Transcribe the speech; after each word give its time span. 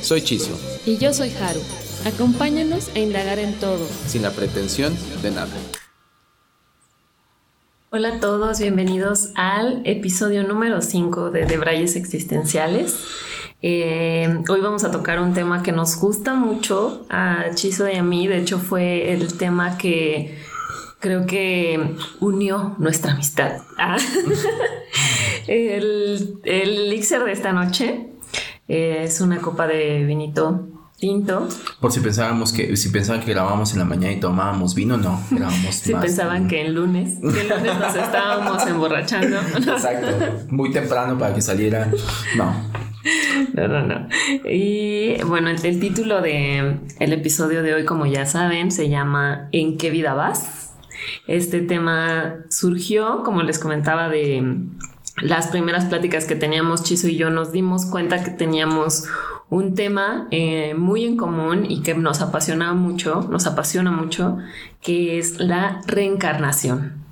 Soy 0.00 0.22
Chiso. 0.22 0.58
Y 0.86 0.96
yo 0.96 1.12
soy 1.12 1.30
Haru. 1.30 1.60
Acompáñanos 2.06 2.88
a 2.94 3.00
indagar 3.00 3.38
en 3.38 3.54
todo. 3.54 3.84
Sin 4.06 4.22
la 4.22 4.30
pretensión 4.30 4.96
de 5.22 5.30
nada. 5.32 5.50
Hola 7.90 8.14
a 8.14 8.20
todos, 8.20 8.60
bienvenidos 8.60 9.30
al 9.34 9.82
episodio 9.84 10.44
número 10.44 10.82
5 10.82 11.30
de 11.30 11.46
Debrayes 11.46 11.96
Existenciales. 11.96 12.96
Eh, 13.60 14.42
hoy 14.48 14.60
vamos 14.60 14.84
a 14.84 14.90
tocar 14.90 15.20
un 15.20 15.34
tema 15.34 15.62
que 15.62 15.72
nos 15.72 15.96
gusta 15.96 16.34
mucho 16.34 17.04
a 17.10 17.46
Chiso 17.54 17.88
y 17.88 17.96
a 17.96 18.02
mí. 18.02 18.28
De 18.28 18.38
hecho, 18.38 18.58
fue 18.58 19.12
el 19.12 19.36
tema 19.36 19.78
que 19.78 20.38
creo 21.00 21.26
que 21.26 21.96
unió 22.20 22.76
nuestra 22.78 23.12
amistad. 23.12 23.62
Ah. 23.78 23.96
el, 25.48 26.40
el 26.44 26.70
elixir 26.86 27.24
de 27.24 27.32
esta 27.32 27.52
noche 27.52 28.17
es 28.68 29.20
una 29.20 29.38
copa 29.38 29.66
de 29.66 30.04
vinito 30.04 30.68
tinto. 30.98 31.48
Por 31.80 31.92
si 31.92 32.00
pensábamos 32.00 32.52
que, 32.52 32.76
si 32.76 32.88
pensaban 32.90 33.22
que 33.22 33.30
grabábamos 33.30 33.72
en 33.72 33.78
la 33.78 33.84
mañana 33.84 34.12
y 34.12 34.20
tomábamos 34.20 34.74
vino, 34.74 34.96
no, 34.96 35.20
grabamos 35.30 35.74
Si 35.74 35.94
pensaban 35.94 36.48
que 36.48 36.62
el 36.62 36.74
lunes, 36.74 37.18
que 37.20 37.40
el 37.40 37.48
lunes 37.48 37.78
nos 37.78 37.94
estábamos 37.96 38.66
emborrachando. 38.66 39.38
Exacto, 39.56 40.08
muy 40.50 40.72
temprano 40.72 41.18
para 41.18 41.34
que 41.34 41.40
saliera, 41.40 41.90
no. 42.36 42.78
No, 43.54 43.68
no, 43.68 43.86
no. 43.86 44.08
Y 44.44 45.22
bueno, 45.22 45.48
el, 45.48 45.64
el 45.64 45.80
título 45.80 46.20
de 46.20 46.78
el 46.98 47.12
episodio 47.12 47.62
de 47.62 47.74
hoy, 47.74 47.84
como 47.84 48.06
ya 48.06 48.26
saben, 48.26 48.70
se 48.70 48.88
llama 48.88 49.48
¿En 49.52 49.78
qué 49.78 49.90
vida 49.90 50.14
vas? 50.14 50.74
Este 51.26 51.60
tema 51.60 52.36
surgió, 52.50 53.22
como 53.22 53.42
les 53.42 53.58
comentaba, 53.58 54.08
de 54.08 54.42
las 55.22 55.48
primeras 55.48 55.86
pláticas 55.86 56.24
que 56.24 56.36
teníamos 56.36 56.82
Chiso 56.82 57.08
y 57.08 57.16
yo, 57.16 57.30
nos 57.30 57.52
dimos 57.52 57.86
cuenta 57.86 58.22
que 58.22 58.30
teníamos 58.30 59.04
un 59.50 59.74
tema 59.74 60.28
eh, 60.30 60.74
muy 60.74 61.04
en 61.04 61.16
común 61.16 61.66
y 61.68 61.82
que 61.82 61.94
nos 61.94 62.20
apasiona 62.20 62.74
mucho, 62.74 63.26
nos 63.30 63.46
apasiona 63.46 63.90
mucho, 63.90 64.38
que 64.82 65.18
es 65.18 65.38
la 65.38 65.80
reencarnación. 65.86 67.04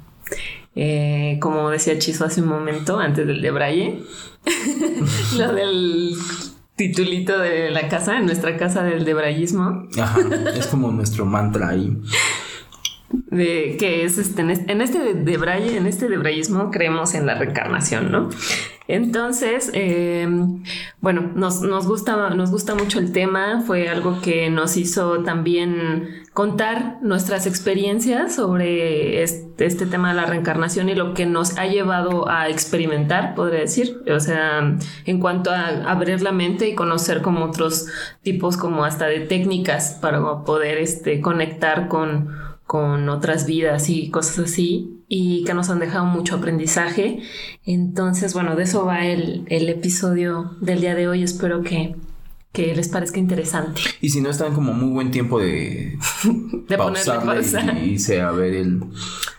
Eh, 0.74 1.38
como 1.40 1.70
decía 1.70 1.98
Chiso 1.98 2.24
hace 2.24 2.42
un 2.42 2.48
momento, 2.48 2.98
antes 2.98 3.26
del 3.26 3.40
de 3.40 3.50
Braille, 3.50 4.02
lo 5.38 5.52
del 5.52 6.14
titulito 6.76 7.38
de 7.38 7.70
la 7.70 7.88
casa, 7.88 8.18
en 8.18 8.26
nuestra 8.26 8.56
casa 8.58 8.82
del 8.82 9.04
debrayismo. 9.04 9.88
Ajá, 9.98 10.20
es 10.54 10.66
como 10.66 10.92
nuestro 10.92 11.24
mantra 11.24 11.70
ahí. 11.70 11.96
De, 13.10 13.76
que 13.78 14.04
es 14.04 14.18
este, 14.18 14.42
en 14.42 14.50
este, 14.50 15.14
de 15.14 15.76
en 15.76 15.86
este 15.86 16.08
debrayismo 16.08 16.70
creemos 16.70 17.14
en 17.14 17.26
la 17.26 17.34
reencarnación, 17.34 18.10
¿no? 18.10 18.30
Entonces, 18.88 19.70
eh, 19.74 20.28
bueno, 21.00 21.32
nos, 21.34 21.60
nos, 21.60 21.88
gusta, 21.88 22.30
nos 22.30 22.50
gusta 22.52 22.76
mucho 22.76 23.00
el 23.00 23.10
tema, 23.10 23.62
fue 23.66 23.88
algo 23.88 24.20
que 24.20 24.48
nos 24.48 24.76
hizo 24.76 25.24
también 25.24 26.24
contar 26.32 26.98
nuestras 27.02 27.46
experiencias 27.48 28.36
sobre 28.36 29.22
este, 29.24 29.64
este, 29.64 29.86
tema 29.86 30.10
de 30.10 30.14
la 30.14 30.26
reencarnación 30.26 30.88
y 30.88 30.94
lo 30.94 31.14
que 31.14 31.26
nos 31.26 31.58
ha 31.58 31.66
llevado 31.66 32.28
a 32.28 32.48
experimentar, 32.48 33.34
podría 33.34 33.60
decir, 33.60 34.02
o 34.08 34.20
sea, 34.20 34.76
en 35.04 35.18
cuanto 35.18 35.50
a 35.50 35.90
abrir 35.90 36.22
la 36.22 36.30
mente 36.30 36.68
y 36.68 36.76
conocer 36.76 37.22
como 37.22 37.44
otros 37.44 37.86
tipos 38.22 38.56
como 38.56 38.84
hasta 38.84 39.06
de 39.06 39.20
técnicas 39.20 39.98
para 40.00 40.44
poder 40.44 40.78
este, 40.78 41.20
conectar 41.20 41.88
con, 41.88 42.45
con 42.76 43.08
otras 43.08 43.46
vidas 43.46 43.88
y 43.88 44.10
cosas 44.10 44.50
así 44.50 45.02
y 45.08 45.44
que 45.44 45.54
nos 45.54 45.70
han 45.70 45.78
dejado 45.78 46.04
mucho 46.04 46.36
aprendizaje. 46.36 47.20
Entonces, 47.64 48.34
bueno, 48.34 48.54
de 48.54 48.64
eso 48.64 48.84
va 48.84 49.06
el, 49.06 49.46
el 49.48 49.70
episodio 49.70 50.50
del 50.60 50.82
día 50.82 50.94
de 50.94 51.08
hoy. 51.08 51.22
Espero 51.22 51.62
que, 51.62 51.96
que 52.56 52.74
les 52.74 52.88
parezca 52.88 53.18
interesante. 53.18 53.82
Y 54.00 54.08
si 54.08 54.22
no 54.22 54.30
están 54.30 54.54
como 54.54 54.72
muy 54.72 54.88
buen 54.88 55.10
tiempo 55.10 55.38
de, 55.38 55.98
de 56.68 56.78
pausa. 56.78 57.22
y 57.78 57.90
irse 57.90 58.22
a 58.22 58.30
ver 58.30 58.54
el 58.54 58.82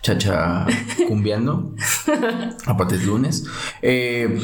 chacha 0.03 0.67
cumbiando, 1.07 1.73
aparte 2.67 2.93
es 2.93 3.07
lunes. 3.07 3.45
Eh, 3.81 4.39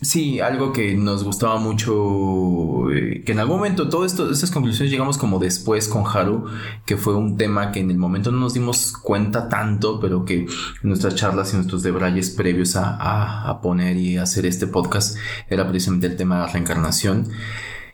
sí, 0.00 0.40
algo 0.40 0.72
que 0.72 0.94
nos 0.94 1.24
gustaba 1.24 1.58
mucho, 1.58 2.90
eh, 2.90 3.22
que 3.22 3.32
en 3.32 3.38
algún 3.38 3.58
momento, 3.58 3.90
todo 3.90 4.06
esto, 4.06 4.30
estas 4.30 4.50
conclusiones 4.50 4.90
llegamos 4.90 5.18
como 5.18 5.38
después 5.38 5.86
con 5.86 6.04
Haru, 6.06 6.46
que 6.86 6.96
fue 6.96 7.14
un 7.14 7.36
tema 7.36 7.70
que 7.70 7.80
en 7.80 7.90
el 7.90 7.98
momento 7.98 8.32
no 8.32 8.38
nos 8.38 8.54
dimos 8.54 8.92
cuenta 8.92 9.50
tanto, 9.50 10.00
pero 10.00 10.24
que 10.24 10.36
en 10.36 10.48
nuestras 10.84 11.16
charlas 11.16 11.52
y 11.52 11.56
nuestros 11.56 11.82
debrayes 11.82 12.30
previos 12.30 12.76
a, 12.76 13.46
a 13.46 13.60
poner 13.60 13.98
y 13.98 14.16
hacer 14.16 14.46
este 14.46 14.66
podcast 14.66 15.18
era 15.50 15.68
precisamente 15.68 16.06
el 16.06 16.16
tema 16.16 16.36
de 16.36 16.46
la 16.46 16.52
reencarnación. 16.54 17.28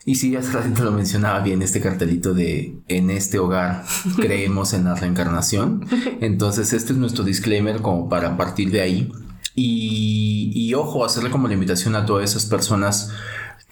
Y 0.05 0.17
sí, 0.17 0.35
hace 0.35 0.53
ratito 0.53 0.85
lo 0.85 0.91
mencionaba 0.91 1.41
bien 1.41 1.63
este 1.63 1.81
cartelito 1.81 2.35
de 2.35 2.77
en 2.89 3.11
este 3.11 3.39
hogar 3.39 3.85
creemos 4.17 4.73
en 4.73 4.85
la 4.85 4.95
reencarnación. 4.95 5.87
Entonces 6.21 6.73
este 6.73 6.93
es 6.93 6.99
nuestro 6.99 7.25
disclaimer 7.25 7.81
como 7.81 8.09
para 8.09 8.37
partir 8.37 8.71
de 8.71 8.81
ahí. 8.81 9.13
Y, 9.55 10.51
y 10.55 10.75
ojo, 10.75 11.05
hacerle 11.05 11.31
como 11.31 11.47
la 11.47 11.55
invitación 11.55 11.95
a 11.95 12.07
todas 12.07 12.31
esas 12.31 12.47
personas 12.47 13.11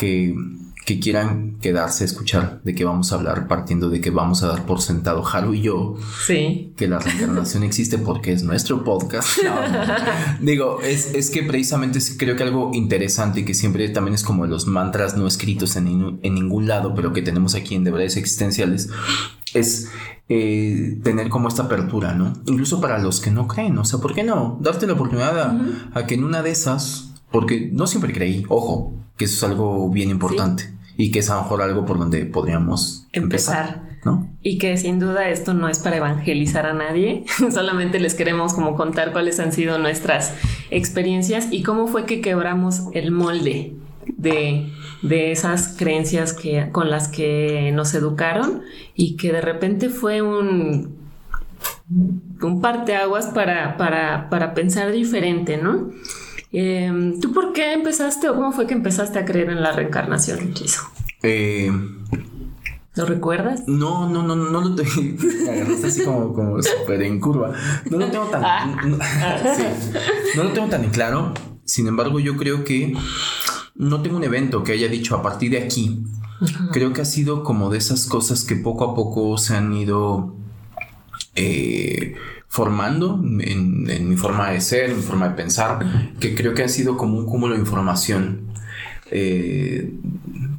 que 0.00 0.34
que 0.86 0.98
quieran 0.98 1.58
quedarse 1.60 2.04
a 2.04 2.06
escuchar 2.06 2.62
de 2.64 2.74
qué 2.74 2.84
vamos 2.84 3.12
a 3.12 3.16
hablar, 3.16 3.46
partiendo 3.46 3.90
de 3.90 4.00
que 4.00 4.10
vamos 4.10 4.42
a 4.42 4.48
dar 4.48 4.66
por 4.66 4.80
sentado 4.80 5.24
Haru 5.24 5.54
y 5.54 5.62
yo 5.62 5.94
sí. 6.26 6.72
que 6.76 6.88
la 6.88 6.98
reencarnación 6.98 7.62
existe 7.62 7.98
porque 7.98 8.32
es 8.32 8.42
nuestro 8.42 8.82
podcast. 8.82 9.38
Digo, 10.40 10.80
es, 10.82 11.14
es, 11.14 11.30
que 11.30 11.42
precisamente 11.42 12.00
creo 12.16 12.34
que 12.34 12.42
algo 12.42 12.70
interesante 12.74 13.40
y 13.40 13.44
que 13.44 13.54
siempre 13.54 13.88
también 13.90 14.14
es 14.14 14.24
como 14.24 14.46
los 14.46 14.66
mantras 14.66 15.16
no 15.16 15.26
escritos 15.26 15.76
en, 15.76 16.18
en 16.22 16.34
ningún 16.34 16.66
lado, 16.66 16.94
pero 16.94 17.12
que 17.12 17.22
tenemos 17.22 17.54
aquí 17.54 17.74
en 17.74 17.84
Deberes 17.84 18.16
Existenciales, 18.16 18.88
es 19.54 19.90
eh, 20.28 20.98
tener 21.04 21.28
como 21.28 21.48
esta 21.48 21.64
apertura, 21.64 22.14
¿no? 22.14 22.32
Incluso 22.46 22.80
para 22.80 22.98
los 22.98 23.20
que 23.20 23.30
no 23.30 23.46
creen, 23.46 23.78
o 23.78 23.84
sea, 23.84 24.00
¿por 24.00 24.14
qué 24.14 24.24
no? 24.24 24.58
Darte 24.60 24.86
la 24.86 24.94
oportunidad 24.94 25.56
a 25.92 26.06
que 26.06 26.14
en 26.14 26.24
una 26.24 26.42
de 26.42 26.50
esas 26.50 27.10
porque 27.30 27.70
no 27.72 27.86
siempre 27.86 28.12
creí, 28.12 28.44
ojo, 28.48 28.99
que 29.20 29.26
eso 29.26 29.44
es 29.44 29.52
algo 29.52 29.90
bien 29.90 30.08
importante 30.08 30.72
y 30.96 31.10
que 31.10 31.18
es 31.18 31.28
a 31.28 31.34
lo 31.34 31.42
mejor 31.42 31.60
algo 31.60 31.84
por 31.84 31.98
donde 31.98 32.24
podríamos 32.24 33.06
empezar. 33.12 33.82
¿no? 34.02 34.30
Y 34.42 34.56
que 34.56 34.78
sin 34.78 34.98
duda 34.98 35.28
esto 35.28 35.52
no 35.52 35.68
es 35.68 35.78
para 35.78 35.98
evangelizar 35.98 36.64
a 36.64 36.72
nadie, 36.72 37.26
solamente 37.50 38.00
les 38.00 38.14
queremos 38.14 38.54
como 38.54 38.76
contar 38.76 39.12
cuáles 39.12 39.38
han 39.38 39.52
sido 39.52 39.76
nuestras 39.76 40.32
experiencias 40.70 41.48
y 41.50 41.62
cómo 41.62 41.86
fue 41.86 42.06
que 42.06 42.22
quebramos 42.22 42.84
el 42.94 43.10
molde 43.10 43.74
de, 44.06 44.72
de 45.02 45.32
esas 45.32 45.76
creencias 45.76 46.32
que, 46.32 46.70
con 46.72 46.88
las 46.88 47.08
que 47.08 47.72
nos 47.74 47.92
educaron 47.92 48.62
y 48.94 49.16
que 49.16 49.32
de 49.32 49.42
repente 49.42 49.90
fue 49.90 50.22
un, 50.22 50.96
un 52.40 52.60
parteaguas 52.62 53.26
para, 53.26 53.76
para, 53.76 54.30
para 54.30 54.54
pensar 54.54 54.92
diferente, 54.92 55.58
¿no? 55.58 55.90
Em, 56.52 57.20
¿Tú 57.20 57.32
por 57.32 57.52
qué 57.52 57.72
empezaste 57.72 58.28
o 58.28 58.34
cómo 58.34 58.52
fue 58.52 58.66
que 58.66 58.74
empezaste 58.74 59.18
a 59.18 59.24
creer 59.24 59.50
en 59.50 59.62
la 59.62 59.72
reencarnación, 59.72 60.52
Chiso? 60.54 60.82
Eh, 61.22 61.70
¿Lo 62.96 63.06
recuerdas? 63.06 63.62
No, 63.68 64.08
no, 64.08 64.22
no, 64.22 64.34
no 64.34 64.60
lo 64.60 64.74
tengo. 64.74 64.90
Agarraste 65.50 65.86
así 65.86 66.04
como, 66.04 66.32
como 66.34 66.62
súper 66.62 67.02
en 67.02 67.20
curva. 67.20 67.52
No 67.88 67.98
lo 67.98 68.10
tengo 68.10 68.24
tan. 68.26 68.44
Ah. 68.44 68.82
no, 68.84 68.96
sí, 69.54 69.62
no 70.36 70.44
lo 70.44 70.52
tengo 70.52 70.68
tan 70.68 70.84
en 70.84 70.90
claro. 70.90 71.32
Sin 71.64 71.86
embargo, 71.86 72.18
yo 72.18 72.36
creo 72.36 72.64
que 72.64 72.94
no 73.76 74.02
tengo 74.02 74.16
un 74.16 74.24
evento 74.24 74.64
que 74.64 74.72
haya 74.72 74.88
dicho 74.88 75.14
a 75.16 75.22
partir 75.22 75.52
de 75.52 75.62
aquí. 75.62 76.02
Creo 76.72 76.92
que 76.92 77.02
ha 77.02 77.04
sido 77.04 77.44
como 77.44 77.70
de 77.70 77.78
esas 77.78 78.06
cosas 78.06 78.44
que 78.44 78.56
poco 78.56 78.84
a 78.84 78.94
poco 78.94 79.38
se 79.38 79.54
han 79.54 79.72
ido. 79.72 80.34
Eh, 81.36 82.16
formando 82.50 83.22
en, 83.22 84.08
mi 84.08 84.16
forma 84.16 84.50
de 84.50 84.60
ser, 84.60 84.90
en 84.90 84.96
mi 84.96 85.02
forma 85.02 85.28
de 85.28 85.34
pensar, 85.36 85.78
que 86.18 86.34
creo 86.34 86.52
que 86.52 86.64
ha 86.64 86.68
sido 86.68 86.96
como 86.96 87.16
un 87.16 87.24
cúmulo 87.24 87.54
de 87.54 87.60
información. 87.60 88.40
Eh, 89.12 89.92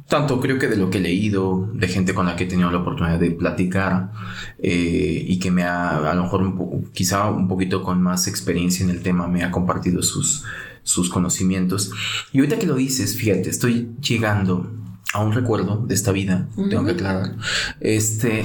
tanto 0.08 0.40
creo 0.40 0.58
que 0.58 0.68
de 0.68 0.76
lo 0.76 0.88
que 0.88 0.98
he 0.98 1.00
leído, 1.02 1.68
de 1.74 1.88
gente 1.88 2.14
con 2.14 2.24
la 2.24 2.34
que 2.34 2.44
he 2.44 2.46
tenido 2.46 2.70
la 2.70 2.78
oportunidad 2.78 3.20
de 3.20 3.30
platicar 3.32 4.10
eh, 4.58 5.22
y 5.28 5.38
que 5.38 5.50
me 5.50 5.64
ha, 5.64 6.10
a 6.10 6.14
lo 6.14 6.22
mejor 6.22 6.54
quizá 6.94 7.30
un 7.30 7.46
poquito 7.46 7.82
con 7.82 8.02
más 8.02 8.26
experiencia 8.26 8.84
en 8.84 8.90
el 8.90 9.02
tema, 9.02 9.28
me 9.28 9.44
ha 9.44 9.50
compartido 9.50 10.02
sus, 10.02 10.44
sus 10.82 11.10
conocimientos. 11.10 11.92
Y 12.32 12.38
ahorita 12.38 12.58
que 12.58 12.66
lo 12.66 12.76
dices, 12.76 13.18
fíjate, 13.18 13.50
estoy 13.50 13.90
llegando 14.00 14.81
un 15.20 15.32
recuerdo 15.32 15.76
de 15.86 15.94
esta 15.94 16.10
vida, 16.10 16.48
tengo 16.70 16.84
que 16.84 16.92
aclarar. 16.92 17.36
Este, 17.80 18.44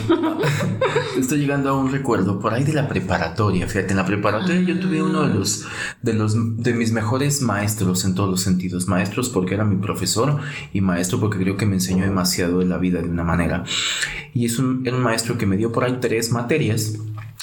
estoy 1.19 1.39
llegando 1.39 1.69
a 1.69 1.77
un 1.77 1.91
recuerdo 1.91 2.39
por 2.39 2.53
ahí 2.53 2.63
de 2.63 2.73
la 2.73 2.87
preparatoria. 2.89 3.67
Fíjate, 3.67 3.91
en 3.91 3.97
la 3.97 4.05
preparatoria 4.05 4.61
yo 4.61 4.79
tuve 4.79 5.01
uno 5.01 5.27
de 5.27 5.33
los, 5.33 5.65
de 6.01 6.13
los, 6.13 6.35
de 6.57 6.73
mis 6.73 6.91
mejores 6.91 7.41
maestros 7.41 8.03
en 8.03 8.15
todos 8.15 8.29
los 8.29 8.41
sentidos. 8.41 8.87
Maestros 8.87 9.29
porque 9.29 9.53
era 9.53 9.63
mi 9.63 9.77
profesor 9.77 10.39
y 10.73 10.81
maestro 10.81 11.19
porque 11.19 11.37
creo 11.37 11.55
que 11.55 11.65
me 11.65 11.75
enseñó 11.75 12.03
demasiado 12.03 12.59
de 12.59 12.65
la 12.65 12.77
vida 12.77 13.01
de 13.01 13.09
una 13.09 13.23
manera. 13.23 13.63
Y 14.33 14.45
es 14.45 14.59
un, 14.59 14.85
era 14.85 14.95
un 14.95 15.03
maestro 15.03 15.37
que 15.37 15.45
me 15.45 15.55
dio 15.55 15.71
por 15.71 15.85
ahí 15.85 15.97
tres 16.01 16.31
materias 16.31 16.97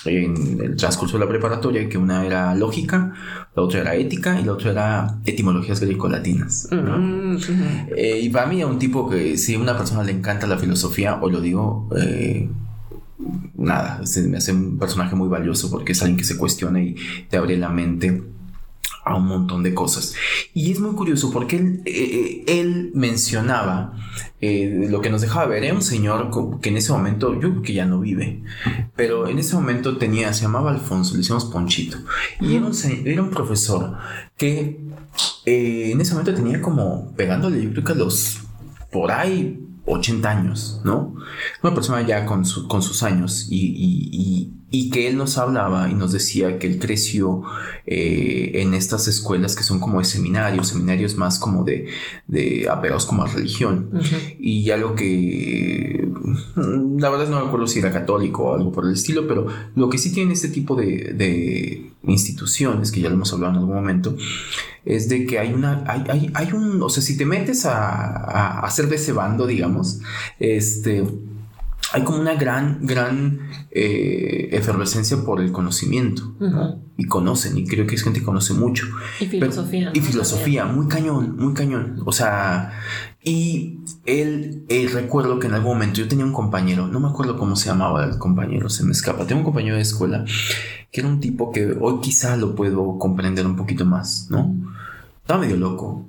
en 0.06 0.60
el 0.60 0.76
transcurso 0.76 1.18
de 1.18 1.24
la 1.24 1.28
preparatoria, 1.28 1.88
que 1.88 1.98
una 1.98 2.24
era 2.26 2.54
lógica, 2.54 3.14
la 3.54 3.62
otra 3.62 3.80
era 3.80 3.94
ética 3.94 4.40
y 4.40 4.44
la 4.44 4.52
otra 4.52 4.70
era 4.70 5.18
etimologías 5.24 5.80
greco-latinas. 5.80 6.68
Mm, 6.70 7.36
eh, 7.96 8.20
y 8.22 8.28
para 8.28 8.46
mí 8.46 8.60
es 8.60 8.66
un 8.66 8.78
tipo 8.78 9.08
que 9.08 9.36
si 9.38 9.54
a 9.54 9.58
una 9.58 9.76
persona 9.76 10.02
le 10.02 10.12
encanta 10.12 10.46
la 10.46 10.58
filosofía, 10.58 11.18
o 11.20 11.30
lo 11.30 11.40
digo, 11.40 11.88
eh, 11.96 12.48
nada, 13.56 14.04
se 14.04 14.22
me 14.28 14.38
hace 14.38 14.52
un 14.52 14.78
personaje 14.78 15.14
muy 15.16 15.28
valioso 15.28 15.70
porque 15.70 15.92
es 15.92 16.02
alguien 16.02 16.18
que 16.18 16.24
se 16.24 16.36
cuestiona 16.36 16.82
y 16.82 16.96
te 17.28 17.36
abre 17.36 17.56
la 17.56 17.70
mente 17.70 18.33
a 19.04 19.14
un 19.16 19.26
montón 19.26 19.62
de 19.62 19.74
cosas. 19.74 20.14
Y 20.54 20.72
es 20.72 20.80
muy 20.80 20.94
curioso 20.94 21.30
porque 21.30 21.56
él, 21.56 21.82
eh, 21.84 22.44
él 22.46 22.90
mencionaba 22.94 23.94
eh, 24.40 24.86
lo 24.90 25.00
que 25.00 25.10
nos 25.10 25.20
dejaba 25.20 25.46
ver. 25.46 25.64
Era 25.64 25.74
un 25.74 25.82
señor 25.82 26.30
que 26.60 26.70
en 26.70 26.76
ese 26.76 26.92
momento, 26.92 27.38
yo 27.40 27.62
que 27.62 27.74
ya 27.74 27.86
no 27.86 28.00
vive, 28.00 28.42
pero 28.96 29.28
en 29.28 29.38
ese 29.38 29.54
momento 29.54 29.96
tenía, 29.96 30.32
se 30.32 30.42
llamaba 30.42 30.70
Alfonso, 30.70 31.12
le 31.12 31.18
decíamos 31.18 31.44
Ponchito. 31.46 31.98
Y 32.40 32.56
era 32.56 32.66
un, 32.66 32.74
era 33.04 33.22
un 33.22 33.30
profesor 33.30 33.96
que 34.36 34.80
eh, 35.46 35.90
en 35.92 36.00
ese 36.00 36.12
momento 36.12 36.34
tenía 36.34 36.60
como 36.60 37.12
pegándole, 37.14 37.62
yo 37.62 37.70
creo 37.72 37.84
que 37.84 37.92
a 37.92 37.96
los 37.96 38.40
por 38.90 39.10
ahí 39.10 39.60
80 39.86 40.30
años, 40.30 40.80
¿no? 40.84 41.14
Una 41.62 41.74
persona 41.74 42.02
ya 42.02 42.24
con, 42.24 42.44
con 42.68 42.82
sus 42.82 43.02
años 43.02 43.48
y, 43.50 44.52
que 44.90 45.08
él 45.08 45.16
nos 45.16 45.38
hablaba 45.38 45.88
y 45.90 45.94
nos 45.94 46.12
decía 46.12 46.58
que 46.58 46.66
él 46.66 46.78
creció 46.78 47.42
eh, 47.86 48.52
en 48.54 48.74
estas 48.74 49.08
escuelas 49.08 49.56
que 49.56 49.62
son 49.62 49.80
como 49.80 49.98
de 49.98 50.04
seminarios, 50.04 50.68
seminarios 50.68 51.16
más 51.16 51.38
como 51.38 51.64
de, 51.64 51.88
de 52.26 52.68
apegados 52.70 53.06
como 53.06 53.24
a 53.24 53.26
religión. 53.26 53.90
Y 54.38 54.70
algo 54.70 54.94
que, 54.94 56.08
mm, 56.56 56.98
la 56.98 57.10
verdad 57.10 57.28
no 57.28 57.40
me 57.40 57.46
acuerdo 57.46 57.66
si 57.66 57.78
era 57.78 57.92
católico 57.92 58.44
o 58.44 58.54
algo 58.54 58.72
por 58.72 58.86
el 58.86 58.92
estilo, 58.92 59.26
pero 59.26 59.46
lo 59.74 59.88
que 59.88 59.98
sí 59.98 60.12
tiene 60.12 60.32
este 60.32 60.48
tipo 60.48 60.74
de, 60.76 61.14
de 61.14 61.90
instituciones, 62.06 62.92
que 62.92 63.00
ya 63.00 63.08
lo 63.08 63.14
hemos 63.14 63.32
hablado 63.32 63.52
en 63.54 63.58
algún 63.60 63.74
momento, 63.74 64.16
es 64.84 65.08
de 65.08 65.26
que 65.26 65.38
hay 65.38 65.52
una, 65.52 65.84
hay, 65.86 66.04
hay, 66.08 66.30
hay 66.34 66.52
un, 66.52 66.82
o 66.82 66.88
sea, 66.88 67.02
si 67.02 67.16
te 67.16 67.24
metes 67.24 67.64
a, 67.64 68.06
a, 68.06 68.60
hacer 68.60 68.88
de 68.88 68.96
ese 68.96 69.12
bando, 69.12 69.46
digamos, 69.46 70.00
este, 70.38 71.04
hay 71.94 72.02
como 72.02 72.18
una 72.18 72.34
gran, 72.34 72.84
gran 72.84 73.38
eh, 73.70 74.48
efervescencia 74.50 75.18
por 75.18 75.40
el 75.40 75.52
conocimiento. 75.52 76.34
Y 76.96 77.06
conocen, 77.06 77.56
y 77.56 77.66
creo 77.66 77.86
que 77.86 77.94
es 77.94 78.02
gente 78.02 78.18
que 78.18 78.26
conoce 78.26 78.52
mucho. 78.52 78.86
Y 79.20 79.26
filosofía. 79.26 79.92
y 79.94 80.00
filosofía, 80.00 80.64
muy 80.64 80.88
cañón, 80.88 81.36
muy 81.36 81.54
cañón. 81.54 82.02
O 82.04 82.10
sea, 82.10 82.72
y 83.22 83.78
él, 84.06 84.64
eh, 84.68 84.88
recuerdo 84.92 85.38
que 85.38 85.46
en 85.46 85.54
algún 85.54 85.74
momento 85.74 86.00
yo 86.00 86.08
tenía 86.08 86.24
un 86.24 86.32
compañero, 86.32 86.88
no 86.88 86.98
me 86.98 87.06
acuerdo 87.06 87.38
cómo 87.38 87.54
se 87.54 87.68
llamaba 87.68 88.04
el 88.04 88.18
compañero, 88.18 88.68
se 88.68 88.84
me 88.84 88.90
escapa. 88.90 89.24
Tengo 89.28 89.42
un 89.42 89.44
compañero 89.44 89.76
de 89.76 89.82
escuela 89.82 90.24
que 90.90 91.00
era 91.00 91.08
un 91.08 91.20
tipo 91.20 91.52
que 91.52 91.76
hoy 91.80 92.00
quizá 92.00 92.36
lo 92.36 92.56
puedo 92.56 92.98
comprender 92.98 93.46
un 93.46 93.54
poquito 93.54 93.84
más, 93.84 94.26
¿no? 94.30 94.52
Estaba 95.24 95.40
medio 95.40 95.56
loco. 95.56 96.06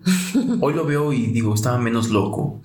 Hoy 0.59 0.73
lo 0.73 0.83
veo 0.83 1.13
y 1.13 1.27
digo, 1.27 1.55
estaba 1.55 1.77
menos 1.77 2.09
loco 2.09 2.59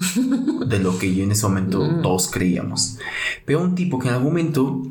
de 0.66 0.80
lo 0.80 0.98
que 0.98 1.14
yo 1.14 1.22
en 1.22 1.30
ese 1.30 1.46
momento 1.46 1.80
mm. 1.80 2.02
todos 2.02 2.28
creíamos. 2.28 2.98
Veo 3.46 3.62
un 3.62 3.76
tipo 3.76 4.00
que 4.00 4.08
en 4.08 4.14
algún 4.14 4.30
momento, 4.30 4.82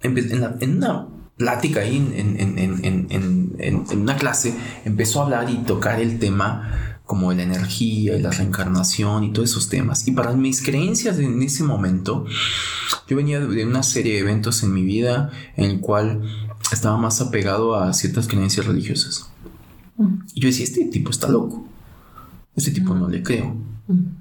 en, 0.00 0.76
una 0.78 1.06
plática 1.36 1.80
ahí, 1.80 1.96
en, 2.16 4.00
una 4.00 4.16
clase, 4.16 4.54
empezó 4.86 5.20
a 5.20 5.24
hablar 5.24 5.50
y 5.50 5.58
tocar 5.58 6.00
el 6.00 6.18
tema 6.18 6.98
como 7.04 7.30
la 7.34 7.42
energía 7.42 8.16
y 8.16 8.22
la 8.22 8.30
reencarnación 8.30 9.24
y 9.24 9.32
todos 9.34 9.50
esos 9.50 9.68
temas. 9.68 10.08
Y 10.08 10.12
para 10.12 10.32
mis 10.32 10.62
creencias 10.62 11.18
en 11.18 11.42
ese 11.42 11.64
momento, 11.64 12.24
yo 13.06 13.18
venía 13.18 13.40
de 13.40 13.66
una 13.66 13.82
serie 13.82 14.14
de 14.14 14.20
eventos 14.20 14.62
en 14.62 14.72
mi 14.72 14.84
vida 14.84 15.30
en 15.58 15.70
el 15.70 15.80
cual 15.80 16.22
estaba 16.72 16.96
más 16.96 17.20
apegado 17.20 17.74
a 17.74 17.92
ciertas 17.92 18.26
creencias 18.26 18.64
religiosas. 18.64 19.33
Y 20.34 20.40
yo 20.40 20.48
decía, 20.48 20.64
este 20.64 20.84
tipo 20.86 21.10
está 21.10 21.28
loco. 21.28 21.66
Este 22.56 22.70
tipo 22.70 22.94
no 22.94 23.08
le 23.08 23.22
creo. 23.22 23.54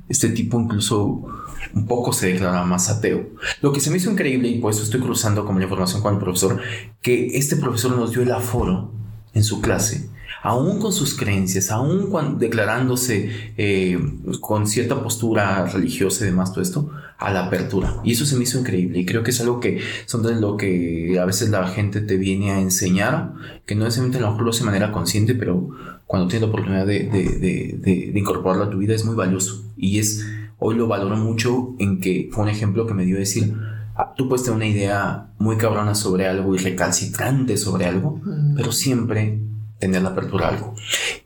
Este 0.09 0.29
tipo 0.29 0.59
incluso 0.59 1.25
un 1.73 1.87
poco 1.87 2.13
se 2.13 2.27
declara 2.27 2.63
más 2.63 2.89
ateo. 2.89 3.29
Lo 3.61 3.71
que 3.71 3.79
se 3.79 3.89
me 3.89 3.97
hizo 3.97 4.11
increíble, 4.11 4.49
y 4.49 4.59
por 4.59 4.71
eso 4.71 4.83
estoy 4.83 4.99
cruzando 4.99 5.45
como 5.45 5.59
la 5.59 5.65
información 5.65 6.01
con 6.01 6.13
el 6.13 6.19
profesor, 6.19 6.61
que 7.01 7.37
este 7.37 7.55
profesor 7.55 7.95
nos 7.95 8.11
dio 8.11 8.21
el 8.21 8.31
aforo 8.31 8.91
en 9.33 9.43
su 9.43 9.61
clase 9.61 10.09
aún 10.43 10.79
con 10.79 10.91
sus 10.91 11.15
creencias, 11.15 11.71
aún 11.71 12.11
declarándose 12.37 13.53
eh, 13.57 13.97
con 14.41 14.67
cierta 14.67 15.01
postura 15.01 15.65
religiosa 15.65 16.25
y 16.25 16.27
demás, 16.27 16.51
todo 16.51 16.61
esto, 16.61 16.91
a 17.23 17.31
la 17.31 17.45
apertura. 17.45 18.01
Y 18.03 18.11
eso 18.11 18.25
se 18.25 18.35
me 18.35 18.43
hizo 18.43 18.59
increíble 18.59 18.99
y 18.99 19.05
creo 19.05 19.23
que 19.23 19.31
es 19.31 19.39
algo 19.39 19.61
que 19.61 19.79
son 20.05 20.23
de 20.23 20.35
lo 20.35 20.57
que 20.57 21.17
a 21.19 21.25
veces 21.25 21.49
la 21.49 21.65
gente 21.67 22.01
te 22.01 22.17
viene 22.17 22.51
a 22.51 22.59
enseñar, 22.59 23.33
que 23.65 23.75
no 23.75 23.85
necesariamente 23.85 24.19
lo 24.19 24.29
mejor 24.29 24.43
lo 24.43 24.49
hace 24.49 24.59
de 24.59 24.65
manera 24.65 24.91
consciente, 24.91 25.33
pero 25.33 25.69
cuando 26.05 26.27
tienes 26.27 26.41
la 26.41 26.49
oportunidad 26.49 26.85
de, 26.85 27.05
de, 27.05 28.11
incorporarlo 28.13 28.65
a 28.65 28.69
tu 28.69 28.77
vida 28.77 28.93
es 28.93 29.05
muy 29.05 29.15
valioso. 29.15 29.63
Y 29.77 29.99
es, 29.99 30.27
hoy 30.59 30.75
lo 30.75 30.87
valoro 30.87 31.15
mucho 31.15 31.75
en 31.79 32.01
que 32.01 32.29
fue 32.31 32.43
un 32.43 32.49
ejemplo 32.49 32.85
que 32.85 32.93
me 32.93 33.05
dio 33.05 33.17
decir, 33.17 33.53
ah, 33.95 34.13
tú 34.17 34.27
puedes 34.27 34.43
tener 34.43 34.57
una 34.57 34.67
idea 34.67 35.27
muy 35.39 35.55
cabrona 35.55 35.95
sobre 35.95 36.27
algo 36.27 36.53
y 36.55 36.57
recalcitrante 36.57 37.55
sobre 37.55 37.85
algo, 37.85 38.19
pero 38.55 38.73
siempre 38.73 39.39
tener 39.79 40.01
la 40.01 40.09
apertura 40.09 40.47
a 40.47 40.49
algo. 40.49 40.75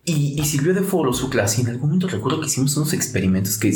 Y, 0.09 0.41
sirvió 0.45 0.73
de 0.73 0.83
foro 0.83 1.11
su 1.11 1.29
clase. 1.29 1.59
Y 1.59 1.65
en 1.65 1.71
algún 1.71 1.89
momento 1.89 2.07
recuerdo 2.07 2.39
que 2.39 2.47
hicimos 2.47 2.77
unos 2.77 2.93
experimentos 2.93 3.57
que 3.57 3.75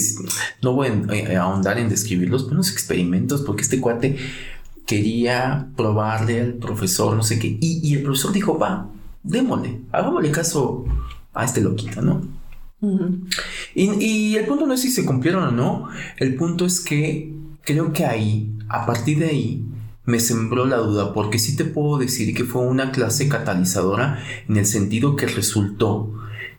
no 0.62 0.74
voy 0.74 0.88
a, 0.88 1.42
ahondar 1.42 1.78
en 1.78 1.90
describirlos, 1.90 2.44
pero 2.44 2.56
unos 2.56 2.72
experimentos 2.72 3.42
porque 3.42 3.64
este 3.64 3.82
cuate 3.82 4.18
quería 4.86 5.68
probarle 5.76 6.40
al 6.40 6.54
profesor, 6.54 7.18
no 7.18 7.24
sé 7.24 7.38
qué. 7.38 7.58
Y, 7.60 7.94
el 7.96 8.04
profesor 8.04 8.32
dijo, 8.32 8.58
va, 8.58 8.88
démosle, 9.24 9.82
hagámosle 9.92 10.32
caso 10.32 10.86
a 11.34 11.44
este 11.44 11.60
loquito, 11.60 12.02
¿no? 12.02 12.22
y, 13.76 13.92
y 14.04 14.36
el 14.38 14.46
punto 14.46 14.66
no 14.66 14.74
es 14.74 14.82
si 14.82 14.90
se 14.90 15.06
cumplieron 15.06 15.44
o 15.44 15.52
no, 15.52 15.90
el 16.18 16.36
punto 16.36 16.66
es 16.66 16.80
que 16.80 17.32
creo 17.62 17.92
que 17.92 18.06
ahí, 18.06 18.52
a 18.70 18.86
partir 18.86 19.20
de 19.20 19.28
ahí, 19.28 19.66
me 20.06 20.20
sembró 20.20 20.66
la 20.66 20.78
duda 20.78 21.14
porque 21.14 21.40
sí 21.40 21.56
te 21.56 21.66
puedo 21.66 21.98
decir 21.98 22.36
que 22.36 22.44
fue 22.44 22.64
una 22.64 22.92
clase 22.92 23.30
catalizadora 23.30 24.24
en 24.48 24.58
el 24.58 24.66
sentido 24.66 25.16
que 25.16 25.28
resultó 25.28 26.14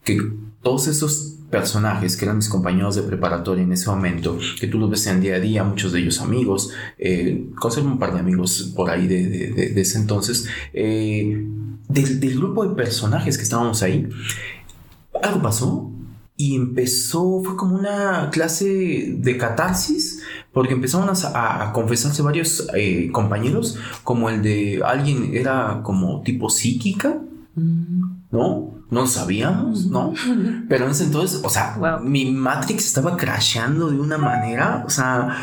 que 0.04 0.32
todos 0.62 0.86
esos 0.86 1.36
personajes 1.50 2.16
que 2.16 2.24
eran 2.24 2.38
mis 2.38 2.48
compañeros 2.48 2.96
de 2.96 3.02
preparatoria 3.02 3.62
en 3.62 3.72
ese 3.72 3.90
momento, 3.90 4.38
que 4.58 4.66
tú 4.66 4.78
los 4.78 4.88
ves 4.88 5.06
en 5.06 5.20
día 5.20 5.36
a 5.36 5.40
día, 5.40 5.64
muchos 5.64 5.92
de 5.92 6.00
ellos 6.00 6.20
amigos, 6.20 6.70
eh, 6.98 7.46
conservo 7.56 7.90
un 7.90 7.98
par 7.98 8.14
de 8.14 8.20
amigos 8.20 8.72
por 8.74 8.88
ahí 8.88 9.06
de, 9.06 9.78
ese 9.78 9.98
entonces, 9.98 10.48
eh, 10.72 11.46
del, 11.88 12.20
del 12.20 12.36
grupo 12.38 12.66
de 12.66 12.74
personajes 12.74 13.36
que 13.36 13.42
estábamos 13.44 13.82
ahí, 13.82 14.08
algo 15.22 15.42
pasó 15.42 15.91
y 16.36 16.56
empezó, 16.56 17.42
fue 17.44 17.56
como 17.56 17.76
una 17.76 18.30
clase 18.30 19.14
de 19.16 19.36
catarsis, 19.36 20.22
porque 20.52 20.72
empezaron 20.72 21.08
a, 21.10 21.72
confesarse 21.72 22.22
varios 22.22 22.68
eh, 22.74 23.10
compañeros, 23.12 23.78
como 24.02 24.28
el 24.30 24.42
de 24.42 24.82
alguien 24.84 25.30
era 25.34 25.80
como 25.82 26.22
tipo 26.22 26.50
psíquica, 26.50 27.20
¿no? 27.54 28.72
No 28.90 29.00
lo 29.00 29.06
sabíamos, 29.06 29.86
¿no? 29.86 30.12
Pero 30.68 30.86
en 30.86 30.90
ese 30.90 31.04
entonces, 31.04 31.40
o 31.44 31.48
sea, 31.48 31.78
mi 32.02 32.30
Matrix 32.30 32.86
estaba 32.86 33.16
crasheando 33.16 33.90
de 33.90 34.00
una 34.00 34.18
manera, 34.18 34.84
o 34.86 34.90
sea, 34.90 35.36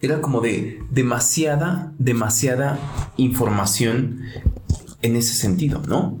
era 0.00 0.20
como 0.20 0.40
de 0.40 0.80
demasiada, 0.90 1.92
demasiada 1.98 2.78
información 3.16 4.22
en 5.02 5.16
ese 5.16 5.34
sentido, 5.34 5.82
¿no? 5.86 6.18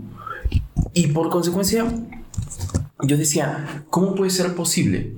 Y 0.92 1.08
por 1.08 1.28
consecuencia, 1.30 1.86
yo 3.02 3.16
decía, 3.16 3.84
¿cómo 3.90 4.14
puede 4.14 4.30
ser 4.30 4.54
posible? 4.54 5.14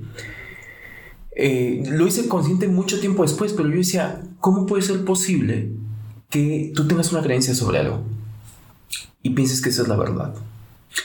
Eh, 1.35 1.83
lo 1.87 2.05
hice 2.05 2.27
consciente 2.27 2.67
mucho 2.67 2.99
tiempo 2.99 3.23
después, 3.23 3.53
pero 3.53 3.69
yo 3.69 3.77
decía, 3.77 4.21
¿cómo 4.39 4.65
puede 4.65 4.81
ser 4.81 5.05
posible 5.05 5.71
que 6.29 6.71
tú 6.75 6.87
tengas 6.87 7.11
una 7.11 7.21
creencia 7.21 7.55
sobre 7.55 7.79
algo 7.79 8.03
y 9.23 9.29
pienses 9.31 9.61
que 9.61 9.69
esa 9.69 9.83
es 9.83 9.87
la 9.87 9.95
verdad? 9.95 10.33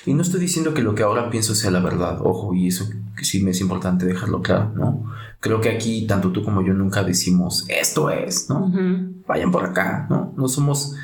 Y 0.06 0.14
no 0.14 0.22
estoy 0.22 0.40
diciendo 0.40 0.74
que 0.74 0.82
lo 0.82 0.94
que 0.94 1.02
ahora 1.02 1.30
pienso 1.30 1.54
sea 1.54 1.70
la 1.70 1.80
verdad, 1.80 2.18
ojo, 2.22 2.54
y 2.54 2.68
eso 2.68 2.88
sí 3.22 3.42
me 3.42 3.52
es 3.52 3.60
importante 3.60 4.06
dejarlo 4.06 4.42
claro, 4.42 4.72
¿no? 4.74 5.12
Creo 5.40 5.60
que 5.60 5.68
aquí 5.68 6.06
tanto 6.06 6.32
tú 6.32 6.42
como 6.42 6.62
yo 6.62 6.72
nunca 6.74 7.04
decimos, 7.04 7.66
esto 7.68 8.10
es, 8.10 8.48
¿no? 8.48 8.72
Vayan 9.28 9.50
por 9.50 9.64
acá, 9.64 10.06
¿no? 10.10 10.32
No 10.36 10.48
somos 10.48 10.94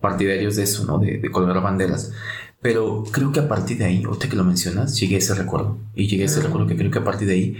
partidarios 0.00 0.56
de 0.56 0.62
eso, 0.62 0.84
¿no? 0.84 0.98
De, 0.98 1.18
de 1.18 1.30
colgar 1.30 1.62
banderas. 1.62 2.12
Pero 2.62 3.04
creo 3.10 3.32
que 3.32 3.40
a 3.40 3.48
partir 3.48 3.78
de 3.78 3.86
ahí, 3.86 4.06
usted 4.06 4.28
que 4.28 4.36
lo 4.36 4.44
mencionas, 4.44 4.98
llegué 5.00 5.14
a 5.14 5.18
ese 5.18 5.34
recuerdo. 5.34 5.78
Y 5.94 6.08
llegué 6.08 6.24
a 6.24 6.26
ese 6.26 6.40
recuerdo 6.40 6.66
que 6.66 6.76
creo 6.76 6.90
que 6.90 6.98
a 6.98 7.04
partir 7.04 7.26
de 7.26 7.34
ahí, 7.34 7.56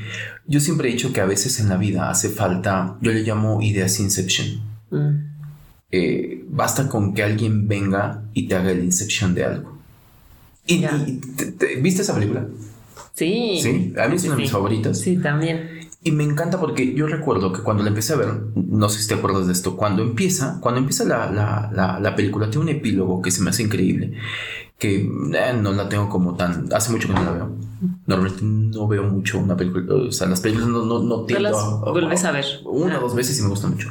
yo 0.46 0.60
siempre 0.60 0.88
he 0.88 0.92
dicho 0.92 1.12
que 1.12 1.22
a 1.22 1.26
veces 1.26 1.58
en 1.58 1.70
la 1.70 1.78
vida 1.78 2.10
hace 2.10 2.28
falta, 2.28 2.98
yo 3.00 3.10
le 3.10 3.22
llamo 3.22 3.62
ideas 3.62 3.98
inception. 3.98 4.60
Mm. 4.90 5.30
Eh, 5.92 6.44
basta 6.48 6.88
con 6.88 7.14
que 7.14 7.22
alguien 7.22 7.66
venga 7.66 8.24
y 8.34 8.46
te 8.46 8.54
haga 8.54 8.72
el 8.72 8.84
inception 8.84 9.34
de 9.34 9.44
algo. 9.44 9.78
Y, 10.66 10.84
¿Viste 11.80 12.02
esa 12.02 12.14
película? 12.14 12.46
Sí. 13.14 13.58
Sí, 13.60 13.94
a 13.98 14.06
mí 14.06 14.16
es 14.16 14.24
una 14.24 14.36
de 14.36 14.42
mis 14.42 14.50
favoritas. 14.50 15.00
Sí, 15.00 15.16
también. 15.16 15.79
Y 16.02 16.12
me 16.12 16.24
encanta 16.24 16.58
porque 16.58 16.94
yo 16.94 17.06
recuerdo 17.06 17.52
que 17.52 17.60
cuando 17.60 17.82
la 17.82 17.90
empecé 17.90 18.14
a 18.14 18.16
ver, 18.16 18.28
no 18.54 18.88
sé 18.88 19.02
si 19.02 19.08
te 19.08 19.14
acuerdas 19.14 19.46
de 19.46 19.52
esto, 19.52 19.76
cuando 19.76 20.02
empieza, 20.02 20.58
cuando 20.60 20.80
empieza 20.80 21.04
la, 21.04 21.30
la, 21.30 21.98
la, 22.00 22.16
película, 22.16 22.48
tiene 22.48 22.62
un 22.62 22.68
epílogo 22.70 23.20
que 23.20 23.30
se 23.30 23.42
me 23.42 23.50
hace 23.50 23.64
increíble, 23.64 24.14
que 24.78 25.00
eh, 25.00 25.52
no 25.60 25.72
la 25.72 25.90
tengo 25.90 26.08
como 26.08 26.36
tan, 26.36 26.72
hace 26.72 26.90
mucho 26.90 27.08
que 27.08 27.14
no 27.14 27.22
la 27.22 27.32
veo. 27.32 27.54
Normalmente 28.06 28.42
no 28.42 28.88
veo 28.88 29.04
mucho 29.04 29.38
una 29.38 29.58
película, 29.58 29.94
o 29.94 30.10
sea, 30.10 30.26
las 30.26 30.40
películas 30.40 30.68
no, 30.68 30.86
no, 30.86 31.02
no 31.02 31.26
las 31.38 31.80
vuelves 31.80 32.24
a 32.24 32.32
ver. 32.32 32.46
Una 32.64 32.96
o 32.96 33.02
dos 33.02 33.14
veces 33.14 33.38
y 33.38 33.42
me 33.42 33.48
gusta 33.50 33.68
mucho. 33.68 33.90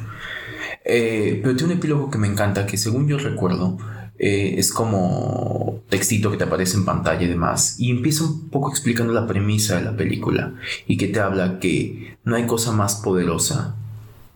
Eh, 0.84 1.38
pero 1.44 1.54
tiene 1.54 1.74
un 1.74 1.78
epílogo 1.78 2.10
que 2.10 2.18
me 2.18 2.26
encanta, 2.26 2.66
que 2.66 2.76
según 2.76 3.06
yo 3.06 3.18
recuerdo, 3.18 3.78
eh, 4.22 4.56
es 4.58 4.70
como 4.70 5.80
textito 5.88 6.30
que 6.30 6.36
te 6.36 6.44
aparece 6.44 6.76
en 6.76 6.84
pantalla 6.84 7.22
y 7.22 7.26
demás. 7.26 7.76
Y 7.78 7.90
empieza 7.90 8.24
un 8.24 8.50
poco 8.50 8.68
explicando 8.68 9.14
la 9.14 9.26
premisa 9.26 9.76
de 9.76 9.82
la 9.82 9.96
película 9.96 10.56
y 10.86 10.98
que 10.98 11.08
te 11.08 11.20
habla 11.20 11.58
que 11.58 12.18
no 12.24 12.36
hay 12.36 12.46
cosa 12.46 12.70
más 12.70 12.96
poderosa 12.96 13.76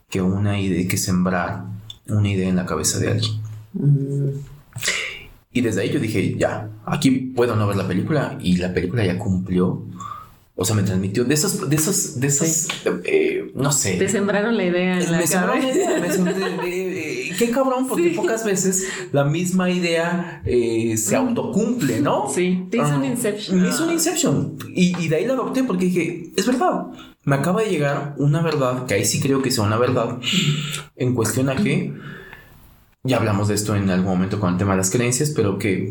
que 0.08 0.22
una 0.22 0.58
idea, 0.58 0.88
que 0.88 0.96
sembrar 0.96 1.64
una 2.08 2.30
idea 2.30 2.48
en 2.48 2.56
la 2.56 2.64
cabeza 2.64 2.98
de 2.98 3.08
alguien. 3.08 3.32
Mm. 3.74 4.28
Y 5.52 5.60
desde 5.60 5.82
ahí 5.82 5.90
yo 5.90 6.00
dije, 6.00 6.34
ya, 6.38 6.70
aquí 6.86 7.10
puedo 7.10 7.54
no 7.54 7.66
ver 7.66 7.76
la 7.76 7.86
película 7.86 8.38
y 8.40 8.56
la 8.56 8.72
película 8.72 9.04
ya 9.04 9.18
cumplió 9.18 9.84
o 10.56 10.64
sea, 10.64 10.76
me 10.76 10.84
transmitió 10.84 11.24
de 11.24 11.34
esos, 11.34 11.68
de 11.68 11.74
esos, 11.74 12.20
de 12.20 12.28
esos, 12.28 12.68
eh, 13.04 13.50
no 13.56 13.72
sé. 13.72 13.96
Te 13.96 14.08
sembraron 14.08 14.56
la 14.56 14.64
idea. 14.64 15.00
En 15.00 15.10
me 15.10 15.26
sembraron 15.26 15.60
la 15.60 15.72
idea. 15.72 15.98
Me 15.98 16.12
qué 17.38 17.50
cabrón, 17.50 17.86
porque 17.88 18.10
pocas 18.10 18.44
veces 18.44 18.86
la 19.12 19.24
misma 19.24 19.70
idea 19.70 20.42
eh, 20.44 20.96
se 20.96 21.16
autocumple, 21.16 22.00
¿no? 22.00 22.28
Sí, 22.28 22.66
te 22.70 22.78
hizo 22.78 22.96
un 22.96 23.04
Inception. 23.04 23.60
Me 23.60 23.68
hizo 23.68 23.84
un 23.84 23.92
Inception. 23.92 24.56
Y, 24.74 24.96
y, 25.02 25.08
de 25.08 25.16
ahí 25.16 25.26
la 25.26 25.34
adopté 25.34 25.64
porque 25.64 25.86
dije, 25.86 26.32
es 26.36 26.46
verdad. 26.46 26.86
Me 27.24 27.36
acaba 27.36 27.62
de 27.62 27.70
llegar 27.70 28.14
una 28.18 28.42
verdad, 28.42 28.86
que 28.86 28.94
ahí 28.94 29.04
sí 29.04 29.20
creo 29.20 29.40
que 29.40 29.50
sea 29.50 29.64
una 29.64 29.78
verdad, 29.78 30.18
en 30.96 31.14
cuestión 31.14 31.48
a 31.48 31.56
que, 31.56 31.94
ya 33.02 33.16
hablamos 33.16 33.48
de 33.48 33.54
esto 33.54 33.74
en 33.74 33.88
algún 33.88 34.12
momento 34.12 34.40
con 34.40 34.52
el 34.52 34.58
tema 34.58 34.72
de 34.72 34.78
las 34.78 34.90
creencias, 34.90 35.30
pero 35.30 35.58
que 35.58 35.88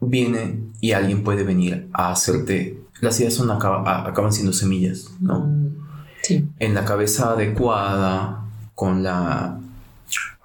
viene 0.00 0.60
y 0.80 0.92
alguien 0.92 1.22
puede 1.22 1.44
venir 1.44 1.88
a 1.92 2.10
hacerte 2.10 2.86
las 3.00 3.20
ideas 3.20 3.34
son 3.34 3.50
acaban 3.50 4.32
siendo 4.32 4.52
semillas, 4.52 5.10
¿no? 5.20 5.40
Mm, 5.40 5.76
sí. 6.22 6.48
En 6.58 6.74
la 6.74 6.84
cabeza 6.84 7.32
adecuada, 7.32 8.44
con 8.74 9.02
la 9.02 9.58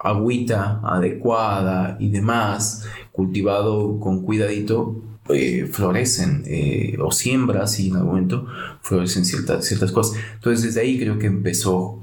agüita 0.02 0.80
adecuada 0.82 1.96
y 2.00 2.08
demás, 2.10 2.84
cultivado 3.12 4.00
con 4.00 4.22
cuidadito, 4.22 5.00
eh, 5.28 5.68
florecen 5.70 6.42
eh, 6.46 6.96
o 7.00 7.12
siembras 7.12 7.78
y 7.78 7.88
en 7.88 7.96
algún 7.96 8.10
momento 8.10 8.46
florecen 8.82 9.24
ciertas, 9.24 9.64
ciertas 9.64 9.92
cosas. 9.92 10.20
Entonces 10.34 10.64
desde 10.64 10.80
ahí 10.80 10.98
creo 10.98 11.18
que 11.18 11.26
empezó 11.26 12.00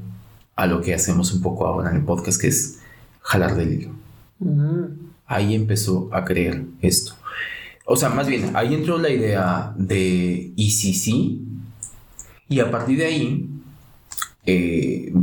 a 0.55 0.65
lo 0.67 0.81
que 0.81 0.93
hacemos 0.93 1.33
un 1.33 1.41
poco 1.41 1.67
ahora 1.67 1.89
en 1.89 1.97
el 1.97 2.03
podcast, 2.03 2.39
que 2.39 2.47
es 2.47 2.79
jalar 3.21 3.55
del 3.55 3.73
hilo. 3.73 3.91
Ahí 5.25 5.53
empezó 5.53 6.09
a 6.11 6.23
creer 6.23 6.65
esto. 6.81 7.13
O 7.85 7.95
sea, 7.95 8.09
más 8.09 8.27
bien, 8.27 8.51
ahí 8.55 8.73
entró 8.73 8.97
la 8.97 9.09
idea 9.09 9.73
de 9.77 10.53
¿y 10.55 10.71
si 10.71 10.93
sí? 10.93 11.41
Y 12.47 12.59
a 12.59 12.71
partir 12.71 12.97
de 12.97 13.05
ahí, 13.05 13.49
eh, 14.45 15.13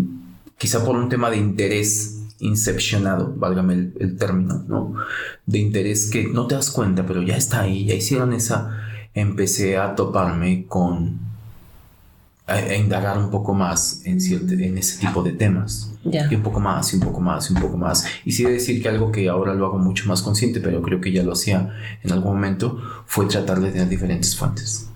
quizá 0.59 0.85
por 0.85 0.97
un 0.97 1.09
tema 1.09 1.31
de 1.31 1.37
interés 1.37 2.16
incepcionado, 2.39 3.35
válgame 3.37 3.93
el, 3.99 4.17
término, 4.17 4.65
¿no? 4.69 4.95
De 5.47 5.59
interés 5.59 6.11
que 6.11 6.29
no 6.29 6.47
te 6.47 6.55
das 6.55 6.71
cuenta, 6.71 7.07
pero 7.07 7.23
ya 7.23 7.37
está 7.37 7.61
ahí, 7.63 7.87
ya 7.87 7.95
hicieron 7.95 8.33
esa, 8.33 8.79
empecé 9.15 9.77
a 9.77 9.95
toparme 9.95 10.67
con 10.67 11.21
a, 12.47 12.75
indagar 12.75 13.19
un 13.19 13.31
poco 13.31 13.55
más 13.55 14.03
en, 14.05 14.19
en 14.21 14.79
ese 14.79 14.99
tipo 14.99 15.23
de 15.23 15.33
temas. 15.33 15.93
Y 16.05 16.35
un 16.35 16.43
poco 16.43 16.61
más, 16.61 16.93
y 16.93 16.97
un 16.97 17.03
poco 17.03 17.21
más, 17.21 17.51
y 17.51 17.55
un 17.55 17.61
poco 17.61 17.77
más. 17.77 18.07
Y 18.25 18.33
sí 18.33 18.45
decir 18.45 18.81
que 18.81 18.89
algo 18.89 19.11
que 19.11 19.29
ahora 19.29 19.55
lo 19.55 19.67
hago 19.67 19.79
mucho 19.79 20.07
más 20.07 20.23
consciente, 20.23 20.61
pero 20.61 20.81
creo 20.83 21.01
que 21.01 21.13
ya 21.13 21.23
lo 21.23 21.33
hacía 21.33 21.75
en 22.03 22.13
algún 22.13 22.35
momento, 22.35 22.81
fue 23.07 23.27
tratar 23.27 23.61
de 23.61 23.73
tener 23.73 23.89
diferentes 23.89 24.37
fuentes. 24.37 24.89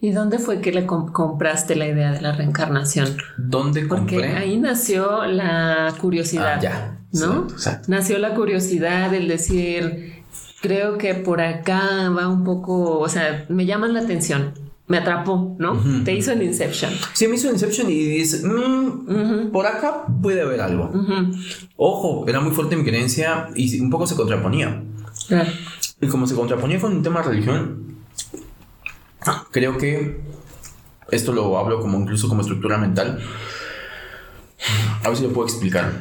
¿Y 0.00 0.10
dónde 0.10 0.38
fue 0.38 0.60
que 0.60 0.72
le 0.72 0.86
compraste 0.86 1.76
la 1.76 1.86
idea 1.86 2.12
de 2.12 2.20
la 2.20 2.32
reencarnación? 2.32 3.16
¿Dónde 3.38 3.88
compré? 3.88 4.18
Porque 4.18 4.36
ahí 4.36 4.58
nació 4.58 5.24
la 5.26 5.94
curiosidad. 6.00 6.56
Ah, 6.56 6.60
ya. 6.60 6.98
¿No? 7.12 7.46
Nació 7.88 8.18
la 8.18 8.34
curiosidad, 8.34 9.12
el 9.12 9.28
decir, 9.28 10.24
creo 10.60 10.98
que 10.98 11.14
por 11.14 11.40
acá 11.40 12.10
va 12.10 12.28
un 12.28 12.44
poco, 12.44 12.98
o 12.98 13.08
sea, 13.08 13.44
me 13.48 13.66
llaman 13.66 13.94
la 13.94 14.00
atención 14.00 14.54
me 14.92 14.98
atrapó, 14.98 15.56
¿no? 15.58 15.80
Te 16.04 16.14
hizo 16.14 16.32
el 16.32 16.42
Inception. 16.42 16.92
Sí, 17.14 17.26
me 17.26 17.36
hizo 17.36 17.48
Inception 17.48 17.88
y 17.90 17.94
dices, 17.94 18.44
mm, 18.44 19.50
por 19.50 19.66
acá 19.66 20.04
puede 20.20 20.42
haber 20.42 20.60
algo. 20.60 20.90
Ojo, 21.76 22.26
era 22.28 22.40
muy 22.40 22.52
fuerte 22.52 22.76
mi 22.76 22.84
creencia 22.84 23.48
y 23.54 23.80
un 23.80 23.88
poco 23.88 24.06
se 24.06 24.14
contraponía. 24.16 24.82
Y 26.00 26.08
como 26.08 26.26
se 26.26 26.34
contraponía 26.34 26.78
con 26.78 26.92
un 26.92 27.02
tema 27.02 27.22
de 27.22 27.28
religión, 27.28 27.96
creo 29.50 29.78
que 29.78 30.20
esto 31.10 31.32
lo 31.32 31.58
hablo 31.58 31.80
como 31.80 31.98
incluso 31.98 32.28
como 32.28 32.40
estructura 32.40 32.78
mental. 32.78 33.20
A 35.02 35.08
ver 35.08 35.16
si 35.16 35.24
lo 35.24 35.32
puedo 35.32 35.46
explicar. 35.46 35.92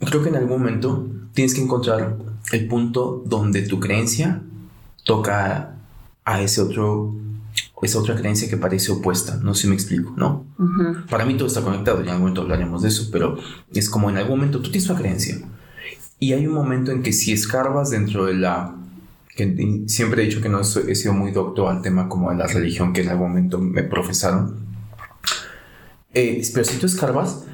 Creo 0.00 0.22
que 0.22 0.28
en 0.28 0.36
algún 0.36 0.60
momento 0.60 1.06
tienes 1.32 1.54
que 1.54 1.62
encontrar 1.62 2.16
el 2.52 2.68
punto 2.68 3.22
donde 3.26 3.62
tu 3.62 3.80
creencia 3.80 4.42
toca 5.04 5.74
a 6.24 6.40
ese 6.42 6.60
otro 6.60 7.14
es 7.82 7.94
otra 7.94 8.16
creencia 8.16 8.48
que 8.48 8.56
parece 8.56 8.90
opuesta, 8.90 9.38
no 9.42 9.54
sé 9.54 9.62
si 9.62 9.68
me 9.68 9.74
explico, 9.74 10.12
¿no? 10.16 10.44
Para 11.08 11.24
mí 11.24 11.36
todo 11.36 11.46
está 11.46 11.62
conectado, 11.62 11.98
ya 11.98 12.04
en 12.04 12.08
algún 12.10 12.22
momento 12.22 12.42
hablaremos 12.42 12.82
de 12.82 12.88
eso, 12.88 13.08
pero 13.12 13.38
es 13.72 13.88
como 13.88 14.10
en 14.10 14.16
algún 14.16 14.38
momento 14.38 14.60
tú 14.60 14.70
tienes 14.70 14.88
una 14.90 14.98
creencia 14.98 15.38
y 16.18 16.32
hay 16.32 16.46
un 16.46 16.54
momento 16.54 16.90
en 16.90 17.02
que 17.02 17.12
si 17.12 17.32
escarbas 17.32 17.90
dentro 17.90 18.26
de 18.26 18.34
la... 18.34 18.74
que 19.38 19.84
siempre 19.86 20.20
he 20.20 20.26
dicho 20.26 20.40
que 20.40 20.48
no 20.48 20.60
he 20.60 20.94
sido 20.96 21.12
muy 21.12 21.30
docto 21.30 21.68
al 21.68 21.80
tema 21.80 22.08
como 22.08 22.30
de 22.30 22.36
la 22.36 22.48
religión 22.48 22.92
que 22.92 23.02
en 23.02 23.10
algún 23.10 23.28
momento 23.28 23.60
me 23.60 23.84
profesaron, 23.84 24.66
eh, 26.12 26.42
pero 26.52 26.64
si 26.64 26.76
tú 26.78 26.86
escarbas, 26.86 27.44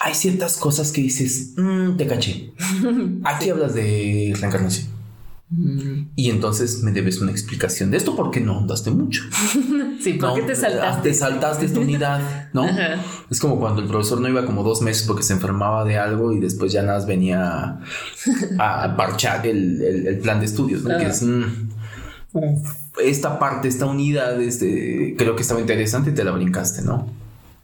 hay 0.00 0.14
ciertas 0.14 0.56
cosas 0.56 0.90
que 0.90 1.02
dices, 1.02 1.54
mm, 1.56 1.96
te 1.96 2.08
caché. 2.08 2.52
Aquí 3.24 3.48
hablas 3.48 3.74
de 3.74 4.34
reencarnación 4.40 4.99
y 5.52 6.30
entonces 6.30 6.84
me 6.84 6.92
debes 6.92 7.20
una 7.20 7.32
explicación 7.32 7.90
de 7.90 7.96
esto 7.96 8.14
porque 8.14 8.40
no 8.40 8.58
andaste 8.58 8.92
mucho. 8.92 9.22
sí, 10.00 10.12
porque 10.12 10.42
te 10.42 10.54
saltaste. 10.54 11.08
Te 11.08 11.14
saltaste 11.14 11.66
esta 11.66 11.80
unidad, 11.80 12.50
¿no? 12.52 12.66
Es 13.28 13.40
como 13.40 13.58
cuando 13.58 13.82
el 13.82 13.88
profesor 13.88 14.20
no 14.20 14.28
iba 14.28 14.46
como 14.46 14.62
dos 14.62 14.80
meses 14.80 15.08
porque 15.08 15.24
se 15.24 15.32
enfermaba 15.32 15.84
de 15.84 15.98
algo 15.98 16.32
y 16.32 16.38
después 16.38 16.72
ya 16.72 16.82
nada 16.82 17.04
venía 17.04 17.80
a, 18.58 18.96
parchar 18.96 19.44
el, 19.44 20.20
plan 20.22 20.38
de 20.38 20.46
estudios, 20.46 20.84
¿no? 20.84 20.96
Que 20.96 21.06
es 21.06 21.22
mm, 21.22 21.42
esta 23.02 23.40
parte, 23.40 23.66
esta 23.66 23.86
unidad, 23.86 24.40
este, 24.40 25.16
creo 25.18 25.34
que 25.34 25.42
estaba 25.42 25.60
interesante 25.60 26.10
y 26.10 26.14
te 26.14 26.22
la 26.22 26.30
brincaste, 26.30 26.82
¿no? 26.82 27.08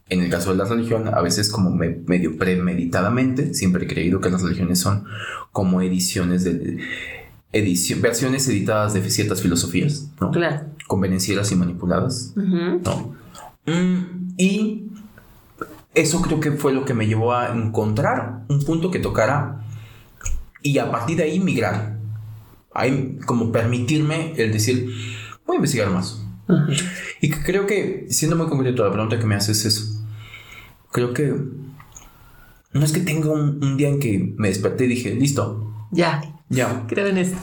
En 0.09 0.23
el 0.23 0.31
caso 0.31 0.51
de 0.51 0.57
la 0.57 0.65
religión, 0.65 1.09
a 1.09 1.21
veces 1.21 1.51
como 1.51 1.71
medio 1.71 2.37
premeditadamente, 2.37 3.55
siempre 3.55 3.85
he 3.85 3.89
creído 3.89 4.21
que 4.21 4.31
las 4.31 4.43
religiones 4.43 4.81
son 4.81 5.05
como 5.53 5.81
ediciones 5.83 6.45
de 6.45 6.79
edición, 7.57 8.03
versiones 8.03 8.49
editadas 8.49 8.95
de 8.95 9.09
ciertas 9.11 9.43
filosofías, 9.43 10.11
¿no? 10.21 10.31
Claro. 10.31 10.67
Convenencieras 10.87 11.51
y 11.53 11.57
manipuladas, 11.57 12.33
¿no? 12.37 13.17
Mm, 13.67 14.35
y 14.39 14.87
eso 15.95 16.21
creo 16.21 16.41
que 16.41 16.53
fue 16.53 16.73
lo 16.73 16.85
que 16.85 16.95
me 16.95 17.07
llevó 17.07 17.33
a 17.33 17.55
encontrar 17.57 18.45
un 18.49 18.63
punto 18.63 18.91
que 18.91 18.99
tocara 18.99 19.65
y 20.63 20.79
a 20.79 20.91
partir 20.91 21.17
de 21.17 21.25
ahí 21.25 21.41
migrar. 21.41 21.99
Ahí 22.75 23.19
como 23.25 23.51
permitirme 23.51 24.35
el 24.37 24.53
decir, 24.53 24.91
voy 25.47 25.55
a 25.55 25.57
investigar 25.57 25.91
más. 25.91 26.23
Y 27.21 27.31
creo 27.31 27.67
que, 27.67 28.07
siendo 28.11 28.37
muy 28.37 28.47
concreto, 28.47 28.85
la 28.85 28.93
pregunta 28.93 29.19
que 29.19 29.27
me 29.27 29.35
haces 29.35 29.65
es. 29.65 30.01
Creo 30.93 31.13
que 31.13 31.35
no 32.73 32.85
es 32.85 32.93
que 32.93 33.01
tenga 33.01 33.31
un, 33.31 33.65
un 33.65 33.77
día 33.77 33.89
en 33.89 33.99
que 33.99 34.35
me 34.37 34.49
desperté 34.49 34.85
y 34.85 34.89
dije, 34.89 35.15
listo. 35.15 35.73
Ya. 35.91 36.36
Ya. 36.49 36.85
Creo 36.87 37.07
en 37.07 37.19
eso. 37.19 37.37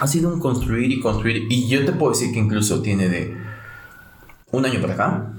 ha 0.00 0.06
sido 0.06 0.32
un 0.32 0.40
construir 0.40 0.90
y 0.90 1.00
construir. 1.00 1.46
Y 1.50 1.68
yo 1.68 1.84
te 1.84 1.92
puedo 1.92 2.12
decir 2.12 2.32
que 2.32 2.38
incluso 2.38 2.82
tiene 2.82 3.08
de 3.08 3.36
un 4.50 4.64
año 4.64 4.80
para 4.80 4.94
acá, 4.94 5.32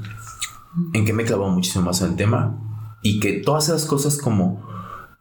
en 0.94 1.06
que 1.06 1.14
me 1.14 1.24
he 1.24 1.26
clavado 1.26 1.50
muchísimo 1.52 1.86
más 1.86 2.02
en 2.02 2.12
el 2.12 2.16
tema. 2.16 2.58
Y 3.02 3.20
que 3.20 3.34
todas 3.34 3.70
esas 3.70 3.86
cosas 3.86 4.18
como 4.18 4.68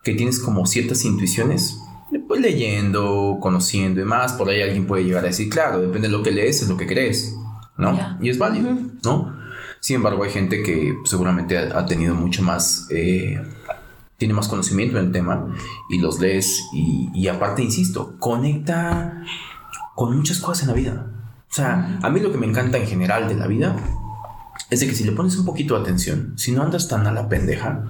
que 0.03 0.15
tienes 0.15 0.39
como 0.39 0.67
ciertas 0.67 1.05
intuiciones, 1.05 1.79
Pues 2.27 2.41
leyendo, 2.41 3.39
conociendo 3.41 4.01
y 4.01 4.05
más, 4.05 4.33
por 4.33 4.49
ahí 4.49 4.63
alguien 4.63 4.87
puede 4.87 5.05
llegar 5.05 5.25
a 5.25 5.29
decir, 5.29 5.51
claro, 5.51 5.81
depende 5.81 6.09
de 6.09 6.13
lo 6.17 6.23
que 6.23 6.31
lees, 6.31 6.63
es 6.63 6.69
lo 6.69 6.77
que 6.77 6.87
crees, 6.87 7.37
¿no? 7.77 7.99
Y 8.21 8.31
es 8.31 8.39
válido, 8.39 8.71
¿no? 9.05 9.37
Sin 9.81 9.97
embargo, 9.97 10.25
hay 10.25 10.31
gente 10.31 10.63
que 10.63 10.95
seguramente 11.05 11.59
ha, 11.59 11.85
tenido 11.87 12.15
mucho 12.15 12.43
más, 12.43 12.87
eh, 12.91 13.41
tiene 14.19 14.35
más 14.35 14.49
conocimiento 14.49 14.99
en 14.99 15.07
el 15.07 15.13
tema 15.13 15.55
y 15.89 15.99
los 15.99 16.19
lees 16.19 16.65
y, 16.73 17.29
aparte, 17.29 17.63
insisto, 17.63 18.17
conecta 18.19 19.23
con 19.95 20.17
muchas 20.17 20.41
cosas 20.41 20.63
en 20.63 20.69
la 20.69 20.75
vida. 20.75 21.07
O 21.51 21.55
sea, 21.55 22.01
a 22.03 22.11
mí 22.11 22.21
lo 22.21 22.33
que 22.33 22.39
me 22.39 22.47
encanta 22.47 22.79
en 22.79 22.87
general 22.87 23.29
de 23.29 23.37
la 23.37 23.47
vida 23.47 23.77
es 24.71 24.81
de 24.81 24.89
que 24.89 24.95
si 24.95 25.05
le 25.05 25.13
pones 25.13 25.37
un 25.37 25.45
poquito 25.45 25.77
de 25.77 25.83
atención, 25.83 26.35
si 26.37 26.51
no 26.51 26.63
andas 26.63 26.89
tan 26.89 27.07
a 27.07 27.13
la 27.13 27.29
pendeja, 27.29 27.85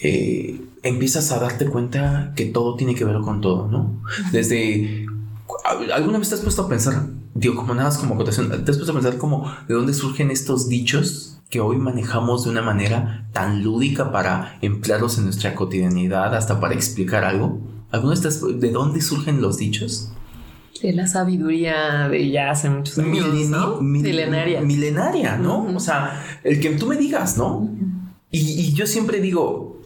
eh, 0.00 0.64
empiezas 0.84 1.32
a 1.32 1.40
darte 1.40 1.66
cuenta 1.66 2.32
que 2.36 2.46
todo 2.46 2.76
tiene 2.76 2.94
que 2.94 3.04
ver 3.04 3.18
con 3.20 3.40
todo, 3.40 3.66
¿no? 3.68 4.02
Desde... 4.32 5.06
¿Alguna 5.92 6.18
vez 6.18 6.28
te 6.28 6.36
has 6.36 6.40
puesto 6.42 6.62
a 6.62 6.68
pensar, 6.68 7.06
digo, 7.34 7.56
como 7.56 7.74
nada 7.74 7.88
más 7.88 7.98
como 7.98 8.14
acotación, 8.14 8.50
puesto 8.64 8.90
a 8.90 8.94
pensar 8.94 9.18
como 9.18 9.52
de 9.68 9.74
dónde 9.74 9.94
surgen 9.94 10.30
estos 10.30 10.68
dichos 10.68 11.38
que 11.48 11.60
hoy 11.60 11.76
manejamos 11.76 12.44
de 12.44 12.50
una 12.50 12.62
manera 12.62 13.28
tan 13.32 13.62
lúdica 13.62 14.12
para 14.12 14.58
emplearlos 14.62 15.18
en 15.18 15.24
nuestra 15.24 15.54
cotidianidad, 15.54 16.34
hasta 16.34 16.60
para 16.60 16.74
explicar 16.74 17.24
algo? 17.24 17.60
¿Alguna 17.90 18.14
vez 18.14 18.60
de 18.60 18.70
dónde 18.70 19.00
surgen 19.00 19.42
los 19.42 19.58
dichos? 19.58 20.12
De 20.80 20.92
la 20.92 21.06
sabiduría 21.06 22.08
de 22.08 22.30
ya 22.30 22.50
hace 22.50 22.70
muchos 22.70 22.98
años, 22.98 23.48
¿no? 23.50 23.80
milenaria. 23.80 24.60
Milenaria, 24.60 25.36
¿no? 25.36 25.64
O 25.74 25.80
sea, 25.80 26.24
el 26.44 26.60
que 26.60 26.70
tú 26.70 26.86
me 26.86 26.96
digas, 26.96 27.36
¿no? 27.36 27.68
y, 28.30 28.72
yo 28.74 28.86
siempre 28.86 29.20
digo, 29.20 29.80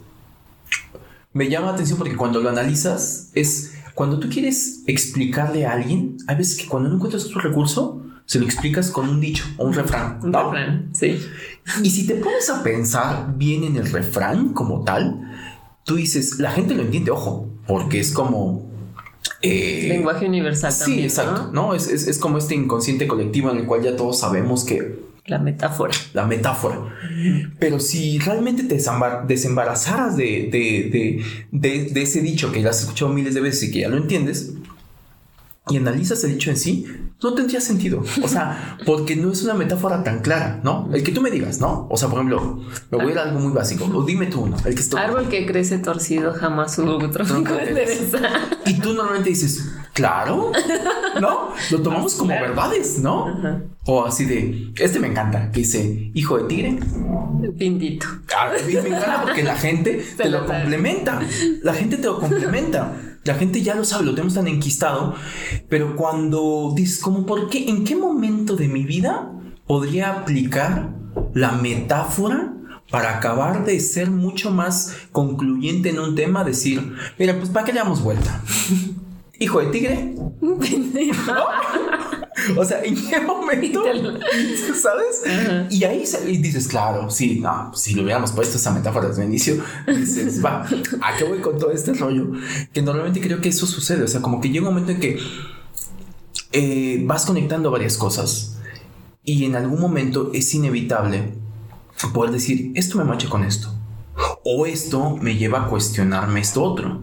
me 1.33 1.49
llama 1.49 1.67
la 1.67 1.73
atención 1.73 1.97
porque 1.97 2.15
cuando 2.15 2.39
lo 2.39 2.49
analizas 2.49 3.31
es 3.33 3.74
cuando 3.95 4.19
tú 4.19 4.29
quieres 4.29 4.83
explicarle 4.85 5.65
a 5.65 5.71
alguien, 5.71 6.17
hay 6.27 6.35
veces 6.35 6.57
que 6.57 6.67
cuando 6.67 6.89
no 6.89 6.95
encuentras 6.95 7.25
otro 7.25 7.41
recurso, 7.41 8.03
se 8.25 8.39
lo 8.39 8.45
explicas 8.45 8.91
con 8.91 9.09
un 9.09 9.19
dicho 9.19 9.45
o 9.57 9.65
un 9.65 9.73
refrán. 9.73 10.19
Un 10.21 10.33
refrán, 10.33 10.89
sí. 10.93 11.19
Y 11.81 11.89
si 11.89 12.05
te 12.05 12.15
pones 12.15 12.49
a 12.49 12.61
pensar 12.61 13.35
bien 13.37 13.63
en 13.63 13.77
el 13.77 13.91
refrán 13.91 14.49
como 14.49 14.83
tal, 14.83 15.21
tú 15.83 15.95
dices, 15.95 16.39
la 16.39 16.51
gente 16.51 16.75
lo 16.75 16.83
entiende, 16.83 17.11
ojo, 17.11 17.49
porque 17.67 17.99
es 17.99 18.11
como 18.11 18.65
eh, 19.41 19.85
Lenguaje 19.89 20.27
universal 20.27 20.77
también. 20.77 20.99
Sí, 20.99 21.05
exacto. 21.05 21.49
¿no? 21.51 21.73
Es, 21.73 21.87
es, 21.87 22.17
como 22.17 22.37
este 22.37 22.55
inconsciente 22.55 23.07
colectivo 23.07 23.51
en 23.51 23.57
el 23.57 23.65
cual 23.65 23.83
ya 23.83 23.95
todos 23.95 24.19
sabemos 24.19 24.63
que. 24.63 25.05
La 25.25 25.39
metáfora. 25.39 25.93
La 26.13 26.27
metáfora. 26.27 26.77
Pero 27.57 27.79
si 27.79 28.19
realmente 28.19 28.63
te 28.63 28.79
desembarazaras 29.27 30.15
de, 30.15 30.49
de, 30.51 31.23
de, 31.51 31.89
de, 31.91 32.01
ese 32.01 32.21
dicho 32.21 32.51
que 32.51 32.61
ya 32.61 32.69
has 32.69 32.81
escuchado 32.81 33.11
miles 33.11 33.33
de 33.33 33.41
veces 33.41 33.63
y 33.63 33.71
que 33.71 33.79
ya 33.79 33.89
lo 33.89 33.97
entiendes, 33.97 34.53
y 35.69 35.77
analizas 35.77 36.23
el 36.23 36.33
dicho 36.33 36.51
en 36.51 36.57
sí, 36.57 36.85
no 37.23 37.33
tendría 37.33 37.59
sentido. 37.59 38.03
O 38.21 38.27
sea, 38.27 38.77
porque 38.85 39.15
no 39.15 39.31
es 39.31 39.41
una 39.43 39.55
metáfora 39.55 40.03
tan 40.03 40.19
clara, 40.19 40.59
¿no? 40.63 40.89
El 40.93 41.03
que 41.03 41.11
tú 41.11 41.21
me 41.21 41.31
digas, 41.31 41.59
¿no? 41.59 41.87
O 41.89 41.97
sea, 41.97 42.07
por 42.07 42.19
ejemplo, 42.19 42.59
me 42.91 42.97
voy 42.97 43.07
a 43.07 43.11
ir 43.11 43.17
a 43.17 43.23
algo 43.23 43.39
muy 43.39 43.51
básico. 43.51 43.85
O 43.85 44.03
dime 44.03 44.27
tú 44.27 44.41
uno. 44.41 44.57
El 44.63 44.75
que 44.75 44.97
Árbol 44.97 45.27
que 45.27 45.45
crece 45.45 45.79
torcido 45.79 46.33
jamás 46.33 46.77
hubo 46.77 47.09
tronco 47.09 47.53
Y 48.65 48.73
tú 48.79 48.93
normalmente 48.93 49.29
dices, 49.29 49.67
claro, 49.93 50.51
¿no? 51.19 51.49
Lo 51.71 51.81
tomamos 51.81 52.13
como 52.13 52.29
verdades, 52.29 52.99
¿no? 52.99 53.65
O 53.85 54.05
así 54.05 54.25
de, 54.25 54.71
este 54.77 54.99
me 54.99 55.07
encanta, 55.07 55.51
que 55.51 55.61
dice, 55.61 56.11
hijo 56.13 56.37
de 56.37 56.43
tigre. 56.43 56.79
Pindito. 57.57 58.07
Ah, 58.35 58.51
me 58.65 58.89
encanta 58.89 59.21
porque 59.23 59.43
la 59.43 59.55
gente 59.55 60.05
te 60.17 60.29
lo 60.29 60.45
complementa. 60.45 61.21
La 61.63 61.73
gente 61.73 61.97
te 61.97 62.03
lo 62.03 62.19
complementa. 62.19 62.93
La 63.25 63.33
gente 63.33 63.63
ya 63.63 63.73
lo 63.73 63.83
sabe, 63.83 64.05
lo 64.05 64.11
tenemos 64.11 64.35
tan 64.35 64.47
enquistado, 64.47 65.15
pero 65.67 65.95
cuando 65.95 66.71
dices, 66.75 66.99
como, 66.99 67.25
¿por 67.25 67.49
qué? 67.49 67.67
¿En 67.67 67.83
qué 67.83 67.95
momento 67.95 68.55
de 68.55 68.67
mi 68.67 68.83
vida 68.83 69.31
podría 69.65 70.11
aplicar 70.11 70.91
la 71.33 71.53
metáfora 71.53 72.53
para 72.91 73.17
acabar 73.17 73.65
de 73.65 73.79
ser 73.79 74.11
mucho 74.11 74.51
más 74.51 74.95
concluyente 75.11 75.89
en 75.89 75.97
un 75.97 76.13
tema? 76.13 76.43
Decir, 76.43 76.93
mira, 77.17 77.35
pues 77.35 77.49
¿para 77.49 77.65
qué 77.65 77.73
le 77.73 77.79
damos 77.79 78.03
vuelta? 78.03 78.43
Hijo 79.39 79.59
de 79.59 79.67
tigre. 79.71 80.13
O 82.57 82.65
sea, 82.65 82.83
¿en 82.83 82.95
qué 82.95 83.19
momento? 83.21 83.83
¿Sabes? 84.81 85.23
Y 85.69 85.83
ahí 85.83 86.05
dices, 86.37 86.67
claro, 86.67 87.09
sí, 87.09 87.39
no, 87.39 87.73
si 87.73 87.93
lo 87.93 88.03
hubiéramos 88.03 88.31
puesto 88.31 88.57
esa 88.57 88.71
metáfora 88.71 89.09
desde 89.09 89.23
el 89.23 89.29
inicio, 89.29 89.63
dices, 89.87 90.43
va, 90.43 90.67
¿a 91.01 91.17
qué 91.17 91.23
voy 91.23 91.39
con 91.39 91.57
todo 91.57 91.71
este 91.71 91.93
rollo? 91.93 92.31
Que 92.73 92.81
normalmente 92.81 93.21
creo 93.21 93.41
que 93.41 93.49
eso 93.49 93.65
sucede. 93.65 94.03
O 94.03 94.07
sea, 94.07 94.21
como 94.21 94.41
que 94.41 94.49
llega 94.49 94.67
un 94.67 94.73
momento 94.73 94.91
en 94.91 94.99
que 94.99 95.19
eh, 96.51 97.01
vas 97.05 97.25
conectando 97.25 97.71
varias 97.71 97.97
cosas 97.97 98.57
y 99.23 99.45
en 99.45 99.55
algún 99.55 99.79
momento 99.79 100.31
es 100.33 100.53
inevitable 100.53 101.33
poder 102.13 102.31
decir, 102.31 102.71
esto 102.75 102.97
me 102.97 103.03
macha 103.03 103.29
con 103.29 103.43
esto. 103.43 103.69
O 104.43 104.65
esto 104.65 105.17
me 105.17 105.35
lleva 105.35 105.65
a 105.65 105.67
cuestionarme 105.67 106.39
esto 106.39 106.63
otro. 106.63 107.01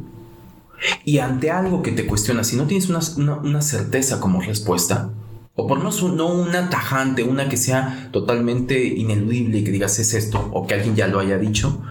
Y 1.04 1.18
ante 1.18 1.50
algo 1.50 1.82
que 1.82 1.92
te 1.92 2.06
cuestiona, 2.06 2.44
si 2.44 2.56
no 2.56 2.66
tienes 2.66 2.88
una, 2.88 3.34
una 3.36 3.62
certeza 3.62 4.20
como 4.20 4.40
respuesta, 4.40 5.10
o 5.54 5.66
por 5.66 5.78
no, 5.82 5.90
no 5.90 6.28
una 6.28 6.70
tajante, 6.70 7.24
una 7.24 7.48
que 7.48 7.56
sea 7.56 8.08
totalmente 8.10 8.82
ineludible 8.84 9.58
y 9.58 9.64
que 9.64 9.70
digas 9.70 9.98
es 9.98 10.14
esto, 10.14 10.48
o 10.52 10.66
que 10.66 10.74
alguien 10.74 10.96
ya 10.96 11.06
lo 11.08 11.18
haya 11.20 11.38
dicho, 11.38 11.82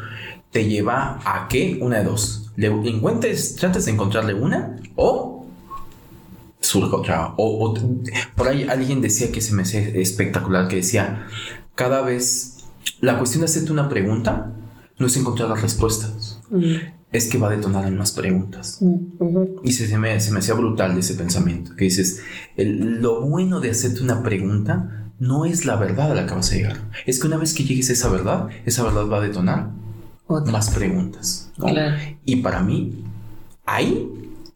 te 0.52 0.66
lleva 0.66 1.20
a 1.26 1.48
que 1.48 1.78
una 1.82 2.00
de 2.00 2.06
dos. 2.06 2.52
Le 2.56 2.68
encuentres, 2.68 3.56
trates 3.56 3.86
de 3.86 3.92
encontrarle 3.92 4.34
una 4.34 4.78
o 4.96 5.46
surja 6.60 6.96
otra. 6.96 7.34
O, 7.38 7.74
por 8.36 8.48
ahí 8.48 8.66
alguien 8.68 9.02
decía 9.02 9.32
que 9.32 9.42
se 9.42 9.54
me 9.54 9.62
hace 9.62 10.02
espectacular, 10.02 10.68
que 10.68 10.78
decía, 10.78 11.28
cada 11.76 12.02
vez 12.02 12.66
la 13.00 13.18
cuestión 13.18 13.42
de 13.42 13.46
hacerte 13.46 13.72
una 13.72 13.90
pregunta 13.90 14.54
no 14.98 15.08
es 15.08 15.18
encontrar 15.18 15.50
las 15.50 15.62
respuestas. 15.62 16.42
Es 17.12 17.28
que 17.28 17.38
va 17.38 17.48
a 17.48 17.52
detonar 17.52 17.86
en 17.88 17.98
más 17.98 18.12
preguntas. 18.14 18.80
Y 19.64 19.74
se, 19.74 19.98
me, 19.98 20.20
se 20.20 20.32
me 20.32 20.40
hacía 20.40 20.54
brutal 20.54 20.98
ese 20.98 21.16
pensamiento, 21.16 21.76
que 21.76 21.86
dices, 21.86 22.22
lo 22.58 23.22
bueno 23.22 23.60
de 23.60 23.72
hacerte 23.72 24.02
una 24.02 24.24
pregunta 24.24 25.12
no 25.20 25.46
es 25.46 25.66
la 25.66 25.76
verdad 25.76 26.12
a 26.12 26.16
la 26.16 26.26
que 26.26 26.34
vas 26.34 26.52
a 26.52 26.56
llegar. 26.56 26.78
Es 27.06 27.20
que 27.20 27.28
una 27.28 27.38
vez 27.38 27.54
que 27.54 27.64
llegues 27.64 27.90
a 27.90 27.94
esa 27.94 28.10
verdad, 28.10 28.50
esa 28.66 28.84
verdad 28.84 29.08
va 29.08 29.18
a 29.18 29.22
detonar 29.22 29.70
más 30.28 30.70
preguntas. 30.70 31.52
Y 32.26 32.38
para 32.38 32.64
mí, 32.64 33.04
ahí, 33.66 34.10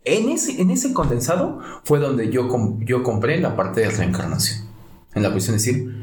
en 0.06 0.30
ese, 0.30 0.62
en 0.62 0.72
ese 0.72 0.94
condensado, 0.94 1.60
fue 1.84 2.00
donde 2.00 2.32
yo, 2.32 2.50
yo 2.80 3.04
compré 3.04 3.40
la 3.40 3.56
parte 3.56 3.82
de 3.82 3.90
reencarnación. 3.90 4.66
En 5.14 5.24
la 5.24 5.32
cuestión 5.32 5.58
de 5.58 5.64
decir, 5.64 5.96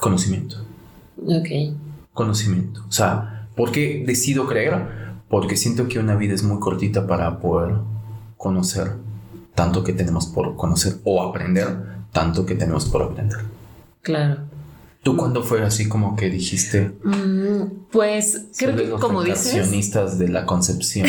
conocimiento. 0.00 0.56
Ok. 1.26 1.76
Conocimiento. 2.12 2.84
O 2.88 2.92
sea, 2.92 3.48
¿por 3.56 3.72
qué 3.72 4.04
decido 4.06 4.46
creer? 4.46 5.05
Porque 5.28 5.56
siento 5.56 5.88
que 5.88 5.98
una 5.98 6.16
vida 6.16 6.34
es 6.34 6.42
muy 6.42 6.60
cortita 6.60 7.06
para 7.06 7.40
poder 7.40 7.76
conocer 8.36 8.92
tanto 9.54 9.82
que 9.82 9.92
tenemos 9.92 10.26
por 10.26 10.56
conocer 10.56 10.96
o 11.04 11.22
aprender 11.22 11.68
tanto 12.12 12.46
que 12.46 12.54
tenemos 12.54 12.86
por 12.86 13.02
aprender. 13.02 13.38
Claro. 14.02 14.38
¿Tú 15.02 15.16
cuándo 15.16 15.42
fue 15.42 15.62
así 15.62 15.88
como 15.88 16.16
que 16.16 16.30
dijiste? 16.30 16.92
Mm, 17.04 17.88
pues 17.92 18.46
creo 18.56 18.76
que 18.76 18.90
como 18.90 19.22
dices... 19.22 20.18
de 20.18 20.28
la 20.28 20.46
concepción. 20.46 21.08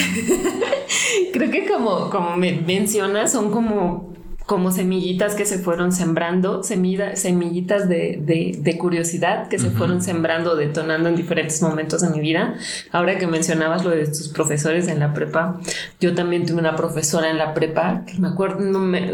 creo 1.33 1.51
que 1.51 1.67
como, 1.67 2.09
como 2.09 2.37
me 2.37 2.61
mencionas, 2.61 3.31
son 3.31 3.51
como 3.51 4.13
como 4.47 4.71
semillitas 4.71 5.35
que 5.35 5.45
se 5.45 5.59
fueron 5.59 5.91
sembrando, 5.91 6.63
semillitas 6.63 7.89
de, 7.89 8.77
curiosidad 8.79 9.49
que 9.49 9.59
se 9.59 9.69
fueron 9.71 10.01
sembrando, 10.01 10.55
detonando 10.55 11.09
en 11.09 11.17
diferentes 11.17 11.61
momentos 11.61 12.01
de 12.01 12.09
mi 12.09 12.21
vida. 12.21 12.55
Ahora 12.93 13.17
que 13.17 13.27
mencionabas 13.27 13.83
lo 13.83 13.91
de 13.91 14.07
tus 14.07 14.29
profesores 14.29 14.87
en 14.87 14.99
la 14.99 15.13
prepa, 15.13 15.59
yo 15.99 16.15
también 16.15 16.45
tuve 16.45 16.59
una 16.59 16.77
profesora 16.77 17.29
en 17.29 17.37
la 17.37 17.53
prepa, 17.53 18.03
que 18.07 18.19
me 18.19 18.29
acuerdo, 18.29 18.61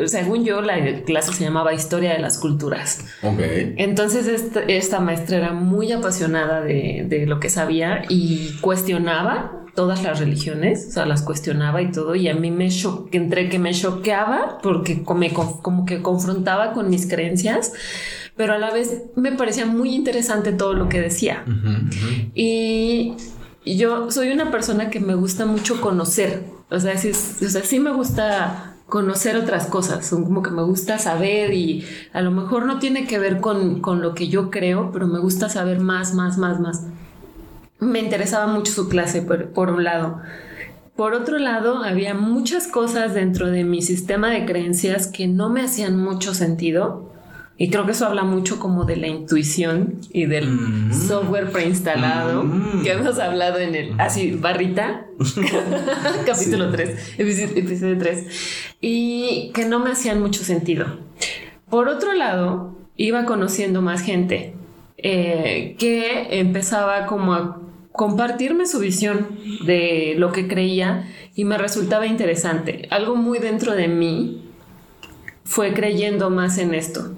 según 0.08 0.46
yo, 0.46 0.62
la 0.62 1.02
clase 1.04 1.34
se 1.34 1.44
llamaba 1.44 1.74
Historia 1.74 2.14
de 2.14 2.20
las 2.20 2.38
Culturas. 2.38 3.04
Ok. 3.24 3.40
Entonces 3.78 4.28
esta, 4.68 5.00
maestra 5.00 5.38
era 5.38 5.54
muy 5.54 5.92
apasionada 5.92 6.62
de, 6.62 7.08
de 7.10 7.26
lo 7.26 7.40
que 7.40 7.50
sabía 7.50 8.04
y 8.08 8.56
cuestionaba 8.62 9.63
todas 9.76 10.04
las 10.04 10.20
religiones, 10.20 10.88
o 10.90 10.92
sea, 10.92 11.06
las 11.06 11.24
cuestionaba 11.24 11.82
y 11.82 11.92
todo, 11.92 12.16
y 12.16 12.28
a 12.28 12.36
mí 12.36 12.52
me 12.52 12.70
choque, 12.70 13.18
entre 13.18 13.50
que 13.50 13.60
me 13.60 13.74
choqueaba 13.74 14.60
porque 14.62 15.04
como 15.04 15.86
que 15.86 16.02
confrontaba 16.02 16.74
con 16.74 16.90
mis 16.90 17.08
creencias, 17.08 17.74
pero 18.36 18.54
a 18.54 18.60
la 18.60 18.72
vez 18.72 19.04
me 19.16 19.32
parecía 19.32 19.66
muy 19.66 19.96
interesante 19.96 20.52
todo 20.52 20.74
lo 20.74 20.90
que 20.90 21.02
decía. 21.02 21.44
Y 22.36 23.16
yo 23.66 24.12
soy 24.12 24.32
una 24.32 24.52
persona 24.52 24.90
que 24.90 25.00
me 25.00 25.16
gusta 25.16 25.46
mucho 25.46 25.82
conocer, 25.82 26.44
o 26.70 26.80
sea, 26.80 26.98
sí, 26.98 27.10
o 27.12 27.50
sea, 27.50 27.64
sí 27.64 27.80
me 27.80 27.92
gusta 27.92 28.76
conocer 28.86 29.38
otras 29.38 29.66
cosas, 29.66 30.06
son 30.06 30.24
como 30.24 30.44
que 30.44 30.52
me 30.52 30.62
gusta 30.62 31.00
saber 31.00 31.54
y 31.54 31.84
a 32.12 32.22
lo 32.22 32.30
mejor 32.30 32.68
no 32.68 32.78
tiene 32.78 33.08
que 33.08 33.18
ver 33.18 33.40
con, 33.40 33.82
con 33.82 34.04
lo 34.04 34.14
que 34.14 34.28
yo 34.28 34.52
creo, 34.52 34.92
pero 34.92 35.08
me 35.08 35.20
gusta 35.20 35.50
saber 35.50 35.80
más, 35.80 36.14
más, 36.14 36.38
más, 36.38 36.60
más 36.60 36.86
me 37.84 38.00
interesaba 38.00 38.48
mucho 38.48 38.72
su 38.74 38.90
clase, 38.90 39.22
por, 39.22 39.70
un 39.70 39.84
lado. 39.84 40.22
por 40.96 41.14
otro 41.14 41.38
lado, 41.40 41.84
había 41.84 42.14
muchas 42.14 42.68
cosas 42.68 43.14
dentro 43.14 43.50
de 43.50 43.64
mi 43.64 43.82
sistema 43.82 44.30
de 44.30 44.46
creencias 44.46 45.08
que 45.08 45.28
no 45.28 45.50
me 45.50 45.62
hacían 45.62 45.98
mucho 45.98 46.34
sentido. 46.34 47.12
Y 47.56 47.70
creo 47.70 47.86
que 47.86 47.92
eso 47.92 48.08
habla 48.08 48.24
mucho 48.24 48.60
como 48.60 48.84
de 48.86 48.96
la 48.98 49.08
intuición 49.08 50.00
y 50.12 50.26
del 50.26 50.50
Mm. 50.50 50.92
software 50.94 51.52
preinstalado 51.52 52.44
Mm. 52.44 52.82
que 52.84 52.92
hemos 52.94 53.20
hablado 53.20 53.60
en 53.60 53.76
el 53.76 53.94
así 54.00 54.32
barrita 54.32 55.06
capítulo 56.26 56.72
3 56.72 57.14
episodio 57.20 57.98
3 57.98 58.26
y 58.82 59.52
que 59.54 59.66
no 59.66 59.80
me 59.80 59.92
hacían 59.92 60.20
mucho 60.20 60.44
sentido 60.44 60.86
por 61.70 61.88
otro 61.90 62.14
lado 62.14 62.76
iba 62.98 63.26
conociendo 63.26 63.82
más 63.84 64.02
gente 64.02 64.56
eh, 64.98 65.76
que 65.78 66.40
empezaba 66.40 67.06
como 67.06 67.34
a 67.36 67.60
compartirme 67.94 68.66
su 68.66 68.80
visión 68.80 69.40
de 69.66 70.16
lo 70.18 70.32
que 70.32 70.48
creía 70.48 71.08
y 71.36 71.46
me 71.46 71.58
resultaba 71.58 72.08
interesante 72.08 72.88
algo 72.92 73.16
muy 73.16 73.40
dentro 73.40 73.74
de 73.74 73.88
mí 73.88 74.50
fue 75.46 75.74
creyendo 75.74 76.30
más 76.30 76.58
en 76.58 76.74
esto 76.74 77.14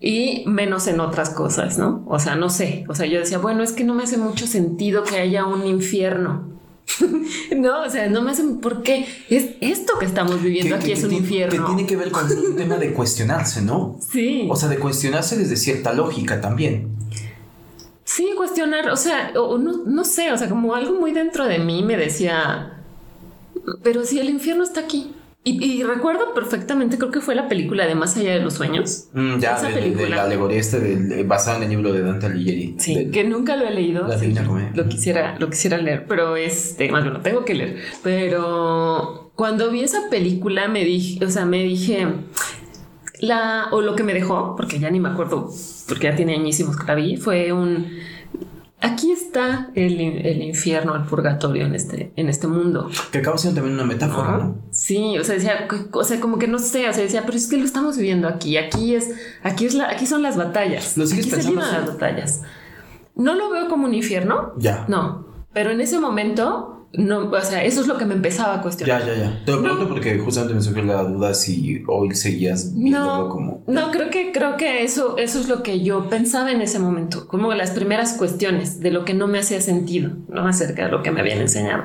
y 0.00 0.44
menos 0.46 0.86
en 0.86 1.00
otras 1.00 1.30
cosas, 1.30 1.78
¿no? 1.78 2.04
O 2.06 2.18
sea, 2.18 2.36
no 2.36 2.50
sé, 2.50 2.84
o 2.88 2.94
sea, 2.94 3.06
yo 3.06 3.20
decía, 3.20 3.38
bueno, 3.38 3.62
es 3.62 3.72
que 3.72 3.84
no 3.84 3.94
me 3.94 4.02
hace 4.02 4.18
mucho 4.18 4.46
sentido 4.46 5.02
que 5.02 5.16
haya 5.16 5.46
un 5.46 5.66
infierno. 5.66 6.52
no, 7.56 7.82
o 7.82 7.88
sea, 7.88 8.10
no 8.10 8.20
me 8.20 8.32
hace, 8.32 8.42
¿por 8.60 8.82
qué? 8.82 9.06
Es 9.30 9.52
esto 9.62 9.98
que 9.98 10.04
estamos 10.04 10.42
viviendo 10.42 10.76
aquí 10.76 10.92
es 10.92 11.04
un 11.04 11.12
infierno. 11.12 11.64
Que 11.64 11.74
tiene 11.74 11.86
que 11.86 11.96
ver 11.96 12.10
con 12.10 12.26
un 12.30 12.54
tema 12.54 12.76
de 12.76 12.92
cuestionarse, 12.92 13.62
¿no? 13.62 13.98
Sí. 14.12 14.46
O 14.50 14.56
sea, 14.56 14.68
de 14.68 14.78
cuestionarse 14.78 15.38
desde 15.38 15.56
cierta 15.56 15.94
lógica 15.94 16.40
también. 16.40 16.88
Sí, 18.14 18.30
cuestionar, 18.36 18.88
o 18.90 18.96
sea, 18.96 19.32
o, 19.34 19.58
no, 19.58 19.82
no 19.86 20.04
sé, 20.04 20.30
o 20.30 20.38
sea, 20.38 20.48
como 20.48 20.76
algo 20.76 21.00
muy 21.00 21.10
dentro 21.10 21.46
de 21.46 21.58
mí 21.58 21.82
me 21.82 21.96
decía, 21.96 22.80
pero 23.82 24.04
si 24.04 24.20
el 24.20 24.30
infierno 24.30 24.62
está 24.62 24.82
aquí. 24.82 25.12
Y, 25.42 25.62
y 25.62 25.82
recuerdo 25.82 26.32
perfectamente, 26.32 26.96
creo 26.96 27.10
que 27.10 27.20
fue 27.20 27.34
la 27.34 27.48
película 27.48 27.86
de 27.86 27.96
Más 27.96 28.16
allá 28.16 28.34
de 28.34 28.40
los 28.40 28.54
sueños. 28.54 29.08
Mm, 29.14 29.38
ya, 29.40 29.56
Esa 29.56 29.68
de, 29.68 30.08
la 30.08 30.22
alegoría 30.22 30.60
este 30.60 31.24
basada 31.24 31.56
en 31.56 31.64
el 31.64 31.70
libro 31.70 31.92
de 31.92 32.02
Dante 32.02 32.26
Alighieri. 32.26 32.76
Sí, 32.78 33.10
que 33.10 33.24
nunca 33.24 33.56
lo 33.56 33.66
he 33.66 33.72
leído. 33.72 34.06
La 34.06 34.16
sí, 34.16 34.32
lo 34.74 34.88
quisiera, 34.88 35.36
lo 35.40 35.50
quisiera 35.50 35.76
leer, 35.78 36.06
pero 36.06 36.36
este, 36.36 36.92
más 36.92 37.02
bien 37.02 37.14
lo 37.14 37.20
tengo 37.20 37.44
que 37.44 37.54
leer. 37.54 37.82
Pero 38.04 39.32
cuando 39.34 39.72
vi 39.72 39.82
esa 39.82 40.08
película 40.08 40.68
me 40.68 40.84
dije, 40.84 41.22
o 41.24 41.30
sea, 41.30 41.46
me 41.46 41.64
dije 41.64 42.06
la 43.18 43.66
o 43.72 43.80
lo 43.80 43.96
que 43.96 44.04
me 44.04 44.14
dejó, 44.14 44.54
porque 44.56 44.78
ya 44.78 44.88
ni 44.88 45.00
me 45.00 45.08
acuerdo, 45.08 45.50
porque 45.88 46.04
ya 46.08 46.16
tiene 46.16 46.34
añísimos 46.34 46.76
que 46.76 46.86
la 46.86 46.94
vi, 46.94 47.16
fue 47.16 47.52
un 47.52 47.86
aquí 48.80 49.12
está 49.12 49.70
el, 49.74 49.98
el 50.00 50.42
infierno, 50.42 50.94
el 50.94 51.04
purgatorio 51.04 51.64
en 51.64 51.74
este, 51.74 52.12
en 52.16 52.28
este 52.28 52.46
mundo. 52.46 52.90
Que 53.12 53.18
acaba 53.18 53.38
siendo 53.38 53.60
también 53.60 53.76
una 53.80 53.86
metáfora, 53.86 54.36
¿no? 54.36 54.58
Sí, 54.70 55.16
o 55.18 55.24
sea, 55.24 55.36
decía, 55.36 55.66
o 55.92 56.04
sea, 56.04 56.20
como 56.20 56.38
que 56.38 56.48
no 56.48 56.58
sé, 56.58 56.86
o 56.88 56.92
sea, 56.92 57.02
decía, 57.02 57.22
pero 57.24 57.36
es 57.38 57.46
que 57.48 57.56
lo 57.56 57.64
estamos 57.64 57.96
viviendo 57.96 58.28
aquí, 58.28 58.58
aquí 58.58 58.94
es, 58.94 59.10
aquí 59.42 59.64
es 59.64 59.74
la, 59.74 59.88
aquí 59.88 60.04
son 60.06 60.22
las 60.22 60.36
batallas. 60.36 60.98
¿Lo 60.98 61.06
sigues 61.06 61.26
aquí 61.26 61.30
se 61.30 61.36
pensando 61.36 61.62
así? 61.62 61.72
las 61.76 61.86
batallas. 61.86 62.42
No 63.16 63.34
lo 63.34 63.50
veo 63.50 63.68
como 63.68 63.86
un 63.86 63.94
infierno, 63.94 64.52
Ya. 64.58 64.84
no, 64.88 65.26
pero 65.54 65.70
en 65.70 65.80
ese 65.80 65.98
momento, 65.98 66.83
no, 66.96 67.30
o 67.30 67.40
sea, 67.40 67.64
eso 67.64 67.80
es 67.80 67.86
lo 67.86 67.98
que 67.98 68.04
me 68.04 68.14
empezaba 68.14 68.54
a 68.54 68.62
cuestionar. 68.62 69.00
Ya, 69.04 69.14
ya, 69.14 69.18
ya. 69.24 69.44
Te 69.44 69.52
lo 69.52 69.62
pregunto 69.62 69.88
porque 69.88 70.18
justamente 70.18 70.54
me 70.54 70.60
surgió 70.62 70.84
la 70.84 71.02
duda 71.04 71.34
si 71.34 71.82
hoy 71.88 72.14
seguías 72.14 72.72
viéndolo 72.74 73.04
No, 73.24 73.28
como. 73.28 73.64
no, 73.66 73.90
creo 73.90 74.10
que, 74.10 74.32
creo 74.32 74.56
que 74.56 74.84
eso, 74.84 75.16
eso 75.18 75.40
es 75.40 75.48
lo 75.48 75.62
que 75.62 75.80
yo 75.82 76.08
pensaba 76.08 76.52
en 76.52 76.60
ese 76.62 76.78
momento, 76.78 77.26
como 77.28 77.52
las 77.54 77.72
primeras 77.72 78.14
cuestiones 78.14 78.80
de 78.80 78.90
lo 78.90 79.04
que 79.04 79.14
no 79.14 79.26
me 79.26 79.38
hacía 79.38 79.60
sentido, 79.60 80.12
¿no? 80.28 80.46
Acerca 80.46 80.84
de 80.86 80.90
lo 80.92 81.02
que 81.02 81.10
me 81.10 81.20
habían 81.20 81.40
enseñado. 81.40 81.84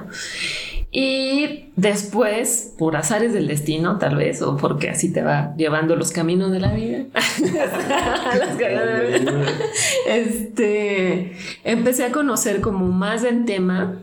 Y 0.91 1.65
después, 1.76 2.74
por 2.80 2.95
azares 2.95 3.32
del 3.32 3.48
destino, 3.48 4.00
tal 4.00 4.15
vez, 4.15 4.41
o 4.41 4.58
porque 4.58 4.89
así 4.89 5.13
te 5.13 5.22
va 5.22 5.54
llevando 5.56 5.95
los 5.95 6.12
caminos 6.12 6.52
de 6.52 6.60
la 6.60 6.74
vida, 6.74 7.06
Los 7.39 8.58
de 8.58 8.69
la 8.76 9.00
vida. 9.19 9.34
este, 10.08 11.34
empecé 11.63 12.06
a 12.06 12.12
conocer 12.12 12.62
como 12.62 12.88
más 12.88 13.22
del 13.22 13.45
tema 13.45 13.98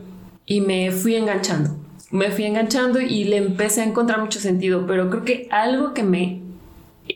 y 0.47 0.61
me 0.61 0.89
fui 0.91 1.15
enganchando. 1.15 1.75
Me 2.09 2.31
fui 2.31 2.45
enganchando 2.45 2.99
y 3.01 3.25
le 3.25 3.37
empecé 3.37 3.81
a 3.81 3.83
encontrar 3.85 4.19
mucho 4.21 4.39
sentido, 4.39 4.85
pero 4.87 5.09
creo 5.11 5.23
que 5.25 5.47
algo 5.51 5.93
que 5.93 6.01
me 6.03 6.41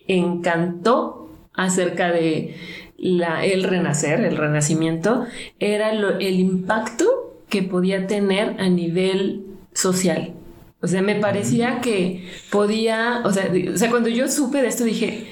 encantó 0.08 1.30
acerca 1.54 2.12
de 2.12 2.56
la, 2.98 3.44
el 3.46 3.64
renacer, 3.64 4.22
el 4.22 4.38
renacimiento, 4.38 5.26
era 5.60 5.94
lo- 5.94 6.20
el 6.20 6.40
impacto 6.40 7.06
que 7.50 7.64
podía 7.64 8.08
tener 8.08 8.56
a 8.60 8.70
nivel 8.70 9.44
social. 9.74 10.34
O 10.82 10.88
sea, 10.88 11.02
me 11.02 11.16
parecía 11.16 11.80
que 11.82 12.28
podía, 12.52 13.22
o 13.24 13.32
sea, 13.32 13.52
o 13.74 13.78
sea, 13.78 13.90
cuando 13.90 14.10
yo 14.10 14.28
supe 14.28 14.62
de 14.62 14.68
esto 14.68 14.84
dije, 14.84 15.26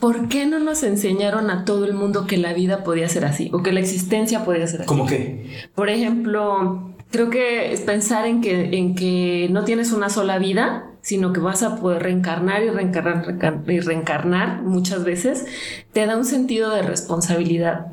¿por 0.00 0.28
qué 0.28 0.46
no 0.46 0.58
nos 0.58 0.82
enseñaron 0.82 1.50
a 1.50 1.64
todo 1.64 1.84
el 1.84 1.94
mundo 1.94 2.26
que 2.26 2.36
la 2.36 2.52
vida 2.52 2.82
podía 2.82 3.08
ser 3.08 3.24
así 3.24 3.48
o 3.52 3.62
que 3.62 3.72
la 3.72 3.80
existencia 3.80 4.44
podía 4.44 4.66
ser 4.66 4.80
así? 4.80 4.88
¿Cómo 4.88 5.06
qué? 5.06 5.46
Por 5.74 5.88
ejemplo, 5.88 6.91
creo 7.12 7.30
que 7.30 7.72
es 7.72 7.80
pensar 7.82 8.26
en 8.26 8.40
que, 8.40 8.76
en 8.76 8.94
que 8.96 9.48
no 9.52 9.64
tienes 9.64 9.92
una 9.92 10.08
sola 10.10 10.38
vida, 10.38 10.86
sino 11.02 11.32
que 11.32 11.40
vas 11.40 11.62
a 11.62 11.76
poder 11.76 12.02
reencarnar 12.02 12.62
y 12.64 12.70
reencarnar, 12.70 13.24
reencar- 13.26 13.62
y 13.70 13.80
reencarnar 13.80 14.62
muchas 14.62 15.04
veces, 15.04 15.46
te 15.92 16.04
da 16.06 16.16
un 16.16 16.24
sentido 16.24 16.70
de 16.74 16.82
responsabilidad 16.82 17.86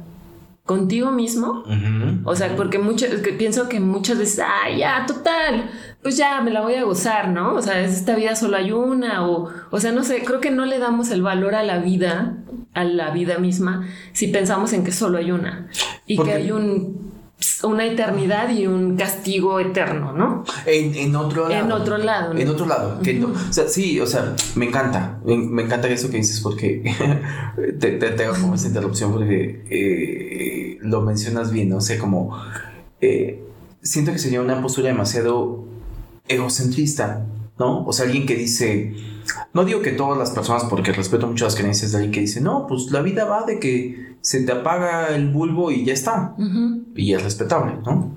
contigo 0.66 1.12
mismo. 1.12 1.64
O 2.26 2.36
sea, 2.36 2.56
porque 2.56 2.78
muchas, 2.78 3.10
que 3.22 3.34
pienso 3.34 3.68
que 3.70 3.80
muchas 3.80 4.20
veces, 4.20 4.40
ah, 4.46 4.70
ya, 4.78 5.06
total, 5.08 5.70
pues 6.04 6.16
ya 6.16 6.42
me 6.42 6.52
la 6.52 6.62
voy 6.62 6.76
a 6.76 6.84
gozar, 6.84 7.30
¿no? 7.30 7.56
O 7.56 7.62
sea, 7.64 7.82
es 7.82 7.94
esta 7.94 8.16
vida 8.16 8.36
solo 8.36 8.56
hay 8.58 8.72
una, 8.72 9.28
o, 9.28 9.50
o 9.72 9.80
sea, 9.80 9.92
no 9.92 10.04
sé, 10.04 10.24
creo 10.24 10.40
que 10.40 10.52
no 10.52 10.66
le 10.66 10.78
damos 10.78 11.10
el 11.10 11.24
valor 11.24 11.56
a 11.56 11.64
la 11.64 11.80
vida, 11.80 12.36
a 12.76 12.84
la 12.84 13.10
vida 13.10 13.40
misma, 13.40 13.88
si 14.14 14.28
pensamos 14.28 14.72
en 14.74 14.84
que 14.84 14.92
solo 14.92 15.18
hay 15.18 15.32
una 15.32 15.68
y 16.06 16.16
Porque- 16.18 16.32
que 16.34 16.38
hay 16.38 16.52
un, 16.52 17.09
una 17.64 17.86
eternidad 17.86 18.50
y 18.50 18.68
un 18.68 18.96
castigo 18.96 19.60
eterno, 19.60 20.14
¿no? 20.14 20.44
En, 20.66 20.96
en 20.96 21.16
otro 21.16 21.48
lado. 21.48 21.66
En 21.66 21.72
otro 21.72 21.98
lado, 21.98 22.34
¿no? 22.34 22.40
En 22.40 22.50
otro 22.50 22.66
lado. 22.66 23.00
o 23.00 23.54
sea, 23.54 23.68
sí, 23.68 24.00
o 24.00 24.06
sea, 24.06 24.36
me 24.56 24.66
encanta. 24.66 25.20
Me, 25.26 25.38
me 25.38 25.64
encanta 25.64 25.88
eso 25.88 26.10
que 26.10 26.18
dices 26.18 26.42
porque 26.42 26.84
te, 27.80 27.92
te, 27.94 28.10
te 28.12 28.26
hago 28.26 28.36
como 28.40 28.56
esa 28.56 28.68
interrupción 28.68 29.12
porque 29.12 29.64
eh, 29.70 30.78
lo 30.82 31.02
mencionas 31.02 31.52
bien, 31.52 31.70
¿no? 31.70 31.78
O 31.78 31.82
sea, 31.82 31.98
como 32.00 32.38
eh, 33.02 33.44
siento 33.82 34.12
que 34.12 34.20
sería 34.20 34.42
una 34.42 34.62
postura 34.62 34.90
demasiado 34.90 35.66
egocentrista, 36.28 37.26
¿no? 37.60 37.86
O 37.86 37.94
sea, 37.94 38.06
alguien 38.06 38.26
que 38.26 38.36
dice, 38.36 38.96
no 39.54 39.66
digo 39.66 39.82
que 39.82 39.92
todas 39.92 40.18
las 40.18 40.32
personas, 40.32 40.64
porque 40.66 40.92
respeto 40.94 41.28
mucho 41.28 41.46
las 41.46 41.56
creencias 41.56 41.92
de 41.92 41.98
alguien 41.98 42.14
que 42.14 42.22
dice, 42.22 42.42
no, 42.42 42.66
pues 42.68 42.90
la 42.92 43.02
vida 43.02 43.26
va 43.26 43.44
de 43.44 43.60
que 43.60 44.16
se 44.22 44.44
te 44.44 44.52
apaga 44.52 45.16
el 45.16 45.30
bulbo 45.30 45.72
y 45.72 45.86
ya 45.86 45.94
está 45.94 46.36
y 46.96 47.14
es 47.14 47.24
respetable, 47.24 47.74
¿no? 47.86 48.12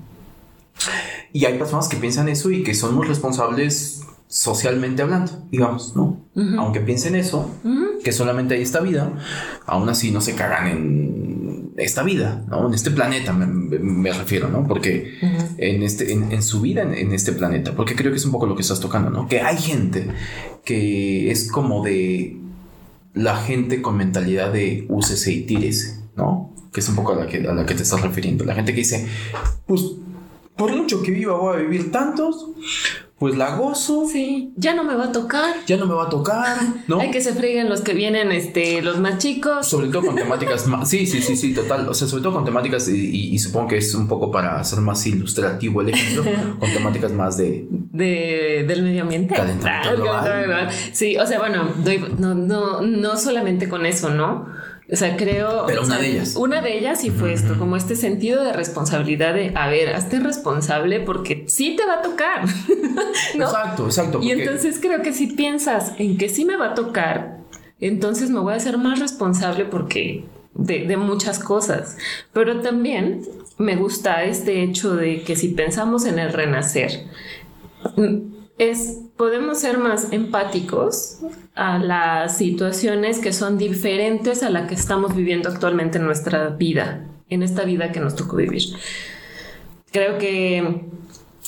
Y 1.32 1.44
hay 1.44 1.58
personas 1.58 1.88
que 1.88 1.96
piensan 1.96 2.28
eso 2.28 2.50
y 2.50 2.62
que 2.62 2.74
son 2.74 2.94
muy 2.94 3.06
responsables 3.06 4.02
socialmente 4.28 5.02
hablando, 5.02 5.32
digamos, 5.50 5.94
¿no? 5.96 6.18
Aunque 6.58 6.80
piensen 6.80 7.14
eso, 7.16 7.50
que 8.02 8.12
solamente 8.12 8.54
hay 8.54 8.62
esta 8.62 8.80
vida, 8.80 9.12
aún 9.66 9.88
así 9.88 10.10
no 10.10 10.20
se 10.20 10.34
cagan 10.34 10.68
en 10.68 11.41
esta 11.76 12.02
vida, 12.02 12.44
¿no? 12.48 12.68
En 12.68 12.74
este 12.74 12.90
planeta 12.90 13.32
me, 13.32 14.12
refiero, 14.12 14.48
¿no? 14.48 14.66
Porque 14.66 15.18
en, 15.58 15.82
este, 15.82 16.12
en, 16.12 16.32
en 16.32 16.42
su 16.42 16.60
vida 16.60 16.82
en, 16.82 16.94
en 16.94 17.12
este 17.12 17.32
planeta, 17.32 17.74
porque 17.74 17.94
creo 17.94 18.10
que 18.10 18.18
es 18.18 18.24
un 18.24 18.32
poco 18.32 18.46
lo 18.46 18.54
que 18.54 18.62
estás 18.62 18.80
tocando, 18.80 19.10
¿no? 19.10 19.28
Que 19.28 19.40
hay 19.40 19.56
gente 19.56 20.08
que 20.64 21.30
es 21.30 21.50
como 21.50 21.84
de 21.84 22.38
la 23.14 23.36
gente 23.36 23.82
con 23.82 23.96
mentalidad 23.96 24.52
de 24.52 24.86
úsese 24.88 25.32
y 25.32 25.42
tírese, 25.42 26.00
¿no? 26.16 26.54
Que 26.72 26.80
es 26.80 26.88
un 26.88 26.96
poco 26.96 27.12
a 27.12 27.16
la 27.16 27.26
que, 27.26 27.38
a 27.38 27.52
la 27.52 27.66
que 27.66 27.74
te 27.74 27.82
estás 27.82 28.00
refiriendo. 28.00 28.44
La 28.44 28.54
gente 28.54 28.72
que 28.72 28.78
dice, 28.78 29.06
pues 29.66 29.82
por 30.56 30.74
mucho 30.74 31.02
que 31.02 31.10
viva 31.10 31.36
voy 31.36 31.56
a 31.56 31.60
vivir 31.60 31.90
tantos, 31.90 32.48
pues 33.18 33.36
la 33.36 33.54
gozo, 33.56 34.06
Sí, 34.10 34.52
ya 34.56 34.74
no 34.74 34.82
me 34.82 34.94
va 34.96 35.04
a 35.04 35.12
tocar. 35.12 35.54
ya 35.66 35.76
no 35.76 35.86
me 35.86 35.94
va 35.94 36.04
a 36.04 36.08
tocar, 36.08 36.56
¿no? 36.88 37.00
Hay 37.00 37.10
que 37.12 37.20
se 37.20 37.32
freguen 37.32 37.68
los 37.68 37.80
que 37.82 37.94
vienen, 37.94 38.32
este, 38.32 38.82
los 38.82 38.98
más 38.98 39.18
chicos. 39.18 39.66
Sobre 39.68 39.88
todo 39.88 40.06
con 40.06 40.16
temáticas 40.16 40.66
más. 40.66 40.88
Sí, 40.88 41.06
sí, 41.06 41.22
sí, 41.22 41.36
sí, 41.36 41.54
total. 41.54 41.88
O 41.88 41.94
sea, 41.94 42.08
sobre 42.08 42.22
todo 42.24 42.32
con 42.34 42.44
temáticas, 42.44 42.88
y, 42.88 42.94
y- 43.10 43.34
y 43.34 43.38
supongo 43.38 43.68
que 43.68 43.76
es 43.76 43.94
un 43.94 44.08
poco 44.08 44.30
para 44.32 44.58
hacer 44.58 44.80
más 44.80 45.06
ilustrativo 45.06 45.82
el 45.82 45.90
ejemplo, 45.90 46.24
con 46.58 46.72
temáticas 46.72 47.12
más 47.12 47.36
de. 47.36 47.66
de, 47.70 48.64
del 48.66 48.82
medio 48.82 49.02
ambiente. 49.02 49.34
Calentamiento 49.34 50.02
global. 50.02 50.68
Sí, 50.92 51.16
o 51.16 51.26
sea, 51.26 51.38
bueno, 51.38 51.68
doy- 51.84 52.04
no, 52.18 52.34
no, 52.34 52.80
no 52.82 53.16
solamente 53.16 53.68
con 53.68 53.86
eso, 53.86 54.10
¿no? 54.10 54.46
O 54.90 54.96
sea, 54.96 55.16
creo. 55.16 55.64
Pero 55.66 55.82
o 55.82 55.84
una 55.84 55.94
sea, 55.94 56.02
de 56.02 56.10
ellas. 56.10 56.36
Una 56.36 56.60
de 56.60 56.78
ellas 56.78 57.00
sí 57.00 57.10
fue 57.10 57.32
esto, 57.32 57.58
como 57.58 57.76
este 57.76 57.94
sentido 57.96 58.42
de 58.42 58.52
responsabilidad 58.52 59.34
de, 59.34 59.52
a 59.54 59.68
ver, 59.68 59.94
hazte 59.94 60.18
responsable 60.20 61.00
porque 61.00 61.44
sí 61.46 61.76
te 61.76 61.84
va 61.86 61.94
a 61.94 62.02
tocar. 62.02 62.44
¿no? 63.36 63.44
Exacto, 63.44 63.86
exacto. 63.86 64.18
Y 64.22 64.28
porque- 64.28 64.42
entonces 64.42 64.78
creo 64.80 65.02
que 65.02 65.12
si 65.12 65.28
piensas 65.28 65.92
en 65.98 66.18
que 66.18 66.28
sí 66.28 66.44
me 66.44 66.56
va 66.56 66.68
a 66.70 66.74
tocar, 66.74 67.38
entonces 67.80 68.30
me 68.30 68.40
voy 68.40 68.52
a 68.54 68.56
hacer 68.56 68.76
más 68.78 68.98
responsable 68.98 69.64
porque 69.64 70.24
de, 70.54 70.86
de 70.86 70.96
muchas 70.96 71.38
cosas. 71.38 71.96
Pero 72.32 72.60
también 72.60 73.22
me 73.58 73.76
gusta 73.76 74.24
este 74.24 74.62
hecho 74.62 74.94
de 74.96 75.22
que 75.22 75.36
si 75.36 75.48
pensamos 75.48 76.04
en 76.06 76.18
el 76.18 76.32
renacer, 76.32 77.06
es 78.70 79.00
podemos 79.16 79.60
ser 79.60 79.78
más 79.78 80.12
empáticos 80.12 81.18
a 81.54 81.78
las 81.78 82.36
situaciones 82.36 83.18
que 83.18 83.32
son 83.32 83.58
diferentes 83.58 84.42
a 84.42 84.50
la 84.50 84.66
que 84.66 84.74
estamos 84.74 85.14
viviendo 85.16 85.48
actualmente 85.48 85.98
en 85.98 86.04
nuestra 86.04 86.48
vida, 86.50 87.06
en 87.28 87.42
esta 87.42 87.64
vida 87.64 87.92
que 87.92 88.00
nos 88.00 88.14
tocó 88.14 88.36
vivir. 88.36 88.62
Creo 89.90 90.18
que 90.18 90.86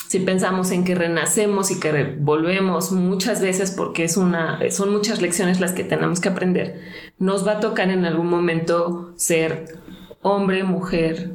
si 0.09 0.19
pensamos 0.21 0.71
en 0.71 0.85
que 0.85 0.95
renacemos 0.95 1.71
y 1.71 1.81
que 1.81 2.17
volvemos 2.19 2.93
muchas 2.93 3.41
veces 3.41 3.71
porque 3.71 4.05
es 4.05 4.17
una, 4.17 4.59
son 4.71 4.93
muchas 4.93 5.23
lecciones 5.23 5.61
las 5.61 5.73
que 5.73 5.85
tenemos 5.85 6.21
que 6.21 6.29
aprender, 6.29 6.81
nos 7.19 7.47
va 7.47 7.53
a 7.53 7.61
tocar 7.61 7.91
en 7.91 8.05
algún 8.05 8.29
momento 8.29 9.13
ser 9.17 9.79
hombre, 10.23 10.65
mujer, 10.65 11.33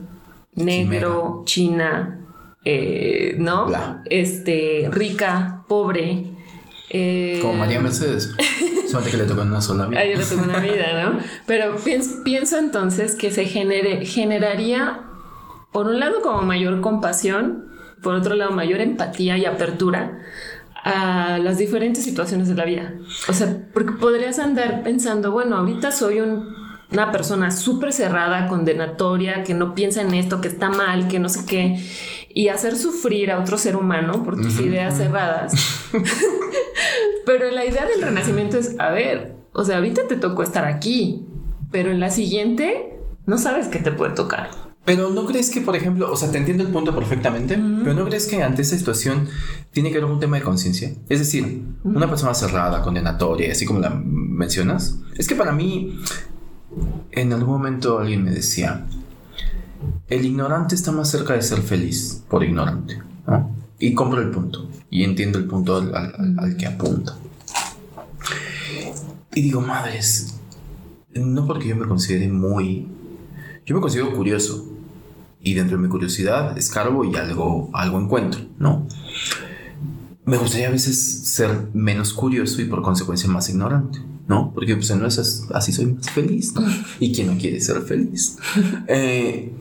negro, 0.55 1.43
china, 1.45 2.18
eh, 2.65 3.35
¿no? 3.37 3.67
Este, 4.05 4.89
rica, 4.91 5.63
pobre. 5.67 6.25
Eh, 6.89 7.39
Como 7.41 7.53
María 7.53 7.79
Mercedes. 7.79 8.33
Solamente 8.87 9.11
que 9.11 9.17
le 9.17 9.29
tocó 9.29 9.43
una 9.43 9.61
sola 9.61 9.85
vida. 9.85 10.01
A 10.01 10.05
le 10.05 10.17
tocó 10.17 10.43
una 10.43 10.59
vida, 10.59 11.03
¿no? 11.03 11.19
Pero 11.45 11.75
pienso, 11.77 12.23
pienso 12.23 12.57
entonces 12.57 13.15
que 13.15 13.31
se 13.31 13.45
genere, 13.45 14.05
generaría, 14.05 15.01
por 15.71 15.87
un 15.87 15.99
lado, 15.99 16.21
como 16.21 16.41
mayor 16.41 16.81
compasión 16.81 17.69
por 18.01 18.15
otro 18.15 18.35
lado, 18.35 18.51
mayor 18.51 18.81
empatía 18.81 19.37
y 19.37 19.45
apertura 19.45 20.19
a 20.83 21.37
las 21.39 21.57
diferentes 21.57 22.03
situaciones 22.03 22.47
de 22.47 22.55
la 22.55 22.65
vida. 22.65 22.93
O 23.27 23.33
sea, 23.33 23.67
porque 23.73 23.93
podrías 23.93 24.39
andar 24.39 24.83
pensando, 24.83 25.31
bueno, 25.31 25.57
ahorita 25.57 25.91
soy 25.91 26.19
una 26.19 27.11
persona 27.11 27.51
súper 27.51 27.91
cerrada, 27.91 28.47
condenatoria, 28.47 29.43
que 29.43 29.53
no 29.53 29.75
piensa 29.75 30.01
en 30.01 30.13
esto, 30.13 30.39
que 30.39 30.47
está 30.47 30.69
mal, 30.69 31.07
que 31.07 31.19
no 31.19 31.29
sé 31.29 31.45
qué, 31.45 31.77
y 32.29 32.49
hacer 32.49 32.77
sufrir 32.77 33.31
a 33.31 33.39
otro 33.39 33.57
ser 33.57 33.75
humano 33.75 34.23
por 34.23 34.39
tus 34.39 34.59
ideas 34.59 34.97
cerradas. 34.97 35.53
pero 37.25 37.49
la 37.51 37.65
idea 37.65 37.85
del 37.85 38.01
renacimiento 38.01 38.57
es, 38.57 38.75
a 38.79 38.91
ver, 38.91 39.35
o 39.53 39.63
sea, 39.63 39.77
ahorita 39.77 40.07
te 40.07 40.15
tocó 40.15 40.43
estar 40.43 40.65
aquí, 40.65 41.25
pero 41.71 41.91
en 41.91 41.99
la 41.99 42.09
siguiente 42.09 42.99
no 43.25 43.37
sabes 43.37 43.67
qué 43.67 43.79
te 43.79 43.91
puede 43.91 44.13
tocar. 44.13 44.49
Pero 44.85 45.09
no 45.09 45.25
crees 45.25 45.51
que, 45.51 45.61
por 45.61 45.75
ejemplo, 45.75 46.11
o 46.11 46.15
sea, 46.15 46.31
te 46.31 46.37
entiendo 46.37 46.63
el 46.63 46.69
punto 46.69 46.95
perfectamente, 46.95 47.59
pero 47.83 47.93
no 47.93 48.05
crees 48.05 48.25
que 48.25 48.41
ante 48.41 48.63
esta 48.63 48.75
situación 48.75 49.27
tiene 49.71 49.91
que 49.91 49.97
haber 49.97 50.09
un 50.09 50.19
tema 50.19 50.37
de 50.37 50.43
conciencia. 50.43 50.91
Es 51.09 51.19
decir, 51.19 51.63
una 51.83 52.09
persona 52.09 52.33
cerrada, 52.33 52.81
condenatoria, 52.81 53.51
así 53.51 53.65
como 53.65 53.79
la 53.79 53.89
mencionas. 53.89 54.97
Es 55.15 55.27
que 55.27 55.35
para 55.35 55.51
mí, 55.51 55.99
en 57.11 57.33
algún 57.33 57.53
momento 57.53 57.99
alguien 57.99 58.23
me 58.23 58.31
decía, 58.31 58.87
el 60.07 60.25
ignorante 60.25 60.75
está 60.75 60.91
más 60.91 61.09
cerca 61.09 61.33
de 61.33 61.41
ser 61.41 61.59
feliz 61.61 62.23
por 62.29 62.43
ignorante. 62.43 62.99
Y 63.79 63.93
compro 63.93 64.21
el 64.21 64.31
punto 64.31 64.69
y 64.89 65.03
entiendo 65.03 65.37
el 65.37 65.45
punto 65.45 65.77
al 65.77 66.57
que 66.57 66.65
apunta. 66.65 67.15
Y 69.33 69.41
digo, 69.41 69.61
madres, 69.61 70.35
no 71.13 71.45
porque 71.45 71.67
yo 71.67 71.75
me 71.75 71.87
considere 71.87 72.27
muy... 72.27 72.87
Yo 73.65 73.75
me 73.75 73.81
considero 73.81 74.11
curioso, 74.15 74.65
y 75.41 75.53
dentro 75.53 75.77
de 75.77 75.83
mi 75.83 75.89
curiosidad 75.89 76.57
escarbo 76.57 77.05
y 77.05 77.15
algo, 77.15 77.69
algo 77.73 77.99
encuentro, 77.99 78.41
¿no? 78.57 78.87
Me 80.25 80.37
gustaría 80.37 80.67
a 80.67 80.71
veces 80.71 80.97
ser 81.29 81.69
menos 81.73 82.13
curioso 82.13 82.61
y 82.61 82.65
por 82.65 82.81
consecuencia 82.81 83.29
más 83.29 83.49
ignorante, 83.49 83.99
¿no? 84.27 84.51
Porque 84.53 84.75
pues 84.75 84.93
no 84.95 85.07
es 85.07 85.47
así 85.53 85.71
soy 85.71 85.87
más 85.87 86.09
feliz, 86.09 86.53
¿no? 86.53 86.61
¿Y 86.99 87.13
quién 87.13 87.27
no 87.27 87.37
quiere 87.37 87.59
ser 87.61 87.81
feliz? 87.81 88.37
Eh, 88.87 89.53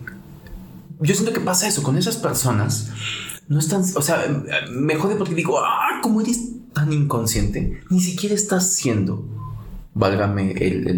yo 1.00 1.14
siento 1.14 1.32
que 1.32 1.40
pasa 1.40 1.68
eso 1.68 1.82
con 1.82 1.96
esas 1.96 2.16
personas. 2.16 2.90
No 3.48 3.58
están, 3.58 3.82
o 3.94 4.02
sea, 4.02 4.24
me 4.70 4.96
jode 4.96 5.16
porque 5.16 5.34
digo, 5.34 5.58
ah, 5.58 6.00
¿cómo 6.02 6.20
eres 6.20 6.50
tan 6.72 6.92
inconsciente? 6.92 7.80
Ni 7.88 8.00
siquiera 8.00 8.34
estás 8.34 8.74
siendo, 8.74 9.24
válgame 9.94 10.54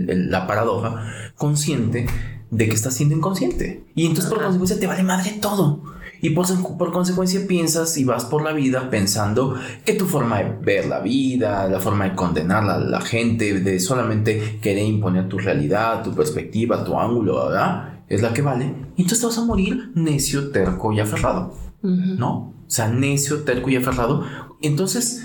la 0.08 0.46
paradoja, 0.46 1.32
consciente 1.36 2.06
de 2.50 2.68
que 2.68 2.74
estás 2.74 2.94
siendo 2.94 3.14
inconsciente. 3.14 3.84
Y 3.94 4.06
entonces 4.06 4.30
por 4.30 4.42
consecuencia 4.42 4.80
te 4.80 4.86
vale 4.86 5.02
madre 5.02 5.38
todo. 5.40 5.84
Y 6.22 6.30
por, 6.30 6.46
por, 6.76 6.92
consecuencia 6.92 7.46
piensas 7.46 7.96
y 7.96 8.04
vas 8.04 8.26
por 8.26 8.42
la 8.42 8.52
vida 8.52 8.90
pensando 8.90 9.54
que 9.86 9.94
tu 9.94 10.04
forma 10.04 10.38
de 10.38 10.50
ver 10.60 10.86
la 10.86 11.00
vida, 11.00 11.66
la 11.66 11.80
forma 11.80 12.04
de 12.10 12.14
condenar 12.14 12.68
a 12.68 12.78
la 12.78 13.00
gente, 13.00 13.60
de 13.60 13.80
solamente 13.80 14.58
querer 14.60 14.84
imponer 14.84 15.28
tu 15.28 15.38
realidad, 15.38 16.02
tu 16.02 16.14
perspectiva, 16.14 16.84
tu 16.84 16.98
ángulo, 16.98 17.46
¿verdad? 17.46 17.99
Es 18.11 18.20
la 18.20 18.35
que 18.35 18.42
vale. 18.42 18.75
Y 18.96 19.03
entonces 19.03 19.20
te 19.20 19.27
vas 19.27 19.38
a 19.38 19.44
morir 19.46 19.92
necio, 19.94 20.51
terco 20.51 20.92
y 20.92 21.01
aferrado. 21.01 21.55
¿No? 21.83 22.31
O 22.31 22.55
sea, 22.66 22.88
necio, 22.88 23.44
terco 23.44 23.70
y 23.70 23.77
aferrado. 23.77 24.27
Entonces, 24.61 25.25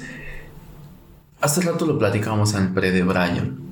hace 1.41 1.59
rato 1.61 1.85
lo 1.85 1.99
platicábamos 1.99 2.53
en 2.53 2.63
el 2.63 2.69
pre 2.73 2.91
de 2.91 3.03
Brian 3.03 3.65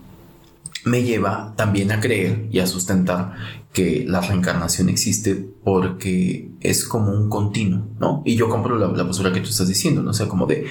me 0.86 1.04
lleva 1.04 1.54
también 1.56 1.92
a 1.92 2.00
creer 2.00 2.48
y 2.52 2.60
a 2.60 2.68
sustentar 2.68 3.36
que 3.72 4.06
la 4.08 4.22
reencarnación 4.22 4.90
existe 4.90 5.36
porque 5.64 6.52
es 6.60 6.84
como 6.84 7.12
un 7.12 7.30
continuo, 7.30 7.88
¿no? 8.00 8.22
Y 8.26 8.36
yo 8.36 8.50
compro 8.50 8.78
la, 8.78 9.06
postura 9.06 9.32
que 9.32 9.40
tú 9.40 9.50
estás 9.50 9.68
diciendo, 9.68 10.04
¿no? 10.04 10.12
O 10.12 10.14
sea, 10.14 10.28
como 10.28 10.46
de... 10.46 10.66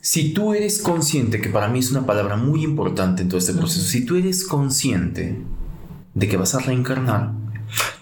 Si 0.00 0.32
tú 0.32 0.54
eres 0.54 0.80
consciente, 0.80 1.40
que 1.40 1.48
para 1.48 1.68
mí 1.68 1.80
es 1.80 1.90
una 1.90 2.06
palabra 2.06 2.36
muy 2.36 2.62
importante 2.62 3.22
en 3.22 3.28
todo 3.28 3.38
este 3.38 3.52
proceso, 3.52 3.84
si 3.84 4.04
tú 4.04 4.16
eres 4.16 4.44
consciente 4.44 5.42
de 6.18 6.28
que 6.28 6.36
vas 6.36 6.54
a 6.54 6.58
reencarnar, 6.60 7.32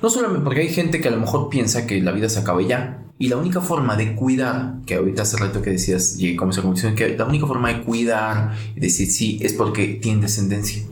no 0.03 0.11
solamente 0.11 0.43
porque 0.43 0.61
hay 0.61 0.69
gente 0.69 1.01
que 1.01 1.09
a 1.09 1.11
lo 1.11 1.19
mejor 1.19 1.49
piensa 1.49 1.87
que 1.87 2.01
la 2.01 2.13
vida 2.13 2.29
se 2.29 2.41
acaba 2.41 2.63
ya, 2.63 3.03
y 3.19 3.29
la 3.29 3.37
única 3.37 3.61
forma 3.61 3.97
de 3.97 4.15
cuidar, 4.15 4.77
que 4.85 4.95
ahorita 4.95 5.23
hace 5.23 5.39
rato 5.39 5.63
que 5.63 5.71
decías, 5.71 6.17
llegué 6.17 6.37
como 6.37 6.51
esa 6.51 6.63
conclusión, 6.63 6.95
que 6.95 7.17
la 7.17 7.25
única 7.25 7.47
forma 7.47 7.73
de 7.73 7.83
cuidar 7.83 8.55
y 8.75 8.81
decir 8.81 9.11
sí 9.11 9.39
es 9.41 9.55
porque 9.55 9.99
tiene 10.01 10.23
descendencia. 10.23 10.83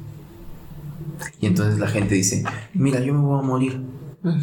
Y 1.40 1.46
entonces 1.46 1.78
la 1.78 1.86
gente 1.86 2.14
dice, 2.14 2.44
mira, 2.72 3.00
yo 3.00 3.12
me 3.12 3.20
voy 3.20 3.38
a 3.38 3.42
morir. 3.42 3.80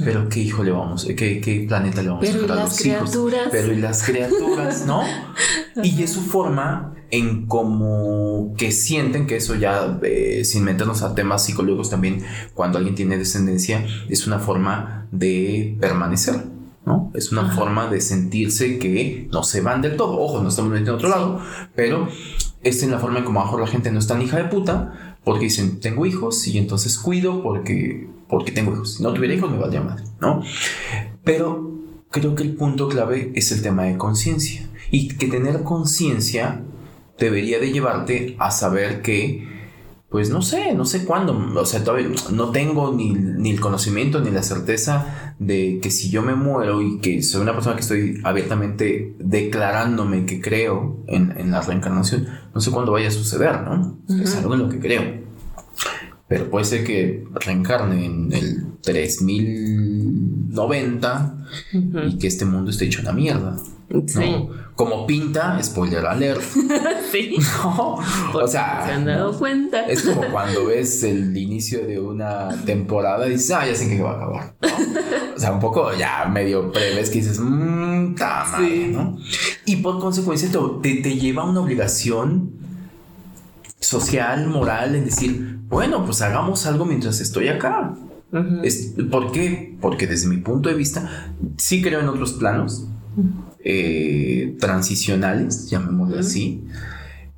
Pero 0.03 0.29
qué 0.29 0.41
hijo 0.41 0.63
le 0.63 0.69
vamos, 0.69 1.07
qué, 1.17 1.41
qué 1.41 1.65
planeta 1.67 2.03
le 2.03 2.09
vamos 2.09 2.29
a 2.29 2.31
dejar 2.31 2.51
a 2.51 2.63
los 2.63 2.77
criaturas. 2.77 3.39
hijos. 3.39 3.49
Pero 3.51 3.73
y 3.73 3.77
las 3.77 4.03
criaturas, 4.03 4.85
¿no? 4.85 5.01
y 5.83 6.03
es 6.03 6.11
su 6.11 6.21
forma 6.21 6.93
en 7.11 7.45
como 7.45 8.53
que 8.57 8.71
sienten 8.71 9.27
que 9.27 9.35
eso 9.35 9.55
ya, 9.55 9.99
eh, 10.01 10.43
sin 10.45 10.63
meternos 10.63 11.03
a 11.03 11.13
temas 11.13 11.45
psicológicos 11.45 11.89
también, 11.89 12.23
cuando 12.53 12.77
alguien 12.77 12.95
tiene 12.95 13.17
descendencia, 13.17 13.85
es 14.09 14.25
una 14.25 14.39
forma 14.39 15.07
de 15.11 15.77
permanecer. 15.79 16.35
¿no? 16.85 17.11
Es 17.13 17.31
una 17.31 17.51
forma 17.51 17.87
de 17.91 18.01
sentirse 18.01 18.79
que 18.79 19.27
no 19.31 19.43
se 19.43 19.61
van 19.61 19.81
del 19.81 19.97
todo. 19.97 20.19
Ojo, 20.19 20.41
no 20.41 20.49
estamos 20.49 20.75
en 20.75 20.89
otro 20.89 21.09
lado, 21.09 21.39
pero 21.75 22.07
es 22.63 22.81
en 22.81 22.91
la 22.91 22.99
forma 22.99 23.19
en 23.19 23.25
como 23.25 23.43
mejor 23.43 23.59
la 23.59 23.67
gente 23.67 23.91
no 23.91 23.99
es 23.99 24.07
tan 24.07 24.21
hija 24.21 24.37
de 24.37 24.45
puta, 24.45 25.17
porque 25.23 25.45
dicen, 25.45 25.79
tengo 25.79 26.05
hijos 26.05 26.47
y 26.47 26.57
entonces 26.57 26.97
cuido 26.97 27.43
porque, 27.43 28.09
porque 28.27 28.51
tengo 28.51 28.73
hijos. 28.73 28.95
Si 28.95 29.03
no 29.03 29.13
tuviera 29.13 29.35
hijos 29.35 29.51
me 29.51 29.57
valdría 29.57 29.81
madre, 29.81 30.03
¿no? 30.19 30.41
Pero 31.23 31.71
creo 32.09 32.35
que 32.35 32.43
el 32.43 32.55
punto 32.55 32.87
clave 32.87 33.31
es 33.35 33.51
el 33.51 33.61
tema 33.61 33.83
de 33.83 33.97
conciencia. 33.97 34.67
Y 34.89 35.09
que 35.09 35.27
tener 35.27 35.63
conciencia 35.63 36.63
debería 37.25 37.59
de 37.59 37.71
llevarte 37.71 38.35
a 38.39 38.51
saber 38.51 39.01
que 39.01 39.49
pues 40.11 40.29
no 40.29 40.41
sé, 40.41 40.73
no 40.73 40.83
sé 40.83 41.05
cuándo, 41.05 41.33
o 41.55 41.65
sea, 41.65 41.85
todavía 41.85 42.09
no 42.33 42.51
tengo 42.51 42.91
ni, 42.91 43.13
ni, 43.13 43.51
el 43.51 43.61
conocimiento 43.61 44.19
ni 44.19 44.29
la 44.29 44.43
certeza 44.43 45.33
de 45.39 45.79
que 45.81 45.89
si 45.89 46.09
yo 46.09 46.21
me 46.21 46.35
muero 46.35 46.81
y 46.81 46.99
que 46.99 47.23
soy 47.23 47.41
una 47.41 47.53
persona 47.53 47.77
que 47.77 47.81
estoy 47.81 48.19
abiertamente 48.25 49.15
declarándome 49.19 50.25
que 50.25 50.41
creo 50.41 51.01
en, 51.07 51.31
en 51.37 51.49
la 51.51 51.61
reencarnación, 51.61 52.27
no 52.53 52.59
sé 52.59 52.71
cuándo 52.71 52.91
vaya 52.91 53.07
a 53.07 53.11
suceder, 53.11 53.61
¿no? 53.61 53.99
Es 54.21 54.35
algo 54.35 54.53
en 54.55 54.59
lo 54.59 54.69
que 54.69 54.79
creo. 54.79 55.01
Pero 56.27 56.49
puede 56.49 56.65
ser 56.65 56.83
que 56.83 57.23
reencarne 57.45 58.05
en 58.05 58.33
el 58.33 58.65
3090 60.51 61.35
y 62.07 62.17
que 62.17 62.27
este 62.27 62.45
mundo 62.45 62.71
esté 62.71 62.85
hecho 62.85 63.01
una 63.01 63.13
mierda. 63.13 63.57
Sí. 64.07 64.47
Como 64.75 65.05
pinta, 65.05 65.61
spoiler 65.61 66.05
alert. 66.05 66.41
sí. 67.11 67.35
o 67.63 68.47
sea. 68.47 68.83
Se 68.85 68.91
han 68.93 69.05
dado 69.05 69.37
cuenta. 69.37 69.85
Es 69.85 70.03
como 70.03 70.21
cuando 70.31 70.65
ves 70.65 71.03
el 71.03 71.35
inicio 71.35 71.85
de 71.85 71.99
una 71.99 72.49
temporada 72.65 73.27
y 73.27 73.31
dices, 73.31 73.51
ah, 73.51 73.65
ya 73.67 73.75
sé 73.75 73.89
que 73.89 74.01
va 74.01 74.11
a 74.11 74.15
acabar. 74.15 74.55
o 75.35 75.39
sea, 75.39 75.51
un 75.51 75.59
poco 75.59 75.93
ya 75.93 76.25
medio 76.25 76.71
preves 76.71 77.09
que 77.09 77.19
dices, 77.19 77.39
mmm, 77.39 78.15
¿no? 78.91 79.17
Y 79.65 79.75
por 79.77 79.99
consecuencia 79.99 80.49
te, 80.81 80.95
te 80.95 81.15
lleva 81.15 81.43
a 81.43 81.45
una 81.45 81.61
obligación 81.61 82.61
social, 83.79 84.47
moral, 84.47 84.95
en 84.95 85.05
decir, 85.05 85.59
bueno, 85.67 86.05
pues 86.05 86.21
hagamos 86.21 86.65
algo 86.65 86.85
mientras 86.85 87.19
estoy 87.19 87.49
acá. 87.49 87.93
¿Por 89.09 89.31
qué? 89.31 89.77
Porque 89.81 90.07
desde 90.07 90.27
mi 90.27 90.37
punto 90.37 90.69
de 90.69 90.75
vista, 90.75 91.33
sí 91.57 91.81
creo 91.81 91.99
en 91.99 92.07
otros 92.07 92.33
planos 92.33 92.87
eh, 93.63 94.55
transicionales, 94.59 95.69
llamémoslo 95.69 96.19
así, 96.19 96.63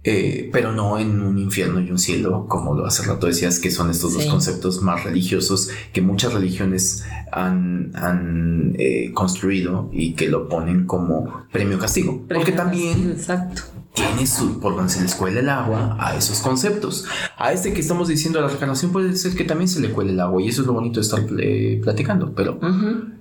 eh, 0.06 0.50
pero 0.52 0.74
no 0.74 1.00
en 1.00 1.22
un 1.22 1.38
infierno 1.38 1.80
y 1.80 1.90
un 1.90 1.98
cielo, 1.98 2.46
como 2.48 2.76
lo 2.76 2.86
hace 2.86 3.04
rato 3.04 3.26
decías, 3.26 3.60
que 3.60 3.72
son 3.72 3.90
estos 3.90 4.14
dos 4.14 4.26
conceptos 4.26 4.82
más 4.82 5.04
religiosos 5.04 5.70
que 5.94 6.02
muchas 6.02 6.34
religiones 6.34 7.04
han, 7.32 8.76
eh, 8.78 9.12
construido 9.14 9.90
y 9.94 10.14
que 10.14 10.28
lo 10.28 10.50
ponen 10.50 10.86
como 10.86 11.46
premio 11.52 11.80
castigo. 11.80 12.22
Porque 12.28 12.52
también 12.52 13.12
exacto. 13.12 13.64
Tiene 13.94 14.26
su, 14.26 14.60
por 14.60 14.76
donde 14.76 14.92
se 14.92 15.04
le 15.04 15.12
cuele 15.12 15.42
el 15.42 15.50
agua 15.50 15.96
a 16.00 16.16
esos 16.16 16.40
conceptos. 16.40 17.06
A 17.38 17.54
este 17.54 17.74
que 17.74 17.82
estamos 17.82 18.08
diciendo, 18.08 18.42
la 18.42 18.48
reencarnación 18.48 18.92
puede 18.92 19.16
ser 19.16 19.36
que 19.36 19.44
también 19.44 19.68
se 19.68 19.80
le 19.80 19.90
cuele 19.90 20.12
el 20.12 20.20
agua 20.20 20.42
y 20.42 20.48
eso 20.48 20.62
es 20.62 20.68
lo 20.68 20.74
bonito 20.74 21.00
de 21.00 21.02
estar 21.02 21.24
eh, 21.40 21.80
platicando, 21.82 22.34
pero 22.34 22.60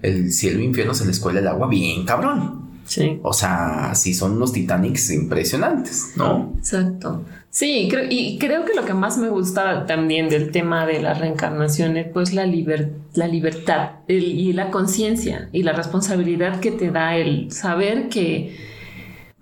el 0.03 0.33
cielo 0.33 0.61
e 0.61 0.65
infierno 0.65 0.95
se 0.95 1.07
les 1.07 1.21
cuele 1.21 1.41
el 1.41 1.49
agua 1.49 1.69
bien 1.69 2.05
cabrón. 2.05 2.63
Sí. 2.85 3.21
O 3.23 3.33
sea, 3.33 3.95
sí 3.95 4.13
son 4.13 4.33
unos 4.33 4.53
Titanics 4.53 5.11
impresionantes, 5.11 6.13
¿no? 6.17 6.53
Exacto. 6.59 7.23
Sí, 7.49 7.87
creo, 7.91 8.07
y 8.11 8.39
creo 8.39 8.65
que 8.65 8.75
lo 8.75 8.85
que 8.85 8.95
más 8.95 9.19
me 9.19 9.29
gusta 9.29 9.87
también 9.87 10.29
del 10.31 10.51
tema 10.51 10.87
de 10.87 11.01
la 11.03 11.15
reencarnación 11.15 11.97
es 11.97 12.09
pues 12.09 12.33
la, 12.33 12.47
la 12.47 13.29
libertad 13.29 13.91
y 14.09 14.53
la 14.55 14.71
conciencia 14.71 15.49
y 15.53 15.63
la 15.63 15.73
responsabilidad 15.73 16.61
que 16.61 16.73
te 16.73 16.91
da 16.91 17.17
el 17.17 17.53
saber 17.53 18.09
que 18.09 18.72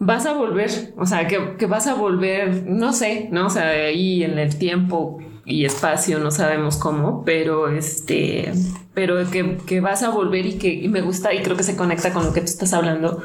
vas 0.01 0.27
a 0.27 0.33
volver, 0.33 0.71
o 0.97 1.07
sea, 1.07 1.29
que, 1.29 1.57
que, 1.57 1.67
vas 1.67 1.87
a 1.87 1.95
volver, 1.95 2.65
no 2.67 2.93
sé, 2.93 3.29
¿no? 3.31 3.47
O 3.47 3.51
sea, 3.51 3.69
ahí 3.69 4.25
en 4.25 4.39
el 4.39 4.59
tiempo 4.59 5.19
y 5.45 5.65
espacio, 5.65 6.19
no 6.19 6.31
sabemos 6.31 6.77
cómo, 6.77 7.23
pero 7.25 7.69
este, 7.69 8.53
pero 8.95 9.17
que, 9.31 9.81
vas 9.81 10.03
a 10.03 10.11
volver 10.11 10.47
y 10.47 10.55
que 10.55 10.89
me 10.89 11.03
gusta 11.03 11.35
y 11.35 11.43
creo 11.43 11.57
que 11.57 11.63
se 11.63 11.77
conecta 11.77 12.13
con 12.13 12.25
lo 12.25 12.33
que 12.33 12.41
tú 12.41 12.47
estás 12.47 12.73
hablando, 12.73 13.23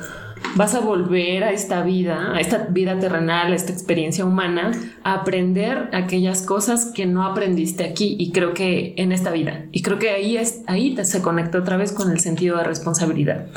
vas 0.55 0.75
a 0.75 0.81
volver 0.81 1.43
a 1.43 1.51
esta 1.51 1.81
vida, 1.81 2.33
a 2.33 2.39
esta 2.39 2.67
vida 2.69 2.99
terrenal, 2.99 3.53
a 3.53 3.55
esta 3.55 3.71
experiencia 3.71 4.25
humana, 4.25 4.71
a 5.03 5.13
aprender 5.13 5.89
aquellas 5.93 6.41
cosas 6.41 6.91
que 6.93 7.05
no 7.05 7.23
aprendiste 7.23 7.83
aquí 7.83 8.15
y 8.19 8.31
creo 8.31 8.53
que 8.53 8.93
en 8.97 9.11
esta 9.11 9.31
vida. 9.31 9.65
Y 9.71 9.81
creo 9.81 9.97
que 9.97 10.09
ahí, 10.09 10.37
es, 10.37 10.61
ahí 10.67 10.95
se 11.03 11.21
conecta 11.21 11.59
otra 11.59 11.77
vez 11.77 11.91
con 11.91 12.11
el 12.11 12.19
sentido 12.19 12.57
de 12.57 12.63
responsabilidad, 12.63 13.47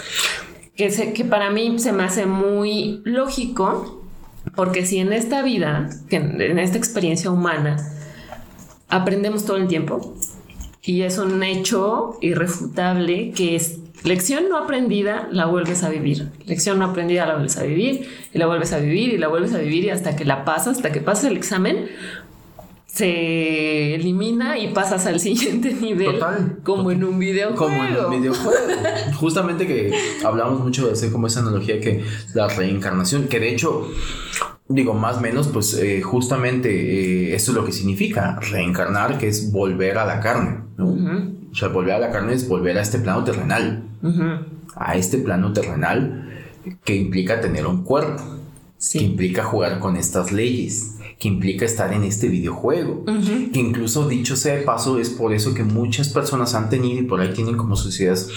que, 0.78 1.12
que 1.12 1.24
para 1.24 1.50
mí 1.50 1.78
se 1.78 1.92
me 1.92 2.04
hace 2.04 2.24
muy 2.24 3.02
lógico, 3.04 4.04
porque 4.54 4.86
si 4.86 4.98
en 4.98 5.12
esta 5.12 5.42
vida, 5.42 5.90
en 6.08 6.58
esta 6.58 6.78
experiencia 6.78 7.30
humana, 7.30 7.76
aprendemos 8.88 9.44
todo 9.44 9.56
el 9.56 9.66
tiempo 9.66 10.14
y 10.82 11.02
es 11.02 11.18
un 11.18 11.42
hecho 11.42 12.16
irrefutable 12.22 13.32
que 13.32 13.56
es 13.56 13.80
lección 14.04 14.48
no 14.48 14.56
aprendida, 14.56 15.28
la 15.32 15.46
vuelves 15.46 15.82
a 15.82 15.90
vivir. 15.90 16.30
Lección 16.46 16.78
no 16.78 16.86
aprendida, 16.86 17.26
la 17.26 17.34
vuelves 17.34 17.58
a 17.58 17.64
vivir 17.64 18.08
y 18.32 18.38
la 18.38 18.46
vuelves 18.46 18.72
a 18.72 18.78
vivir 18.78 19.12
y 19.12 19.18
la 19.18 19.26
vuelves 19.26 19.52
a 19.54 19.58
vivir 19.58 19.84
y 19.84 19.90
hasta 19.90 20.14
que 20.14 20.24
la 20.24 20.44
pasas, 20.44 20.76
hasta 20.76 20.92
que 20.92 21.00
pasas 21.00 21.24
el 21.24 21.36
examen, 21.36 21.88
se 22.88 23.94
elimina 23.94 24.58
y 24.58 24.72
pasas 24.72 25.06
al 25.06 25.20
siguiente 25.28 25.72
nivel. 25.74 26.14
Total. 26.14 26.58
Como 26.64 26.90
en 26.90 27.04
un 27.04 27.18
videojuego. 27.18 27.56
Como 27.56 27.84
en 27.84 27.96
un 27.96 28.20
videojuego. 28.20 28.74
Justamente 29.14 29.66
que 29.66 29.92
hablamos 30.24 30.60
mucho 30.60 30.86
de 30.86 30.92
hacer 30.92 31.12
como 31.12 31.28
esa 31.28 31.40
analogía 31.40 31.80
que 31.80 32.02
la 32.34 32.48
reencarnación, 32.48 33.28
que 33.28 33.38
de 33.38 33.50
hecho 33.50 33.88
digo, 34.68 34.94
más 34.94 35.18
o 35.18 35.20
menos, 35.20 35.48
pues 35.48 35.74
eh, 35.74 36.02
justamente 36.02 36.70
eh, 36.70 37.34
eso 37.34 37.52
es 37.52 37.56
lo 37.56 37.64
que 37.64 37.72
significa 37.72 38.38
reencarnar, 38.40 39.18
que 39.18 39.28
es 39.28 39.50
volver 39.50 39.98
a 39.98 40.04
la 40.04 40.20
carne. 40.20 40.60
O 40.78 41.54
sea, 41.54 41.68
volver 41.68 41.94
a 41.94 41.98
la 41.98 42.10
carne 42.10 42.34
es 42.34 42.48
volver 42.48 42.76
a 42.78 42.82
este 42.82 42.98
plano 42.98 43.24
terrenal. 43.24 43.84
A 44.76 44.96
este 44.96 45.18
plano 45.18 45.52
terrenal 45.52 46.28
que 46.84 46.94
implica 46.94 47.40
tener 47.40 47.66
un 47.66 47.82
cuerpo, 47.82 48.22
que 48.92 48.98
implica 48.98 49.42
jugar 49.42 49.78
con 49.78 49.96
estas 49.96 50.32
leyes, 50.32 50.97
que 51.18 51.28
implica 51.28 51.64
estar 51.64 51.92
en 51.92 52.04
este 52.04 52.28
videojuego. 52.28 53.04
Que 53.52 53.58
incluso 53.58 54.08
dicho 54.08 54.36
sea 54.36 54.54
de 54.54 54.62
paso, 54.62 54.98
es 54.98 55.10
por 55.10 55.32
eso 55.32 55.52
que 55.52 55.64
muchas 55.64 56.08
personas 56.08 56.54
han 56.54 56.70
tenido 56.70 57.00
y 57.00 57.02
por 57.02 57.20
ahí 57.20 57.32
tienen 57.32 57.56
como 57.56 57.74
sociedades 57.74 58.28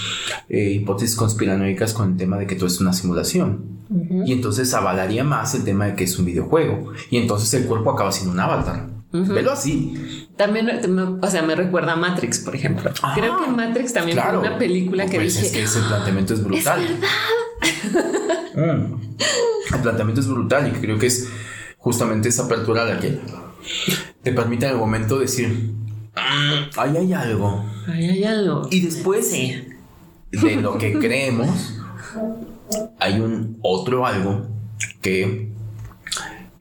eh, 0.48 0.72
hipótesis 0.72 1.14
conspiranoicas 1.14 1.94
con 1.94 2.12
el 2.12 2.16
tema 2.16 2.38
de 2.38 2.46
que 2.46 2.56
todo 2.56 2.66
es 2.66 2.80
una 2.80 2.92
simulación. 2.92 3.82
Y 4.24 4.32
entonces 4.32 4.72
avalaría 4.72 5.22
más 5.22 5.54
el 5.54 5.64
tema 5.64 5.84
de 5.86 5.94
que 5.94 6.04
es 6.04 6.18
un 6.18 6.24
videojuego. 6.24 6.92
Y 7.10 7.18
entonces 7.18 7.52
el 7.54 7.66
cuerpo 7.66 7.90
acaba 7.90 8.10
siendo 8.10 8.32
un 8.32 8.40
avatar. 8.40 8.88
Velo 9.12 9.52
así. 9.52 10.28
También, 10.36 10.68
o 11.20 11.30
sea, 11.30 11.42
me 11.42 11.54
recuerda 11.54 11.92
a 11.92 11.96
Matrix, 11.96 12.38
por 12.38 12.56
ejemplo. 12.56 12.90
Creo 13.14 13.44
que 13.44 13.50
Matrix 13.50 13.92
también 13.92 14.18
fue 14.18 14.38
una 14.38 14.58
película 14.58 15.06
que 15.06 15.16
pues 15.16 15.34
dije. 15.34 15.46
Es 15.46 15.52
que 15.52 15.62
ese 15.64 15.80
planteamiento 15.86 16.34
es 16.34 16.42
brutal. 16.42 16.80
Mm. 18.54 19.74
El 19.74 19.80
planteamiento 19.80 20.20
es 20.20 20.28
brutal 20.28 20.68
y 20.68 20.72
creo 20.80 20.98
que 20.98 21.06
es 21.06 21.28
justamente 21.82 22.28
esa 22.28 22.44
apertura 22.44 22.84
de 22.84 22.98
que 23.00 23.20
te 24.22 24.32
permite 24.32 24.66
en 24.66 24.72
el 24.72 24.78
momento 24.78 25.18
decir, 25.18 25.48
mm, 25.48 26.78
ahí 26.78 26.96
hay 26.96 27.12
algo. 27.12 27.64
Ahí 27.88 28.08
hay 28.08 28.24
algo. 28.24 28.68
Y 28.70 28.80
después 28.80 29.32
de 29.32 30.56
lo 30.56 30.78
que 30.78 30.92
creemos, 30.98 31.74
hay 32.98 33.20
un 33.20 33.58
otro 33.62 34.06
algo 34.06 34.46
que 35.00 35.52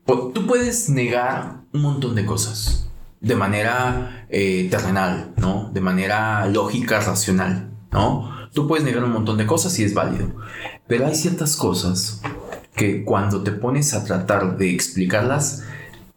tú 0.05 0.47
puedes 0.47 0.89
negar 0.89 1.61
un 1.71 1.81
montón 1.83 2.15
de 2.15 2.25
cosas 2.25 2.89
de 3.21 3.35
manera 3.35 4.25
eh, 4.29 4.67
terrenal, 4.71 5.33
¿no? 5.37 5.69
De 5.71 5.81
manera 5.81 6.47
lógica, 6.47 6.99
racional, 6.99 7.69
¿no? 7.91 8.49
Tú 8.53 8.67
puedes 8.67 8.83
negar 8.83 9.03
un 9.03 9.11
montón 9.11 9.37
de 9.37 9.45
cosas 9.45 9.77
y 9.79 9.83
es 9.83 9.93
válido, 9.93 10.35
pero 10.87 11.05
hay 11.05 11.15
ciertas 11.15 11.55
cosas 11.55 12.21
que 12.75 13.03
cuando 13.03 13.43
te 13.43 13.51
pones 13.51 13.93
a 13.93 14.03
tratar 14.03 14.57
de 14.57 14.73
explicarlas, 14.73 15.63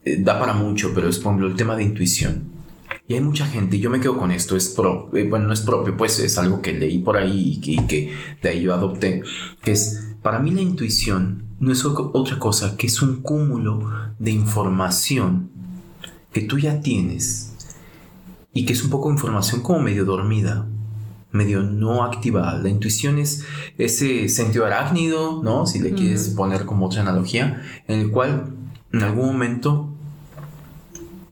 eh, 0.04 0.18
da 0.20 0.38
para 0.38 0.52
mucho, 0.52 0.92
pero 0.94 1.08
es 1.08 1.18
por 1.18 1.32
ejemplo 1.32 1.48
el 1.48 1.56
tema 1.56 1.76
de 1.76 1.84
intuición. 1.84 2.54
Y 3.06 3.14
hay 3.14 3.20
mucha 3.20 3.46
gente, 3.46 3.76
y 3.76 3.80
yo 3.80 3.90
me 3.90 4.00
quedo 4.00 4.16
con 4.16 4.30
esto, 4.30 4.56
es 4.56 4.68
pro, 4.68 5.10
eh, 5.14 5.26
bueno, 5.28 5.48
no 5.48 5.52
es 5.52 5.60
propio, 5.60 5.96
pues 5.96 6.18
es 6.20 6.38
algo 6.38 6.62
que 6.62 6.72
leí 6.72 6.98
por 6.98 7.16
ahí 7.16 7.60
y 7.62 7.76
que, 7.86 8.14
de 8.40 8.48
ahí 8.48 8.62
yo 8.62 8.72
adopté, 8.72 9.22
que 9.62 9.72
es, 9.72 10.14
para 10.22 10.38
mí 10.38 10.50
la 10.52 10.62
intuición 10.62 11.44
no 11.60 11.70
es 11.70 11.84
otra 11.84 12.38
cosa 12.38 12.76
que 12.76 12.86
es 12.86 13.02
un 13.02 13.20
cúmulo 13.20 13.90
de 14.18 14.30
información 14.30 15.50
que 16.32 16.42
tú 16.42 16.58
ya 16.58 16.80
tienes 16.80 17.54
y 18.54 18.64
que 18.64 18.72
es 18.72 18.82
un 18.82 18.90
poco 18.90 19.08
de 19.08 19.14
información 19.14 19.60
como 19.60 19.80
medio 19.80 20.04
dormida, 20.04 20.66
medio 21.34 21.62
no 21.62 22.04
activada. 22.04 22.58
La 22.58 22.68
intuición 22.68 23.18
es 23.18 23.44
ese 23.76 24.28
sentido 24.28 24.64
arácnido, 24.64 25.42
¿no? 25.42 25.66
Si 25.66 25.80
le 25.80 25.92
quieres 25.92 26.28
poner 26.30 26.64
como 26.64 26.86
otra 26.86 27.02
analogía, 27.02 27.62
en 27.88 28.00
el 28.00 28.10
cual 28.10 28.54
en 28.92 29.02
algún 29.02 29.26
momento 29.26 29.90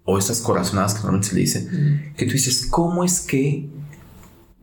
o 0.04 0.18
esas 0.18 0.40
corazonadas 0.40 0.94
que 0.94 1.00
normalmente 1.00 1.28
se 1.28 1.34
le 1.34 1.40
dice, 1.40 1.68
que 2.16 2.26
tú 2.26 2.32
dices, 2.32 2.66
¿cómo 2.66 3.04
es 3.04 3.20
que... 3.20 3.70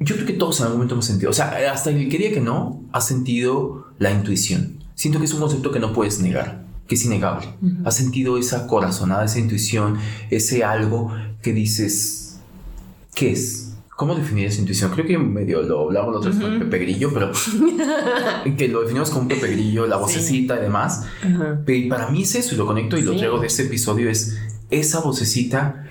Yo 0.01 0.15
creo 0.15 0.27
que 0.27 0.33
todos 0.33 0.59
en 0.59 0.65
algún 0.65 0.79
momento 0.79 0.95
hemos 0.95 1.05
sentido, 1.05 1.29
o 1.29 1.33
sea, 1.33 1.57
hasta 1.71 1.89
el 1.89 1.97
que 1.97 2.09
quería 2.09 2.31
que 2.31 2.39
no, 2.39 2.83
ha 2.91 3.01
sentido 3.01 3.87
la 3.97 4.11
intuición. 4.11 4.83
Siento 4.95 5.19
que 5.19 5.25
es 5.25 5.33
un 5.33 5.41
concepto 5.41 5.71
que 5.71 5.79
no 5.79 5.93
puedes 5.93 6.19
negar, 6.19 6.65
que 6.87 6.95
es 6.95 7.05
innegable. 7.05 7.47
Has 7.85 7.95
sentido 7.95 8.37
esa 8.37 8.67
corazonada, 8.67 9.25
esa 9.25 9.39
intuición, 9.39 9.97
ese 10.29 10.63
algo 10.63 11.13
que 11.41 11.53
dices, 11.53 12.39
¿qué 13.13 13.31
es? 13.31 13.68
¿Cómo 13.99 14.15
definir 14.15 14.45
esa 14.45 14.61
intuición? 14.61 14.91
Creo 14.91 15.05
que 15.05 15.17
medio 15.17 15.61
lo 15.61 15.81
hablamos 15.81 16.13
la 16.13 16.19
otra 16.19 16.31
vez 16.31 16.39
con 16.39 16.57
Pepe 16.57 16.77
Grillo, 16.79 17.11
pero 17.13 17.31
que 18.57 18.69
lo 18.69 18.79
definimos 18.79 19.09
como 19.09 19.23
un 19.23 19.27
Pepe 19.27 19.51
Grillo, 19.51 19.87
la 19.87 19.97
vocecita 19.97 20.55
y 20.55 20.61
demás. 20.61 21.05
Pero 21.65 21.89
para 21.89 22.09
mí 22.09 22.21
es 22.21 22.33
eso 22.33 22.55
y 22.55 22.57
lo 22.57 22.65
conecto 22.65 22.97
y 22.97 23.01
lo 23.01 23.13
traigo 23.17 23.39
de 23.39 23.47
este 23.47 23.63
episodio 23.63 24.09
es 24.09 24.39
esa 24.69 25.01
vocecita 25.01 25.83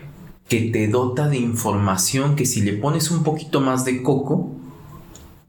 que 0.49 0.71
te 0.71 0.88
dota 0.88 1.29
de 1.29 1.37
información 1.37 2.35
que 2.35 2.47
si 2.47 2.62
le 2.62 2.73
pones 2.73 3.11
un 3.11 3.23
poquito 3.25 3.61
más 3.61 3.85
de 3.85 4.03
coco, 4.03 4.57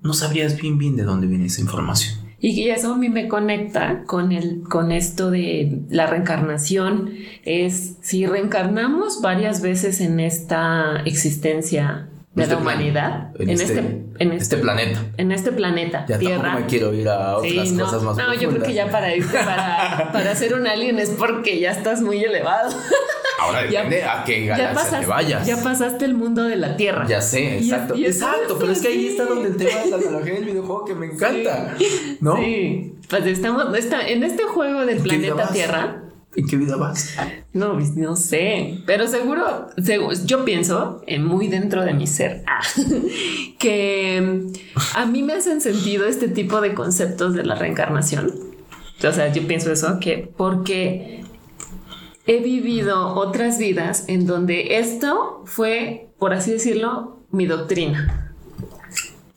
no 0.02 0.12
sabrías 0.12 0.60
bien 0.60 0.78
bien 0.78 0.98
de 0.98 1.04
dónde 1.04 1.28
viene 1.28 1.46
esa 1.46 1.62
información. 1.62 2.20
Y 2.42 2.68
eso 2.68 2.94
a 2.94 2.98
mí 2.98 3.08
me 3.08 3.30
conecta 3.30 4.04
con, 4.04 4.34
el, 4.34 4.64
con 4.64 4.92
esto 4.92 5.32
de 5.32 5.84
la 5.90 6.08
reencarnación. 6.08 7.12
Es 7.46 7.96
si 8.02 8.26
reencarnamos 8.26 9.22
varias 9.22 9.62
veces 9.62 10.02
en 10.02 10.20
esta 10.20 11.04
existencia 11.06 12.10
de 12.36 12.44
este 12.44 12.56
la 12.56 12.62
humanidad, 12.62 13.32
en, 13.40 13.50
este, 13.50 13.64
este, 13.64 13.80
en 14.20 14.32
este, 14.34 14.58
planeta. 14.58 15.04
En 15.18 15.32
este 15.32 15.52
planeta, 15.52 16.06
ya 16.08 16.20
Tierra. 16.20 16.60
me 16.60 16.66
quiero 16.68 16.94
ir 16.94 17.10
a 17.10 17.38
otras 17.38 17.72
cosas 17.74 18.04
más 18.04 18.18
No, 18.18 18.34
yo 18.36 18.50
creo 18.50 18.64
que 18.64 18.74
ya 18.74 18.90
para 18.92 19.16
irte 19.16 19.38
para, 19.46 20.12
para 20.14 20.36
ser 20.36 20.54
un 20.54 20.68
alien 20.68 21.00
es 21.00 21.10
porque 21.10 21.60
ya 21.60 21.72
estás 21.72 22.02
muy 22.02 22.24
elevado. 22.24 22.70
Ahora 23.40 23.62
depende 23.64 24.04
a 24.04 24.24
qué 24.24 24.46
galaxia 24.46 25.00
te 25.00 25.06
vayas. 25.08 25.48
Ya 25.48 25.58
pasaste 25.58 26.06
el 26.06 26.14
mundo 26.14 26.44
de 26.44 26.56
la 26.56 26.78
Tierra. 26.78 27.08
Ya 27.08 27.22
sé, 27.22 27.58
exacto. 27.58 27.96
exacto, 27.96 28.58
pero 28.60 28.74
es 28.74 28.82
que 28.82 28.90
ahí 28.90 29.08
está 29.08 29.26
donde 29.26 29.50
el 29.50 29.58
tema 29.58 29.80
de 29.80 29.90
la 29.90 29.98
analogía 30.10 30.34
del 30.36 30.46
videojuego 30.46 30.86
que 30.86 30.96
me 30.96 31.06
encanta. 31.08 31.76
¿No? 32.22 32.38
Sí. 32.38 32.96
Pues 33.10 33.26
estamos 33.26 33.76
está, 33.76 34.08
en 34.08 34.24
este 34.24 34.44
juego 34.44 34.86
del 34.86 35.00
planeta 35.00 35.52
Tierra. 35.52 36.04
¿En 36.36 36.48
qué 36.48 36.58
vida 36.58 36.76
vas? 36.76 37.16
No, 37.54 37.74
pues, 37.74 37.96
no 37.96 38.16
sé, 38.16 38.82
pero 38.86 39.08
seguro, 39.08 39.68
yo 40.26 40.46
pienso 40.46 41.02
en 41.08 41.26
muy 41.26 41.48
dentro 41.48 41.84
de 41.84 41.94
mi 41.94 42.06
ser 42.06 42.44
ah, 42.48 42.62
que 43.58 44.48
a 44.96 45.06
mí 45.08 45.24
me 45.24 45.34
hacen 45.34 45.60
sentido 45.60 46.06
este 46.06 46.28
tipo 46.28 46.62
de 46.62 46.76
conceptos 46.76 47.34
de 47.34 47.44
la 47.44 47.56
reencarnación. 47.56 48.32
O 49.04 49.12
sea, 49.12 49.32
yo 49.32 49.48
pienso 49.48 49.72
eso, 49.72 50.00
que 50.00 50.32
porque 50.38 51.24
he 52.28 52.42
vivido 52.42 53.16
otras 53.16 53.58
vidas 53.58 54.06
en 54.08 54.28
donde 54.28 54.78
esto 54.78 55.42
fue, 55.46 56.10
por 56.20 56.34
así 56.34 56.52
decirlo, 56.52 57.24
mi 57.32 57.48
doctrina. 57.48 58.36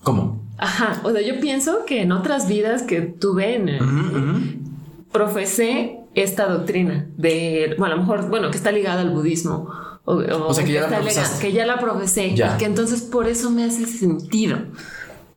¿Cómo? 0.03 0.43
Ajá, 0.59 1.01
o 1.05 1.11
sea, 1.11 1.23
yo 1.23 1.41
pienso 1.41 1.85
que 1.87 2.03
en 2.03 2.13
otras 2.13 2.49
vidas 2.49 2.83
que 2.83 3.01
tuve, 3.01 3.57
en, 3.57 4.63
profesé 5.11 6.02
esta 6.15 6.47
doctrina 6.47 7.07
de, 7.17 7.75
bueno, 7.79 7.95
a 7.95 7.97
lo 7.97 8.03
mejor, 8.03 8.29
bueno, 8.29 8.51
que 8.51 8.57
está 8.57 8.73
ligada 8.73 9.01
al 9.01 9.11
budismo. 9.11 9.71
O, 10.05 10.53
sea, 10.53 10.65
que, 10.65 10.73
ya 10.73 10.89
la 10.89 11.01
que 11.41 11.53
ya 11.53 11.65
la 11.65 11.79
profesé. 11.79 12.29
Y 12.29 12.35
que 12.59 12.65
entonces 12.65 13.03
por 13.03 13.29
eso 13.29 13.51
me 13.51 13.65
hace 13.65 13.87
sentido. 13.87 14.59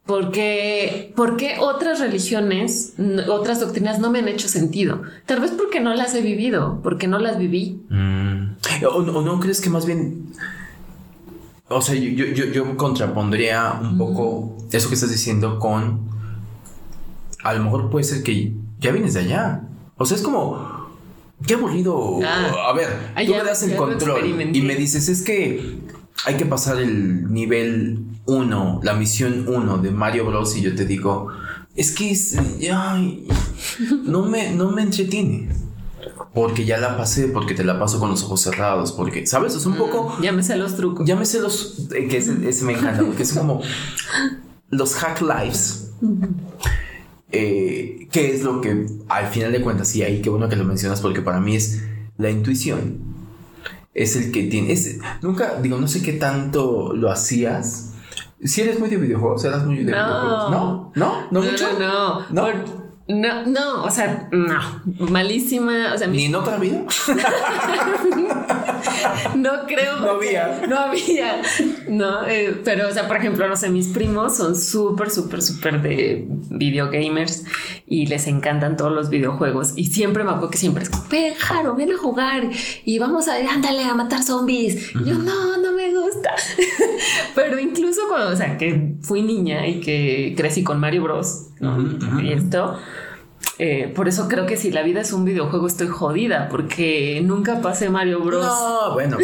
Porque, 0.06 1.14
porque 1.16 1.58
otras 1.60 2.00
religiones, 2.00 2.94
otras 3.28 3.60
doctrinas 3.60 4.00
no 4.00 4.12
me 4.12 4.20
han 4.20 4.28
hecho 4.28 4.48
sentido. 4.48 5.02
Tal 5.26 5.40
vez 5.40 5.52
porque 5.52 5.80
no 5.80 5.94
las 5.94 6.14
he 6.14 6.22
vivido, 6.22 6.80
porque 6.84 7.08
no 7.08 7.20
las 7.20 7.38
viví. 7.38 7.82
Mm. 7.90 8.56
O, 8.92 9.02
no 9.02 9.40
crees 9.40 9.62
que 9.62 9.70
más 9.70 9.86
bien... 9.86 10.32
O 11.68 11.82
sea, 11.82 11.96
yo, 11.96 12.26
yo, 12.26 12.46
yo 12.46 12.78
contrapondría 12.78 13.80
un 13.82 13.98
poco 13.98 14.58
eso 14.72 14.90
que 14.90 14.96
estás 14.96 15.10
diciendo 15.10 15.58
con... 15.58 16.02
A 17.44 17.54
lo 17.54 17.64
mejor 17.64 17.90
puede 17.90 18.04
ser 18.04 18.22
que 18.22 18.54
ya 18.80 18.92
vienes 18.92 19.16
de 19.16 19.22
allá. 19.22 19.64
O 19.98 20.06
sea, 20.06 20.18
es 20.18 20.24
como... 20.24 20.86
Qué 21.46 21.56
aburrido. 21.56 22.20
Ah. 22.24 22.70
a 22.70 22.74
ver, 22.74 22.88
tú 23.26 23.32
me 23.32 23.44
das 23.44 23.62
el 23.64 23.76
control 23.76 24.26
y 24.26 24.62
me 24.62 24.76
dices, 24.76 25.10
es 25.10 25.22
que 25.22 25.80
hay 26.24 26.38
que 26.38 26.46
pasar 26.46 26.78
el 26.80 27.32
nivel 27.32 28.06
1, 28.26 28.80
la 28.84 28.94
misión 28.94 29.46
1 29.48 29.78
de 29.80 29.92
Mario 29.92 30.26
Bros. 30.26 30.56
Y 30.56 30.62
yo 30.62 30.76
te 30.76 30.86
digo, 30.86 31.28
es 31.76 31.92
que 31.92 32.16
no, 34.06 34.24
me, 34.24 34.52
no 34.52 34.72
me 34.72 34.82
entretiene. 34.82 35.50
Porque 36.34 36.66
ya 36.66 36.78
la 36.78 36.98
pasé, 36.98 37.28
porque 37.28 37.54
te 37.54 37.64
la 37.64 37.80
paso 37.80 38.00
con 38.00 38.10
los 38.10 38.24
ojos 38.24 38.42
cerrados, 38.42 38.92
porque, 38.92 39.26
¿sabes? 39.26 39.56
Es 39.56 39.66
un 39.66 39.74
mm, 39.74 39.78
poco... 39.78 40.18
Ya 40.22 40.32
me 40.32 40.44
sé 40.44 40.58
los 40.58 40.76
trucos. 40.76 41.08
Ya 41.08 41.16
me 41.16 41.26
sé 41.26 41.40
los... 41.40 41.88
Eh, 41.94 42.08
que 42.08 42.18
ese, 42.18 42.66
me 42.66 42.74
encanta, 42.74 43.04
porque 43.04 43.24
es 43.24 43.34
como 43.34 43.62
los 44.70 44.96
hack 44.96 45.22
lives. 45.22 45.92
Eh, 47.32 48.08
¿Qué 48.12 48.34
es 48.34 48.44
lo 48.44 48.62
que 48.62 48.86
al 49.08 49.28
final 49.28 49.52
de 49.52 49.62
cuentas, 49.62 49.90
sí, 49.90 50.04
ahí 50.04 50.22
qué 50.22 50.30
bueno 50.30 50.48
que 50.50 50.56
lo 50.56 50.64
mencionas, 50.64 51.02
porque 51.02 51.22
para 51.22 51.40
mí 51.40 51.56
es 51.56 51.84
la 52.18 52.30
intuición. 52.30 53.00
Es 53.94 54.16
el 54.16 54.32
que 54.32 54.44
tiene... 54.44 54.76
nunca, 55.22 55.60
digo, 55.62 55.78
no 55.78 55.88
sé 55.88 56.02
qué 56.02 56.14
tanto 56.14 56.94
lo 56.94 57.10
hacías 57.10 57.94
si 58.44 58.62
eres 58.62 58.80
muy 58.80 58.90
de 58.90 58.98
videojuegos, 58.98 59.44
eras 59.46 59.66
muy 59.66 59.78
de 59.78 59.86
videojuegos. 59.86 60.52
No, 60.52 60.92
no, 60.96 61.28
no, 61.32 61.42
mucho. 61.42 61.80
No, 61.80 62.20
no. 62.30 62.54
no. 62.54 62.85
No, 63.08 63.84
o 63.84 63.92
sea, 63.92 64.30
no, 64.32 64.82
malísima. 65.12 65.94
O 65.94 65.98
sea, 65.98 66.08
¿Ni 66.08 66.26
en 66.26 66.36
otra 66.36 66.58
vida? 66.58 66.86
no 69.36 69.52
creo. 69.68 70.00
No 70.00 70.12
había. 70.12 70.62
No 70.68 70.80
había. 70.80 71.42
No, 71.88 72.26
eh, 72.28 72.60
pero, 72.64 72.90
o 72.90 72.92
sea, 72.92 73.08
por 73.08 73.18
ejemplo, 73.18 73.48
no 73.48 73.56
sé, 73.56 73.70
mis 73.70 73.90
primos 73.90 74.38
son 74.38 74.56
súper, 74.56 75.12
súper, 75.12 75.44
súper 75.44 75.84
de 75.84 76.26
videogamers 76.50 77.46
y 77.86 78.08
les 78.08 78.26
encantan 78.26 78.76
todos 78.76 78.92
los 78.92 79.12
videojuegos. 79.12 79.74
Y 79.76 79.86
siempre 79.86 80.24
me 80.24 80.32
acuerdo 80.32 80.50
que 80.50 80.58
siempre 80.58 80.84
es 80.84 80.90
como, 80.90 81.04
ven, 81.10 81.36
Jaro, 81.36 81.76
ven 81.76 81.92
a 81.92 81.98
jugar 81.98 82.50
y 82.86 82.98
vamos 82.98 83.28
a, 83.28 83.36
ándale 83.36 83.84
a 83.84 83.94
matar 83.94 84.24
zombies. 84.24 84.94
Yo, 85.06 85.14
no, 85.14 85.58
no 85.58 85.74
me 85.74 85.94
gusta. 85.94 86.34
pero 87.36 87.60
incluso 87.60 88.02
cuando, 88.08 88.32
o 88.32 88.36
sea, 88.36 88.58
que 88.58 88.96
fui 89.02 89.22
niña 89.22 89.68
y 89.68 89.80
que 89.80 90.34
crecí 90.36 90.64
con 90.64 90.80
Mario 90.80 91.04
Bros. 91.04 91.50
Y 92.22 92.32
esto 92.32 92.78
eh, 93.58 93.94
por 93.96 94.10
eso 94.10 94.28
creo 94.28 94.46
que 94.46 94.58
si 94.58 94.70
la 94.70 94.84
vida 94.84 95.00
es 95.00 95.14
un 95.14 95.24
videojuego 95.24 95.68
estoy 95.68 95.88
jodida 95.88 96.50
porque 96.50 97.22
nunca 97.24 97.62
pasé 97.62 97.90
Mario 97.90 98.20
Bros. 98.20 98.46
No, 98.46 98.94
bueno. 98.94 99.18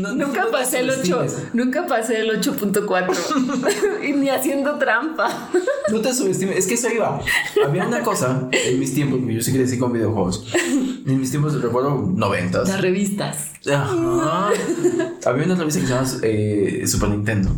nunca 0.14 0.46
pasé 0.50 0.80
el 0.80 0.90
8, 0.90 1.26
nunca 1.52 1.86
pasé 1.86 2.20
el 2.20 2.40
8.4 2.40 4.02
y 4.08 4.12
ni 4.12 4.30
haciendo 4.30 4.78
trampa. 4.78 5.50
no 5.92 6.00
te 6.00 6.14
subestimes, 6.14 6.56
es 6.56 6.66
que 6.66 6.74
eso 6.74 6.88
iba. 6.90 7.20
Había 7.66 7.86
una 7.86 8.00
cosa 8.00 8.48
en 8.50 8.78
mis 8.78 8.94
tiempos, 8.94 9.20
yo 9.26 9.42
sí 9.42 9.52
crecí 9.52 9.78
con 9.78 9.92
videojuegos. 9.92 10.46
En 10.54 11.20
mis 11.20 11.30
tiempos 11.30 11.60
recuerdo 11.60 12.10
90 12.14 12.62
Las 12.64 12.80
revistas. 12.80 13.52
Había 13.66 15.44
una 15.44 15.54
revista 15.54 15.80
que 15.80 15.86
se 15.86 15.92
llama 15.92 16.08
eh, 16.22 16.84
Super 16.86 17.10
Nintendo. 17.10 17.50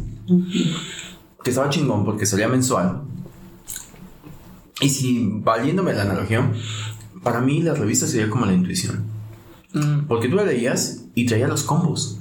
Que 1.45 1.51
estaba 1.51 1.71
chingón 1.71 2.05
porque 2.05 2.27
salía 2.27 2.49
mensual 2.49 3.03
y 4.81 4.89
si, 4.89 5.29
valiéndome 5.31 5.93
la 5.93 6.03
analogía, 6.03 6.51
para 7.23 7.41
mí 7.41 7.63
la 7.63 7.75
revista 7.75 8.07
sería 8.07 8.31
como 8.31 8.47
la 8.47 8.53
intuición. 8.53 9.05
Mm. 9.73 10.07
Porque 10.09 10.29
tú 10.29 10.37
la 10.37 10.45
leías 10.45 11.05
y 11.15 11.27
traía 11.27 11.49
los 11.49 11.63
combos. 11.63 12.19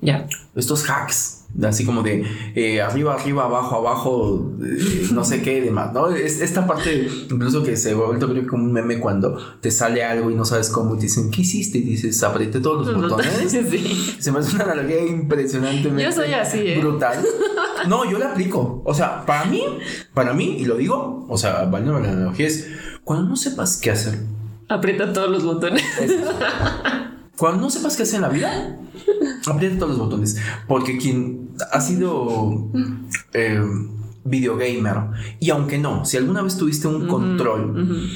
Ya. 0.00 0.28
Estos 0.54 0.88
hacks. 0.88 1.34
Así 1.62 1.84
como 1.84 2.02
de 2.02 2.24
eh, 2.54 2.82
arriba, 2.82 3.14
arriba, 3.14 3.44
abajo, 3.44 3.76
abajo, 3.76 4.52
eh, 4.62 5.08
no 5.12 5.24
sé 5.24 5.42
qué, 5.42 5.62
demás, 5.62 5.92
¿no? 5.94 6.08
Es, 6.08 6.42
esta 6.42 6.66
parte, 6.66 7.08
incluso 7.30 7.64
que 7.64 7.76
se 7.76 7.94
vuelto 7.94 8.28
creo 8.28 8.46
como 8.46 8.64
un 8.64 8.72
meme 8.72 9.00
cuando 9.00 9.38
te 9.60 9.70
sale 9.70 10.04
algo 10.04 10.30
y 10.30 10.34
no 10.34 10.44
sabes 10.44 10.68
cómo 10.68 10.94
y 10.94 10.98
te 10.98 11.04
dicen, 11.04 11.30
¿qué 11.30 11.40
hiciste? 11.40 11.78
Y 11.78 11.82
dices, 11.82 12.22
apreté 12.22 12.60
todos 12.60 12.86
los 12.86 13.00
botones. 13.00 13.28
Sí. 13.48 14.16
Se 14.18 14.30
me 14.30 14.40
hace 14.40 14.54
una 14.54 14.64
analogía 14.64 15.04
impresionantemente 15.04 16.02
yo 16.02 16.12
soy 16.12 16.32
así, 16.32 16.58
¿eh? 16.58 16.78
brutal. 16.80 17.24
No, 17.86 18.10
yo 18.10 18.18
la 18.18 18.32
aplico. 18.32 18.82
O 18.84 18.94
sea, 18.94 19.24
para 19.24 19.44
mí, 19.44 19.62
para 20.14 20.32
mí, 20.32 20.56
y 20.58 20.64
lo 20.64 20.76
digo, 20.76 21.26
o 21.28 21.38
sea, 21.38 21.64
valiendo 21.64 22.00
la 22.00 22.10
analogía 22.10 22.46
es 22.46 22.68
cuando 23.04 23.28
no 23.28 23.36
sepas 23.36 23.76
qué 23.76 23.90
hacer. 23.90 24.18
Aprieta 24.68 25.12
todos 25.12 25.30
los 25.30 25.44
botones. 25.44 25.82
Cuando 27.38 27.62
no 27.62 27.70
sepas 27.70 27.96
qué 27.96 28.02
hacer 28.02 28.16
en 28.16 28.22
la 28.22 28.28
vida, 28.30 28.76
aprieta 29.46 29.78
todos 29.78 29.90
los 29.90 29.98
botones. 30.00 30.36
Porque 30.66 30.98
quien 30.98 31.50
ha 31.70 31.80
sido 31.80 32.68
eh, 33.32 33.62
videogamer, 34.24 34.96
y 35.38 35.50
aunque 35.50 35.78
no, 35.78 36.04
si 36.04 36.16
alguna 36.16 36.42
vez 36.42 36.58
tuviste 36.58 36.88
un 36.88 37.06
control, 37.06 38.10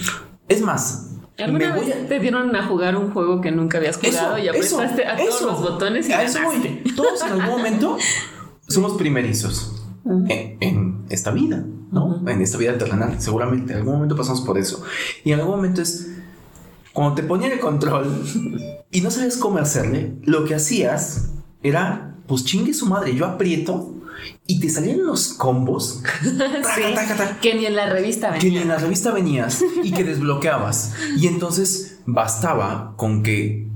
es 0.49 0.61
más, 0.61 1.13
¿Alguna 1.39 1.75
vez 1.75 2.09
te 2.09 2.21
dieron 2.21 2.55
a 2.55 2.67
jugar 2.67 2.97
un 2.97 3.13
juego 3.13 3.41
que 3.41 3.51
nunca 3.51 3.79
habías 3.79 3.97
jugado 3.97 4.39
y 4.39 4.49
apretaste 4.49 5.07
a 5.07 5.17
todos 5.17 5.43
los 5.43 5.61
botones 5.63 6.09
y 6.09 6.13
a 6.13 6.23
eso 6.23 6.39
Todos 6.95 7.23
en 7.23 7.33
algún 7.33 7.47
momento 7.47 7.97
somos 8.69 8.95
primerizos 8.95 9.83
en, 10.05 11.05
esta 11.11 11.31
vida, 11.31 11.65
¿no? 11.91 12.27
En 12.27 12.41
esta 12.41 12.59
vida 12.59 12.77
terrenal, 12.79 13.21
seguramente. 13.21 13.73
En 13.73 13.81
algún 13.81 13.95
momento 13.95 14.17
pasamos 14.17 14.41
por 14.41 14.59
eso. 14.59 14.83
Y 15.25 15.33
en 15.33 15.41
algún 15.41 15.57
momento 15.57 15.83
es 15.83 16.09
cuando 16.93 17.15
te 17.15 17.23
ponían 17.23 17.53
el 17.53 17.61
control 17.61 18.25
y 18.91 19.01
no 19.01 19.11
sabías 19.11 19.37
cómo 19.37 19.59
hacerle, 19.59 20.15
lo 20.25 20.45
que 20.45 20.55
hacías 20.55 21.31
era, 21.63 22.17
pues 22.27 22.45
chingue 22.45 22.75
su 22.75 22.87
madre, 22.87 23.15
yo 23.15 23.27
aprieto 23.27 23.95
y 24.47 24.61
te 24.61 24.69
salían 24.69 25.05
los 25.05 25.33
combos 25.33 26.03
que 27.41 27.55
ni 27.55 27.67
en 27.67 27.77
la 27.77 27.89
revista 27.91 28.31
venías. 28.31 28.45
Que 28.45 28.51
ni 28.51 28.59
en 28.59 28.69
la 28.69 28.79
revista 28.79 29.13
venías 29.13 29.65
y 29.83 29.93
que 29.93 30.05
desbloqueabas. 30.05 30.95
Y 31.17 31.27
entonces 31.27 31.99
bastaba 32.07 32.95
con 32.97 33.23
que 33.23 33.69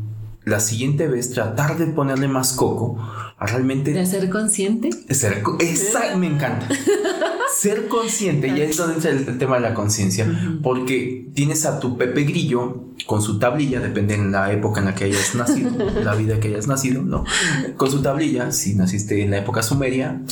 la 0.44 0.60
siguiente 0.60 1.08
vez 1.08 1.32
tratar 1.32 1.78
de 1.78 1.86
ponerle 1.86 2.28
más 2.28 2.52
coco 2.52 2.98
a 3.38 3.46
realmente... 3.46 3.92
¿De 3.92 4.06
ser 4.06 4.30
consciente? 4.30 4.90
Ser, 5.14 5.42
esa 5.60 6.16
me 6.16 6.26
encanta. 6.26 6.68
ser 7.56 7.88
consciente, 7.88 8.48
y 8.48 8.60
es 8.60 8.76
donde 8.76 8.94
entra 8.94 9.10
el, 9.10 9.38
tema 9.38 9.56
de 9.56 9.62
la 9.62 9.74
conciencia, 9.74 10.26
porque 10.62 11.28
tienes 11.34 11.66
a 11.66 11.80
tu 11.80 11.96
Pepe 11.96 12.24
Grillo 12.24 12.84
con 13.06 13.22
su 13.22 13.38
tablilla, 13.38 13.80
depende 13.80 14.14
en 14.14 14.32
la 14.32 14.52
época 14.52 14.80
en 14.80 14.86
la 14.86 14.94
que 14.94 15.04
hayas 15.04 15.34
nacido, 15.34 15.70
la 16.02 16.14
vida 16.14 16.40
que 16.40 16.48
hayas 16.48 16.66
nacido, 16.66 17.02
¿no? 17.02 17.24
Con 17.76 17.90
su 17.90 18.02
tablilla, 18.02 18.52
si 18.52 18.74
naciste 18.74 19.22
en 19.22 19.30
la 19.30 19.38
época 19.38 19.62
sumeria, 19.62 20.22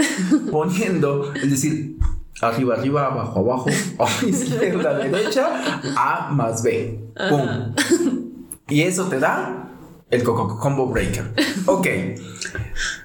poniendo, 0.50 1.32
es 1.34 1.50
decir, 1.50 1.98
arriba, 2.40 2.74
arriba, 2.74 3.06
abajo, 3.06 3.40
abajo, 3.40 4.26
izquierda, 4.26 4.98
derecha, 4.98 5.80
A 5.96 6.30
más 6.32 6.62
B. 6.62 6.98
¡Pum! 7.28 7.74
Y 8.68 8.82
eso 8.82 9.06
te 9.06 9.18
da 9.18 9.61
el 10.12 10.22
Combo 10.22 10.86
Breaker. 10.86 11.32
Ok. 11.66 11.86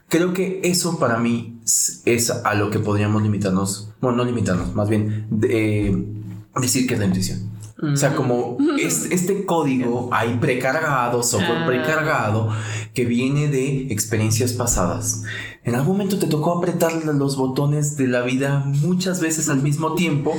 Creo 0.10 0.34
que 0.34 0.62
eso 0.64 1.00
para 1.00 1.18
mí 1.18 1.60
es 2.06 2.30
a 2.30 2.54
lo 2.54 2.70
que 2.70 2.80
podríamos 2.80 3.24
limitarnos. 3.24 3.94
Bueno, 4.00 4.18
no 4.18 4.26
limitarnos, 4.26 4.76
más 4.76 4.90
bien 4.90 5.28
decir 5.30 6.88
que 6.88 6.94
es 6.94 7.00
la 7.00 7.06
intuición. 7.06 7.58
O 7.82 7.96
sea, 7.96 8.16
como 8.16 8.58
este 8.80 9.46
código 9.46 10.10
hay 10.12 10.38
precargado, 10.38 11.22
software 11.22 11.60
ah. 11.60 11.66
precargado, 11.68 12.50
que 12.94 13.06
viene 13.06 13.50
de 13.50 13.94
experiencias 13.94 14.54
pasadas. 14.54 15.24
En 15.64 15.76
algún 15.76 15.98
momento 15.98 16.18
te 16.18 16.26
tocó 16.26 16.58
apretar 16.58 17.06
los 17.06 17.38
botones 17.38 17.96
de 17.96 18.08
la 18.08 18.22
vida 18.22 18.64
muchas 18.66 19.22
veces 19.22 19.48
al 19.50 19.62
mismo 19.62 19.94
tiempo, 19.94 20.34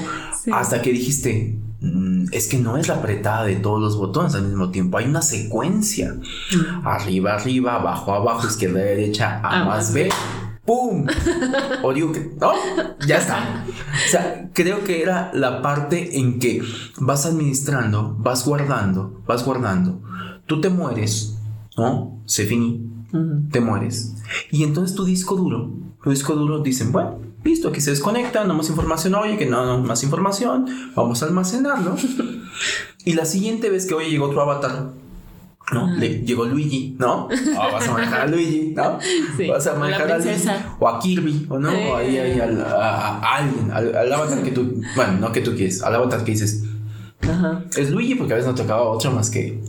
hasta 0.50 0.82
que 0.82 0.92
dijiste, 0.92 1.56
mm, 1.56 1.67
es 2.32 2.48
que 2.48 2.58
no 2.58 2.76
es 2.76 2.88
la 2.88 2.94
apretada 2.94 3.44
de 3.44 3.56
todos 3.56 3.80
los 3.80 3.96
botones 3.96 4.34
al 4.34 4.42
mismo 4.42 4.70
tiempo, 4.70 4.98
hay 4.98 5.06
una 5.06 5.22
secuencia. 5.22 6.14
Mm. 6.14 6.86
Arriba, 6.86 7.34
arriba, 7.34 7.76
abajo, 7.76 8.12
abajo, 8.14 8.46
izquierda, 8.46 8.80
derecha, 8.80 9.40
A, 9.42 9.64
más 9.64 9.92
B. 9.92 10.08
¡Pum! 10.64 11.06
O 11.82 11.94
digo 11.94 12.12
que, 12.12 12.30
¿no? 12.38 12.52
Ya 13.06 13.16
está. 13.16 13.64
O 13.66 14.10
sea, 14.10 14.50
creo 14.52 14.84
que 14.84 15.02
era 15.02 15.30
la 15.32 15.62
parte 15.62 16.18
en 16.18 16.38
que 16.38 16.62
vas 16.98 17.24
administrando, 17.24 18.14
vas 18.18 18.44
guardando, 18.44 19.22
vas 19.26 19.44
guardando 19.44 20.02
tú 20.48 20.60
te 20.60 20.70
mueres, 20.70 21.38
¿no? 21.76 22.20
Se 22.24 22.44
finí, 22.46 22.90
te 23.52 23.60
mueres. 23.60 24.16
Y 24.50 24.64
entonces 24.64 24.96
tu 24.96 25.04
disco 25.04 25.36
duro, 25.36 25.70
tu 26.02 26.10
disco 26.10 26.34
duro 26.34 26.60
dicen, 26.60 26.90
bueno, 26.90 27.20
listo, 27.44 27.68
aquí 27.68 27.80
se 27.80 27.90
desconecta, 27.90 28.44
no 28.44 28.54
más 28.54 28.68
información, 28.68 29.14
oye, 29.14 29.36
que 29.36 29.46
no, 29.46 29.64
no 29.64 29.78
más 29.78 30.02
información, 30.02 30.66
vamos 30.94 31.22
a 31.22 31.26
almacenarlo. 31.26 31.96
y 33.04 33.12
la 33.14 33.24
siguiente 33.24 33.70
vez 33.70 33.86
que, 33.86 33.94
oye, 33.94 34.10
llegó 34.10 34.26
otro 34.26 34.42
avatar, 34.42 34.92
¿no? 35.72 35.90
Le, 35.96 36.22
llegó 36.22 36.44
Luigi, 36.44 36.96
¿no? 36.98 37.28
Ah, 37.58 37.70
vas 37.72 37.88
a 37.88 37.92
manejar 37.92 38.20
a 38.22 38.26
Luigi, 38.26 38.72
¿no? 38.74 38.98
vas 39.48 39.66
a 39.66 39.74
manejar 39.74 40.12
a 40.12 40.18
Luigi. 40.18 40.48
O 40.78 40.88
a 40.88 40.98
Kirby, 40.98 41.46
¿o 41.48 41.58
no? 41.58 41.70
O 41.70 41.96
ahí, 41.96 42.16
ahí 42.18 42.40
al, 42.40 42.60
a, 42.62 43.18
a, 43.18 43.36
alguien, 43.36 43.70
al, 43.70 43.94
al, 43.94 44.12
avatar 44.12 44.42
que 44.42 44.50
tú, 44.50 44.80
bueno, 44.96 45.12
no 45.20 45.32
que 45.32 45.40
tú 45.40 45.54
quieres, 45.54 45.82
al 45.82 45.94
avatar 45.94 46.24
que 46.24 46.32
dices. 46.32 46.64
Ajá. 47.20 47.64
Es 47.76 47.90
Luigi 47.90 48.14
porque 48.14 48.32
a 48.32 48.36
veces 48.36 48.50
no 48.50 48.54
tocaba 48.54 48.82
otro 48.82 49.10
más 49.10 49.28
que 49.28 49.60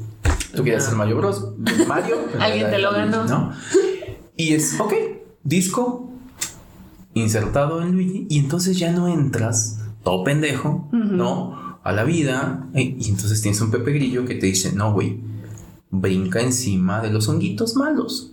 tú 0.56 0.64
quieres 0.64 0.84
ser 0.84 0.96
Mario 0.96 1.18
Bros. 1.18 1.50
Mario. 1.88 2.18
Alguien 2.40 2.70
te 2.70 2.78
lo 2.78 2.92
ganó. 2.92 3.26
¿no? 3.26 3.54
Y 4.36 4.54
es, 4.54 4.80
ok, 4.80 4.94
disco 5.44 6.09
insertado 7.14 7.82
en 7.82 7.94
Luigi 7.94 8.28
y 8.30 8.40
entonces 8.40 8.78
ya 8.78 8.92
no 8.92 9.08
entras 9.08 9.80
todo 10.04 10.24
pendejo, 10.24 10.90
¿no? 10.92 11.80
A 11.84 11.92
la 11.92 12.04
vida 12.04 12.70
y 12.74 13.10
entonces 13.10 13.42
tienes 13.42 13.60
un 13.62 13.72
Pepe 13.72 13.92
Grillo 13.94 14.26
que 14.26 14.36
te 14.36 14.46
dice, 14.46 14.74
no, 14.74 14.94
güey 14.94 15.30
brinca 15.92 16.40
encima 16.42 17.02
de 17.02 17.10
los 17.12 17.28
honguitos 17.28 17.76
malos 17.76 18.30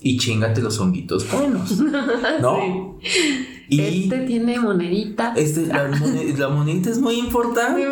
y 0.00 0.18
chingate 0.18 0.60
los 0.60 0.78
honguitos 0.78 1.30
buenos, 1.30 1.78
¿no? 2.40 2.98
Y 3.68 3.80
este 3.80 4.20
tiene 4.20 4.60
monedita. 4.60 5.32
Este, 5.34 5.66
la, 5.66 6.48
monedita, 6.48 6.88
es 6.88 7.00
muy 7.00 7.18
importante. 7.18 7.82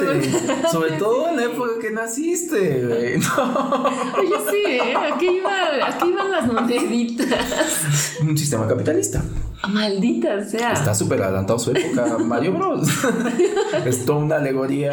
sobre 0.71 0.93
todo 0.93 1.31
en 1.31 1.37
la 1.37 1.45
época 1.47 1.73
que 1.81 1.91
naciste, 1.91 2.87
güey. 2.87 3.15
Oye, 3.17 4.37
sí, 4.53 4.63
¿eh? 4.69 4.95
Aquí, 5.13 5.27
iba, 5.27 5.89
aquí 5.89 6.11
iban 6.11 6.31
las 6.31 6.47
moneditas. 6.47 8.19
Un 8.23 8.39
sistema 8.39 8.69
capitalista. 8.69 9.25
Maldita 9.69 10.45
sea. 10.45 10.73
Está 10.73 10.95
súper 10.95 11.23
adelantado 11.23 11.59
su 11.59 11.71
época, 11.71 12.19
Mario 12.25 12.53
Bros. 12.53 12.89
es 13.87 14.05
toda 14.05 14.19
una 14.19 14.37
alegoría 14.37 14.93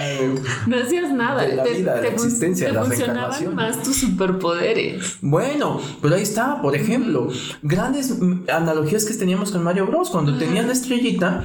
No 0.67 0.77
hacías 0.77 1.11
nada. 1.11 1.43
De 1.43 1.55
la 1.55 1.63
vida, 1.63 1.95
de 1.95 2.01
la 2.01 2.07
existencia, 2.07 2.67
de 2.67 2.73
la 2.73 2.83
reencarnación. 2.83 3.55
más 3.55 3.83
tus 3.83 3.97
superpoderes. 3.97 5.17
Bueno, 5.21 5.81
pero 6.01 6.15
ahí 6.15 6.23
está, 6.23 6.61
por 6.61 6.75
ejemplo, 6.75 7.29
grandes 7.61 8.15
analogías 8.51 9.05
que 9.05 9.13
teníamos 9.13 9.51
con 9.51 9.63
Mario 9.63 9.87
Bros. 9.87 10.09
Cuando 10.09 10.37
tenían 10.37 10.67
la 10.67 10.73
estrellita, 10.73 11.43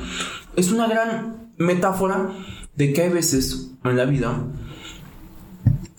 es 0.55 0.71
una 0.71 0.87
gran 0.87 1.51
metáfora 1.59 2.31
de 2.75 2.93
que 2.93 3.03
hay 3.03 3.11
veces 3.11 3.73
en 3.85 3.97
la 3.97 4.05
vida 4.05 4.39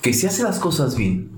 que 0.01 0.13
si 0.13 0.27
hace 0.27 0.43
las 0.43 0.59
cosas 0.59 0.95
bien, 0.95 1.36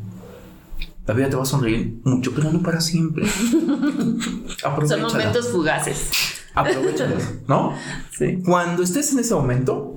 la 1.10 1.16
vida 1.16 1.28
te 1.28 1.36
va 1.36 1.42
a 1.42 1.46
sonreír 1.48 1.96
mucho, 2.04 2.32
pero 2.36 2.52
no 2.52 2.62
para 2.62 2.80
siempre. 2.80 3.26
Son 4.88 5.02
momentos 5.02 5.48
fugaces. 5.50 6.12
Aprovechalos, 6.54 7.24
¿no? 7.48 7.74
Sí. 8.16 8.44
Cuando 8.46 8.84
estés 8.84 9.12
en 9.14 9.18
ese 9.18 9.34
momento 9.34 9.96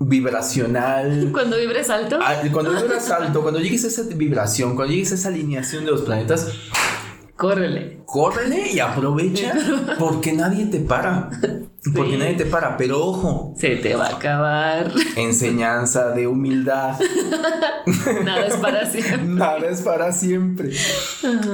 vibracional. 0.00 1.30
Cuando 1.30 1.58
vibres 1.58 1.90
alto. 1.90 2.18
Ah, 2.20 2.42
cuando 2.52 2.72
vibres 2.72 3.08
alto, 3.08 3.40
cuando 3.40 3.60
llegues 3.60 3.84
a 3.84 3.86
esa 3.86 4.02
vibración, 4.02 4.74
cuando 4.74 4.92
llegues 4.94 5.12
a 5.12 5.14
esa 5.14 5.28
alineación 5.28 5.84
de 5.84 5.92
los 5.92 6.02
planetas, 6.02 6.48
Córrele. 7.36 8.00
Córrele 8.04 8.72
y 8.72 8.80
aprovecha 8.80 9.54
porque 10.00 10.32
nadie 10.32 10.66
te 10.66 10.80
para. 10.80 11.30
Porque 11.94 12.18
nadie 12.18 12.34
te 12.34 12.44
para, 12.44 12.76
pero 12.76 13.04
ojo. 13.04 13.54
Se 13.56 13.76
te 13.76 13.94
va 13.94 14.06
a 14.06 14.16
acabar. 14.16 14.92
Enseñanza 15.16 16.10
de 16.10 16.26
humildad. 16.26 16.98
Nada 18.24 18.46
es 18.46 18.56
para 18.56 18.90
siempre. 18.90 19.24
Nada 19.24 19.68
es 19.68 19.82
para 19.82 20.12
siempre. 20.12 20.72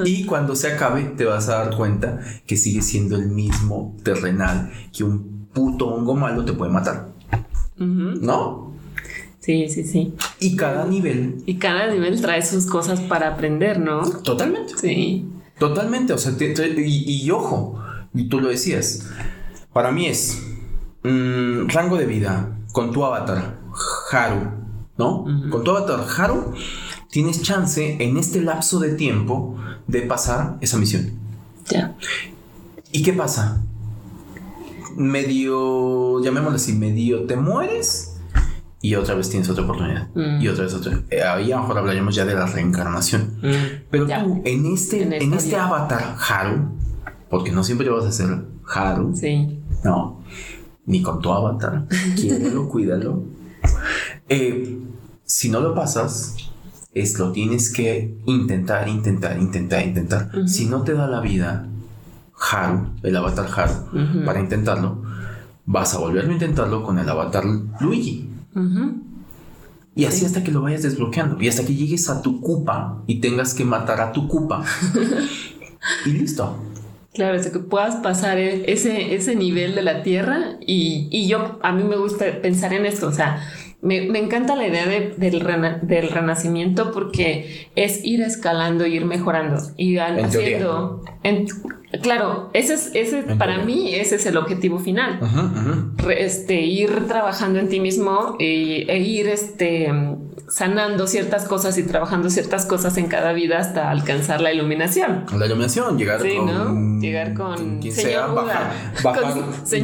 Y 0.03 0.25
cuando 0.25 0.55
se 0.55 0.71
acabe, 0.71 1.03
te 1.03 1.25
vas 1.25 1.47
a 1.49 1.65
dar 1.65 1.75
cuenta 1.77 2.19
que 2.45 2.57
sigue 2.57 2.81
siendo 2.81 3.15
el 3.15 3.27
mismo 3.27 3.95
terrenal 4.03 4.71
que 4.91 5.03
un 5.03 5.47
puto 5.53 5.87
hongo 5.87 6.15
malo 6.15 6.43
te 6.43 6.53
puede 6.53 6.71
matar. 6.71 7.09
¿No? 7.77 8.73
Sí, 9.39 9.69
sí, 9.69 9.83
sí. 9.83 10.15
Y 10.39 10.55
cada 10.55 10.85
nivel. 10.85 11.43
Y 11.45 11.57
cada 11.57 11.87
nivel 11.87 12.19
trae 12.19 12.41
sus 12.41 12.65
cosas 12.65 12.99
para 12.99 13.27
aprender, 13.27 13.79
¿no? 13.79 14.01
Totalmente. 14.21 14.73
Sí. 14.75 15.29
Totalmente, 15.59 16.13
o 16.13 16.17
sea, 16.17 16.33
y, 16.37 17.31
ojo, 17.31 17.79
y 18.13 18.27
tú 18.27 18.41
lo 18.41 18.49
decías, 18.49 19.07
para 19.75 19.91
mí 19.91 20.05
es 20.05 20.41
mm, 21.03 21.67
rango 21.67 21.97
de 21.97 22.05
vida 22.05 22.57
con 22.71 22.93
tu 22.93 23.03
avatar, 23.03 23.59
Haru, 24.09 24.49
¿no? 24.97 25.25
Con 25.51 25.65
tu 25.65 25.71
avatar, 25.71 25.99
Haru, 26.17 26.53
tienes 27.09 27.41
chance 27.41 27.97
en 27.99 28.15
este 28.15 28.39
lapso 28.41 28.79
de 28.79 28.93
tiempo 28.93 29.57
de 29.85 30.03
pasar 30.03 30.55
esa 30.61 30.77
misión. 30.77 31.11
Ya. 31.69 31.93
¿Y 32.93 33.03
qué 33.03 33.11
pasa? 33.11 33.61
Medio, 34.95 36.23
llamémoslo 36.23 36.55
así, 36.55 36.71
medio 36.71 37.25
te 37.25 37.35
mueres 37.35 38.15
y 38.79 38.95
otra 38.95 39.15
vez 39.15 39.29
tienes 39.29 39.49
otra 39.49 39.65
oportunidad 39.65 40.07
mm. 40.15 40.41
y 40.41 40.47
otra 40.47 40.63
vez 40.63 40.73
otra. 40.73 41.01
Eh, 41.09 41.21
ahí 41.21 41.51
a 41.51 41.57
lo 41.57 41.63
mejor 41.63 41.79
hablaríamos 41.79 42.15
ya 42.15 42.23
de 42.23 42.33
la 42.33 42.45
reencarnación. 42.45 43.39
Mm. 43.41 43.87
Pero 43.91 44.07
tú, 44.07 44.41
en 44.45 44.67
este, 44.67 45.01
en, 45.01 45.33
este 45.33 45.57
avatar 45.57 46.15
Haru, 46.17 46.77
porque 47.29 47.51
no 47.51 47.61
siempre 47.61 47.89
vas 47.89 48.05
a 48.05 48.13
ser 48.13 48.45
Haru. 48.73 49.13
Sí. 49.13 49.54
No. 49.85 50.21
Ni 50.85 51.01
con 51.01 51.21
tu 51.21 51.31
avatar. 51.31 51.87
Quiérelo, 52.15 52.67
cuídalo. 52.69 53.23
Eh, 54.27 54.79
si 55.23 55.49
no 55.49 55.59
lo 55.59 55.73
pasas, 55.73 56.35
es 56.93 57.17
lo 57.19 57.31
tienes 57.31 57.71
que 57.71 58.17
intentar, 58.25 58.87
intentar, 58.87 59.37
intentar, 59.37 59.85
intentar. 59.85 60.31
Si 60.47 60.65
no 60.65 60.83
te 60.83 60.93
da 60.93 61.07
la 61.07 61.21
vida 61.21 61.67
Haru, 62.37 62.89
el 63.03 63.15
avatar 63.15 63.47
Haru, 63.55 64.25
para 64.25 64.39
intentarlo, 64.39 65.03
vas 65.65 65.93
a 65.93 65.99
volverlo 65.99 66.31
a 66.31 66.33
intentarlo 66.33 66.83
con 66.83 66.99
el 66.99 67.09
avatar 67.09 67.43
Luigi. 67.79 68.29
Y 69.95 70.05
así 70.05 70.25
hasta 70.25 70.43
que 70.43 70.51
lo 70.51 70.61
vayas 70.61 70.83
desbloqueando. 70.83 71.41
Y 71.41 71.47
hasta 71.47 71.65
que 71.65 71.73
llegues 71.73 72.09
a 72.09 72.21
tu 72.21 72.41
cupa 72.41 73.01
y 73.07 73.21
tengas 73.21 73.53
que 73.53 73.63
matar 73.63 74.01
a 74.01 74.11
tu 74.11 74.27
cupa. 74.27 74.63
y 76.05 76.09
listo. 76.09 76.57
Claro, 77.15 77.37
es 77.37 77.47
que 77.49 77.59
puedas 77.59 77.95
pasar 77.95 78.37
e-, 78.37 78.71
ese, 78.71 79.15
ese 79.15 79.35
nivel 79.35 79.73
de 79.73 79.81
la 79.81 80.03
tierra. 80.03 80.57
Y, 80.59 81.07
y, 81.11 81.27
yo, 81.27 81.59
a 81.63 81.71
mí 81.71 81.83
me 81.83 81.95
gusta 81.95 82.25
pensar 82.41 82.73
en 82.73 82.85
esto. 82.85 83.07
O 83.07 83.13
sea, 83.13 83.41
me, 83.81 84.01
me 84.01 84.19
encanta 84.19 84.55
la 84.55 84.67
idea 84.67 84.85
de, 84.85 85.13
del, 85.17 85.41
del, 85.83 86.09
renacimiento 86.09 86.91
porque 86.91 87.69
es 87.75 88.03
ir 88.03 88.21
escalando, 88.21 88.85
ir 88.85 89.05
mejorando, 89.05 89.61
ir 89.77 90.01
haciendo. 90.01 91.03
En, 91.23 91.47
claro, 92.01 92.49
ese 92.53 92.73
es, 92.73 92.91
ese, 92.93 93.23
para 93.35 93.59
mí, 93.59 93.93
ese 93.95 94.15
es 94.15 94.25
el 94.25 94.37
objetivo 94.37 94.79
final. 94.79 95.19
Este, 96.17 96.61
ir 96.61 97.07
trabajando 97.07 97.59
en 97.59 97.69
ti 97.69 97.79
mismo 97.79 98.35
e, 98.39 98.85
e 98.87 98.99
ir 98.99 99.27
este, 99.27 99.91
sanando 100.47 101.07
ciertas 101.07 101.45
cosas 101.45 101.77
y 101.77 101.83
trabajando 101.83 102.29
ciertas 102.29 102.65
cosas 102.65 102.97
en 102.97 103.07
cada 103.07 103.33
vida 103.33 103.59
hasta 103.59 103.89
alcanzar 103.89 104.41
la 104.41 104.53
iluminación. 104.53 105.25
La 105.37 105.45
iluminación, 105.45 105.97
llegar 105.97 106.21
sí, 106.21 106.35
con. 106.37 106.45
¿no? 106.45 107.01
Llegar 107.01 107.33
con. 107.33 107.79
Quien 107.79 107.93
sea, 107.93 108.27
bajar, 108.27 108.71
bajar, 109.03 109.33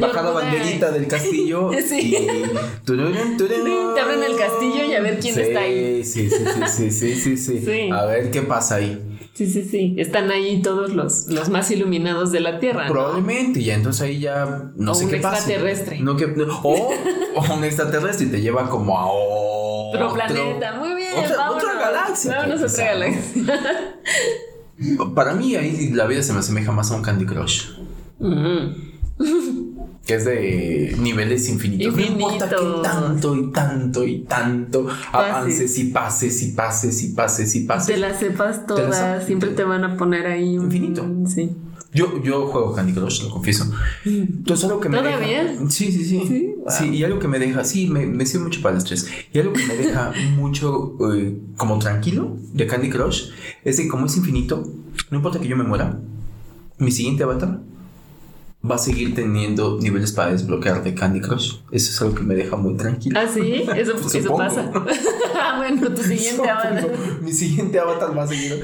bajar 0.00 0.24
la 0.24 0.30
banderita 0.30 0.90
del 0.90 1.08
castillo. 1.08 1.70
sí. 1.86 2.16
Y. 2.16 2.84
Tururun, 2.84 3.36
tururun. 3.36 3.94
Te 3.94 4.00
abren 4.00 4.22
el 4.22 4.36
castillo 4.36 4.84
y 4.88 4.94
a 4.94 5.00
ver 5.00 5.18
quién 5.18 5.38
está 5.38 5.60
ahí. 5.60 6.04
Sí, 6.04 6.30
sí, 6.30 6.36
sí, 6.68 6.90
sí, 6.90 7.14
sí, 7.16 7.36
sí, 7.36 7.60
sí. 7.60 7.90
A 7.90 8.04
ver 8.04 8.30
qué 8.30 8.42
pasa 8.42 8.76
ahí. 8.76 9.11
Sí, 9.34 9.46
sí, 9.46 9.62
sí. 9.62 9.94
Están 9.96 10.30
ahí 10.30 10.60
todos 10.60 10.92
los, 10.92 11.26
los 11.28 11.48
más 11.48 11.70
iluminados 11.70 12.32
de 12.32 12.40
la 12.40 12.58
Tierra. 12.58 12.86
Probablemente, 12.86 13.60
y 13.60 13.70
entonces 13.70 14.02
ahí 14.02 14.20
ya 14.20 14.70
no 14.76 14.94
sé 14.94 15.08
qué 15.08 15.16
pasa. 15.16 15.28
Un 15.28 15.34
extraterrestre. 15.36 16.00
No, 16.00 16.16
que, 16.16 16.26
o, 16.26 16.90
o, 17.36 17.54
un 17.54 17.64
extraterrestre 17.64 18.26
y 18.26 18.30
te 18.30 18.42
lleva 18.42 18.68
como 18.68 18.98
a 18.98 19.06
otro, 19.10 20.12
planeta. 20.12 20.76
Muy 20.78 20.94
bien. 20.94 21.12
Otra, 21.16 21.50
otra 21.50 21.74
galaxia. 21.74 22.36
Vámonos 22.36 22.62
a 22.62 22.66
otra 22.66 22.84
galaxia. 22.84 23.60
Para 25.14 25.34
mí 25.34 25.56
ahí 25.56 25.90
la 25.92 26.06
vida 26.06 26.22
se 26.22 26.32
me 26.32 26.40
asemeja 26.40 26.72
más 26.72 26.90
a 26.90 26.96
un 26.96 27.02
Candy 27.02 27.24
Crush. 27.24 27.70
que 30.06 30.14
es 30.14 30.24
de 30.24 30.96
niveles 31.00 31.48
infinitos. 31.48 31.94
No 31.94 32.02
importa 32.02 32.48
que 32.48 32.56
tanto 32.82 33.36
y 33.36 33.52
tanto 33.52 34.04
y 34.04 34.18
tanto 34.20 34.88
avances 35.12 35.78
y 35.78 35.84
pases 35.84 36.42
y 36.42 36.52
pases 36.52 37.02
y 37.02 37.08
pases 37.12 37.54
y 37.54 37.60
pases. 37.60 37.94
Te 37.94 38.00
las 38.00 38.18
sepas 38.18 38.66
todas, 38.66 39.24
siempre 39.24 39.50
te 39.50 39.64
van 39.64 39.84
a 39.84 39.96
poner 39.96 40.26
ahí. 40.26 40.54
Infinito. 40.54 41.06
Sí. 41.26 41.50
Yo, 41.94 42.22
yo 42.22 42.46
juego 42.46 42.72
Candy 42.72 42.94
Crush, 42.94 43.22
lo 43.22 43.30
confieso. 43.30 43.70
Entonces 44.04 44.64
algo 44.64 44.80
que 44.80 44.88
me 44.88 44.96
¿Todavía? 44.98 45.44
deja. 45.44 45.70
Sí, 45.70 45.92
sí, 45.92 46.04
sí. 46.04 46.22
Sí, 46.26 46.54
sí 46.68 46.88
y 46.88 47.04
algo 47.04 47.18
que 47.18 47.28
me 47.28 47.38
deja. 47.38 47.64
Sí, 47.64 47.86
me, 47.86 48.06
me 48.06 48.24
sirve 48.24 48.44
mucho 48.44 48.62
para 48.62 48.72
el 48.74 48.78
estrés. 48.78 49.06
Y 49.32 49.38
algo 49.38 49.52
que 49.52 49.66
me 49.66 49.76
deja 49.76 50.12
mucho 50.36 50.96
eh, 51.12 51.36
como 51.56 51.78
tranquilo 51.78 52.38
de 52.54 52.66
Candy 52.66 52.88
Crush 52.88 53.28
es 53.62 53.76
que 53.76 53.88
como 53.88 54.06
es 54.06 54.16
infinito, 54.16 54.66
no 55.10 55.16
importa 55.18 55.38
que 55.38 55.48
yo 55.48 55.56
me 55.56 55.64
muera, 55.64 56.00
mi 56.78 56.90
siguiente 56.90 57.24
avatar 57.24 57.60
va 58.68 58.76
a 58.76 58.78
seguir 58.78 59.14
teniendo 59.14 59.78
niveles 59.80 60.12
para 60.12 60.30
desbloquear 60.30 60.84
de 60.84 60.94
Candy 60.94 61.20
Crush. 61.20 61.56
Eso 61.72 61.90
es 61.90 62.00
algo 62.00 62.14
que 62.14 62.22
me 62.22 62.34
deja 62.34 62.56
muy 62.56 62.76
tranquilo. 62.76 63.18
Ah, 63.18 63.26
sí, 63.32 63.64
eso, 63.76 63.94
eso 63.94 64.36
pasa. 64.36 64.70
Ah, 65.44 65.56
bueno, 65.58 65.92
tu 65.92 66.02
siguiente 66.02 66.48
avatar. 66.48 66.92
Mi 67.20 67.32
siguiente 67.32 67.78
avatar 67.78 68.16
va 68.16 68.22
a 68.22 68.26
seguir. 68.26 68.62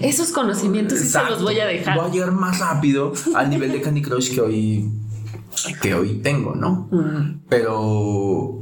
Esos 0.00 0.30
conocimientos 0.30 0.98
sí 0.98 1.08
se 1.08 1.24
los 1.24 1.42
voy 1.42 1.58
a 1.58 1.66
dejar. 1.66 1.96
Voy 1.96 2.10
a 2.10 2.12
llegar 2.12 2.32
más 2.32 2.58
rápido 2.58 3.12
al 3.34 3.48
nivel 3.48 3.72
de 3.72 3.80
Candy 3.80 4.02
Crush 4.02 4.34
que 4.34 4.40
hoy, 4.42 4.90
que 5.80 5.94
hoy 5.94 6.20
tengo, 6.22 6.54
¿no? 6.54 6.88
Mm. 6.90 7.40
Pero, 7.48 8.60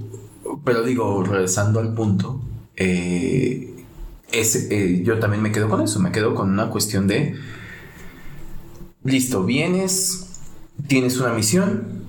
pero 0.64 0.82
digo, 0.84 1.24
regresando 1.24 1.80
al 1.80 1.93
punto, 1.93 2.41
eh, 2.76 3.74
es, 4.30 4.68
eh, 4.70 5.03
yo 5.05 5.18
también 5.18 5.43
me 5.43 5.51
quedo 5.51 5.68
con 5.68 5.80
eso, 5.80 5.99
me 5.99 6.12
quedo 6.12 6.34
con 6.34 6.51
una 6.51 6.68
cuestión 6.70 7.09
de, 7.09 7.34
listo, 9.03 9.45
vienes, 9.45 10.26
tienes 10.87 11.18
una 11.20 11.33
misión, 11.33 12.05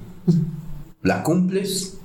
la 1.01 1.23
cumples. 1.23 1.97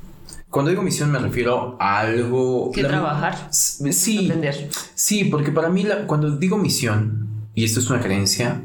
Cuando 0.51 0.71
digo 0.71 0.83
misión 0.83 1.11
me 1.11 1.19
refiero 1.19 1.77
a 1.81 2.01
algo... 2.01 2.71
Que 2.73 2.83
la- 2.83 2.89
trabajar. 2.89 3.49
Sí, 3.51 4.27
Aprender. 4.27 4.69
Sí, 4.95 5.25
porque 5.25 5.51
para 5.51 5.71
mí 5.71 5.83
la- 5.83 6.07
cuando 6.07 6.37
digo 6.37 6.59
misión, 6.59 7.27
y 7.55 7.65
esto 7.65 7.81
es 7.81 7.89
una 7.89 8.01
creencia, 8.01 8.63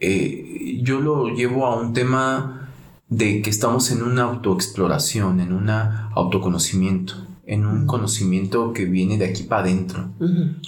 eh, 0.00 0.80
yo 0.82 1.00
lo 1.00 1.28
llevo 1.34 1.66
a 1.66 1.80
un 1.80 1.94
tema 1.94 2.68
de 3.08 3.40
que 3.42 3.48
estamos 3.50 3.90
en 3.90 4.02
una 4.02 4.22
autoexploración, 4.24 5.40
en 5.40 5.52
un 5.54 5.70
autoconocimiento, 5.70 7.14
en 7.46 7.64
un 7.66 7.86
conocimiento 7.86 8.72
que 8.72 8.84
viene 8.86 9.16
de 9.18 9.26
aquí 9.26 9.44
para 9.44 9.62
adentro, 9.62 10.10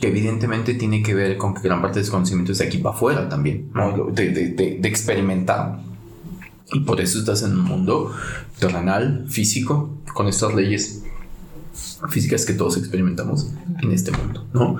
que 0.00 0.08
evidentemente 0.08 0.74
tiene 0.74 1.02
que 1.02 1.14
ver 1.14 1.36
con 1.38 1.54
que 1.54 1.62
gran 1.62 1.80
parte 1.82 1.96
de 1.98 2.02
ese 2.02 2.10
conocimiento 2.10 2.52
es 2.52 2.58
de 2.58 2.66
aquí 2.66 2.78
para 2.78 2.94
afuera 2.94 3.28
también, 3.28 3.70
¿no? 3.74 3.94
Lo- 3.96 4.10
de, 4.10 4.30
de- 4.30 4.48
de- 4.50 4.78
de 4.80 4.88
experimentar. 4.88 5.80
Y 6.72 6.80
por 6.80 7.00
eso 7.00 7.18
estás 7.18 7.42
en 7.42 7.52
un 7.52 7.64
mundo 7.64 8.12
terrenal, 8.58 9.26
físico, 9.28 9.98
con 10.14 10.26
estas 10.26 10.54
leyes 10.54 11.02
físicas 12.08 12.44
que 12.44 12.54
todos 12.54 12.76
experimentamos 12.76 13.48
en 13.82 13.92
este 13.92 14.10
mundo, 14.10 14.46
¿no? 14.52 14.78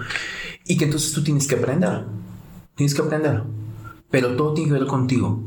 Y 0.65 0.77
que 0.77 0.87
entonces 0.87 1.13
tú 1.13 1.23
tienes 1.23 1.47
que 1.47 1.55
aprender, 1.55 2.05
tienes 2.75 2.95
que 2.95 3.03
aprender, 3.03 3.43
pero 4.11 4.37
todo 4.37 4.55
tiene 4.55 4.73
que 4.73 4.79
ver 4.79 4.87
contigo. 4.87 5.43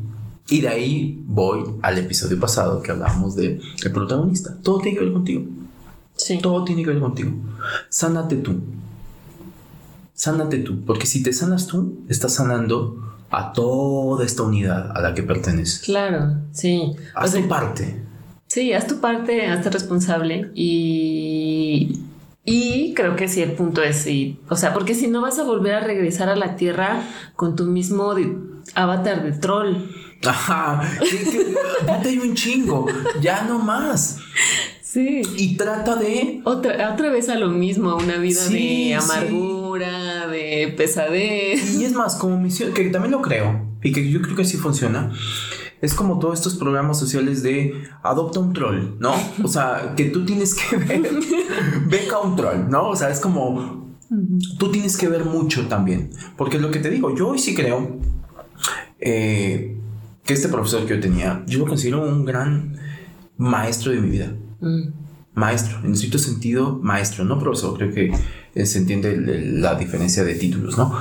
Y 0.49 0.61
de 0.61 0.69
ahí 0.69 1.23
voy 1.27 1.63
al 1.81 1.97
episodio 1.97 2.39
pasado 2.39 2.81
que 2.81 2.91
hablábamos 2.91 3.35
de 3.35 3.59
el 3.83 3.91
protagonista. 3.91 4.57
Todo 4.63 4.79
tiene 4.79 4.97
que 4.97 5.03
ver 5.05 5.13
contigo. 5.13 5.43
Sí. 6.15 6.39
Todo 6.41 6.63
tiene 6.63 6.83
que 6.83 6.89
ver 6.89 6.99
contigo. 6.99 7.31
Sánate 7.89 8.37
tú. 8.37 8.59
Sánate 10.13 10.57
tú. 10.59 10.83
Porque 10.85 11.05
si 11.05 11.21
te 11.21 11.33
sanas 11.33 11.67
tú, 11.67 11.99
estás 12.09 12.33
sanando 12.33 13.08
a 13.31 13.53
toda 13.53 14.25
esta 14.25 14.43
unidad 14.43 14.91
a 14.95 15.01
la 15.01 15.13
que 15.13 15.23
perteneces. 15.23 15.79
Claro, 15.85 16.35
sí. 16.51 16.81
O 17.15 17.19
Haz 17.19 17.31
sea, 17.31 17.41
tu 17.41 17.47
parte. 17.47 18.03
Sí, 18.47 18.73
haz 18.73 18.87
tu 18.87 18.99
parte, 18.99 19.45
hazte 19.45 19.69
responsable 19.69 20.49
y, 20.55 21.99
y 22.45 22.93
creo 22.95 23.15
que 23.15 23.27
sí, 23.27 23.41
el 23.41 23.51
punto 23.51 23.83
es 23.83 23.97
sí. 23.97 24.39
O 24.49 24.55
sea, 24.55 24.73
porque 24.73 24.95
si 24.95 25.07
no 25.07 25.21
vas 25.21 25.37
a 25.39 25.43
volver 25.43 25.75
a 25.75 25.79
regresar 25.81 26.29
a 26.29 26.35
la 26.35 26.55
Tierra 26.55 27.03
con 27.35 27.55
tu 27.55 27.65
mismo 27.65 28.15
de- 28.15 28.35
avatar 28.75 29.23
de 29.23 29.33
troll. 29.33 29.75
Ajá. 30.25 30.81
Ponte 31.85 32.19
un 32.19 32.33
chingo. 32.35 32.87
Ya 33.21 33.43
no 33.43 33.59
más. 33.59 34.17
Sí. 34.81 35.21
Y 35.37 35.55
trata 35.55 35.95
de. 35.95 36.41
Otra, 36.43 36.91
otra 36.93 37.09
vez 37.11 37.29
a 37.29 37.35
lo 37.35 37.49
mismo, 37.49 37.91
a 37.91 37.95
una 37.95 38.17
vida 38.17 38.41
Sí, 38.41 38.89
de 38.89 38.99
sí. 39.01 39.07
De 39.79 40.73
pesadez. 40.75 41.75
Y 41.75 41.85
es 41.85 41.93
más, 41.93 42.15
como 42.15 42.39
misión, 42.39 42.73
que 42.73 42.89
también 42.89 43.11
lo 43.11 43.21
creo, 43.21 43.65
y 43.81 43.91
que 43.91 44.09
yo 44.09 44.21
creo 44.21 44.35
que 44.35 44.45
sí 44.45 44.57
funciona. 44.57 45.11
Es 45.81 45.93
como 45.93 46.19
todos 46.19 46.39
estos 46.39 46.55
programas 46.55 46.99
sociales 46.99 47.41
de 47.41 47.83
adopta 48.03 48.39
un 48.39 48.53
troll, 48.53 48.97
¿no? 48.99 49.13
O 49.43 49.47
sea, 49.47 49.93
que 49.95 50.05
tú 50.05 50.25
tienes 50.25 50.53
que 50.53 50.75
ver, 50.75 51.09
beca 51.87 52.19
un 52.19 52.35
troll, 52.35 52.69
¿no? 52.69 52.89
O 52.89 52.95
sea, 52.95 53.09
es 53.09 53.19
como 53.19 53.97
tú 54.57 54.71
tienes 54.71 54.97
que 54.97 55.07
ver 55.07 55.25
mucho 55.25 55.67
también. 55.67 56.11
Porque 56.35 56.57
es 56.57 56.61
lo 56.61 56.71
que 56.71 56.79
te 56.79 56.89
digo, 56.89 57.15
yo 57.15 57.29
hoy 57.29 57.39
sí 57.39 57.55
creo 57.55 57.97
eh, 58.99 59.77
que 60.25 60.33
este 60.33 60.49
profesor 60.49 60.85
que 60.85 60.95
yo 60.95 60.99
tenía, 60.99 61.43
yo 61.47 61.59
lo 61.59 61.67
considero 61.67 62.03
un 62.03 62.25
gran 62.25 62.77
maestro 63.37 63.91
de 63.91 64.01
mi 64.01 64.09
vida. 64.09 64.33
Mm, 64.59 64.89
Maestro, 65.35 65.79
en 65.85 65.95
cierto 65.95 66.17
sentido, 66.17 66.79
maestro, 66.81 67.23
no 67.23 67.39
profesor, 67.39 67.77
creo 67.77 67.93
que 67.93 68.11
se 68.55 68.77
entiende 68.77 69.15
la 69.17 69.75
diferencia 69.75 70.23
de 70.23 70.35
títulos, 70.35 70.77
¿no? 70.77 70.93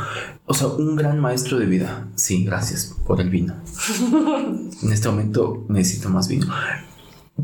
O 0.47 0.55
sea, 0.55 0.69
un 0.69 0.97
gran 0.97 1.21
maestro 1.21 1.59
de 1.59 1.67
vida. 1.67 2.09
Sí, 2.15 2.45
gracias 2.45 2.95
por 3.07 3.21
el 3.21 3.31
vino. 3.31 3.55
en 4.83 4.93
este 4.93 5.09
momento 5.09 5.65
necesito 5.69 6.09
más 6.09 6.29
vino. 6.29 6.47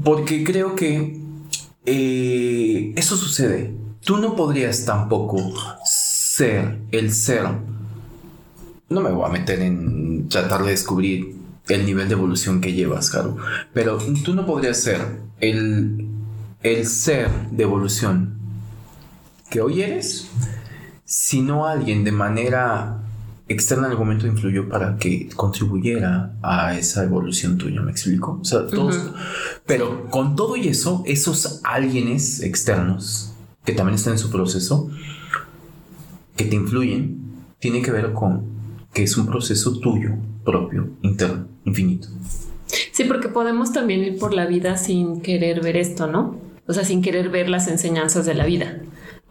Porque 0.03 0.43
creo 0.45 0.75
que 0.75 1.21
eh, 1.87 2.93
eso 2.97 3.17
sucede. 3.17 3.75
Tú 4.01 4.19
no 4.19 4.37
podrías 4.37 4.85
tampoco 4.85 5.55
ser 5.85 6.79
el 6.93 7.13
ser. 7.13 7.47
No 8.89 9.01
me 9.01 9.11
voy 9.11 9.27
a 9.27 9.33
meter 9.33 9.61
en 9.61 10.29
tratar 10.29 10.65
de 10.65 10.71
descubrir 10.71 11.37
el 11.69 11.87
nivel 11.87 12.09
de 12.09 12.15
evolución 12.15 12.61
que 12.61 12.73
llevas, 12.73 13.11
Caro. 13.11 13.37
Pero 13.73 13.99
tú 14.25 14.35
no 14.35 14.47
podrías 14.47 14.79
ser 14.79 15.01
el, 15.41 16.09
el 16.63 16.87
ser 16.87 17.31
de 17.51 17.63
evolución 17.63 18.39
que 19.51 19.61
hoy 19.61 19.83
eres 19.83 20.31
si 21.05 21.43
no 21.43 21.67
alguien 21.67 22.05
de 22.05 22.13
manera 22.13 23.01
externa 23.47 23.87
en 23.87 23.93
algún 23.93 24.07
momento 24.07 24.27
influyó 24.27 24.69
para 24.69 24.97
que 24.97 25.29
contribuyera 25.37 26.35
a 26.43 26.77
esa 26.77 27.05
evolución 27.05 27.59
tuya, 27.59 27.83
¿me 27.83 27.91
explico? 27.91 28.39
O 28.41 28.45
sea, 28.45 28.67
todos, 28.67 28.99
pero 29.67 30.09
con 30.11 30.35
todo 30.35 30.57
y 30.57 30.69
eso, 30.69 31.03
esos 31.07 31.61
alguienes 31.63 32.41
externos 32.41 33.35
que 33.65 33.73
también 33.73 33.97
están 33.97 34.15
en 34.15 34.19
su 34.19 34.31
proceso, 34.31 34.91
que 36.37 36.45
te 36.45 36.57
influyen, 36.57 37.19
tiene 37.59 37.83
que 37.83 37.91
ver 37.91 38.13
con 38.13 38.55
que 38.93 39.03
es 39.03 39.17
un 39.17 39.27
proceso 39.27 39.79
tuyo, 39.79 40.11
propio, 40.45 40.89
interno, 41.03 41.47
infinito. 41.65 42.09
Sí, 42.93 43.05
porque 43.05 43.29
podemos 43.29 43.73
también 43.73 44.05
ir 44.05 44.19
por 44.19 44.33
la 44.33 44.47
vida 44.47 44.77
sin 44.77 45.21
querer 45.21 45.61
ver 45.63 45.77
esto, 45.77 46.07
¿no? 46.07 46.37
O 46.67 46.73
sea, 46.73 46.85
sin 46.85 47.03
querer 47.03 47.29
ver 47.29 47.49
las 47.49 47.69
enseñanzas 47.69 48.25
de 48.25 48.35
la 48.35 48.47
vida. 48.47 48.81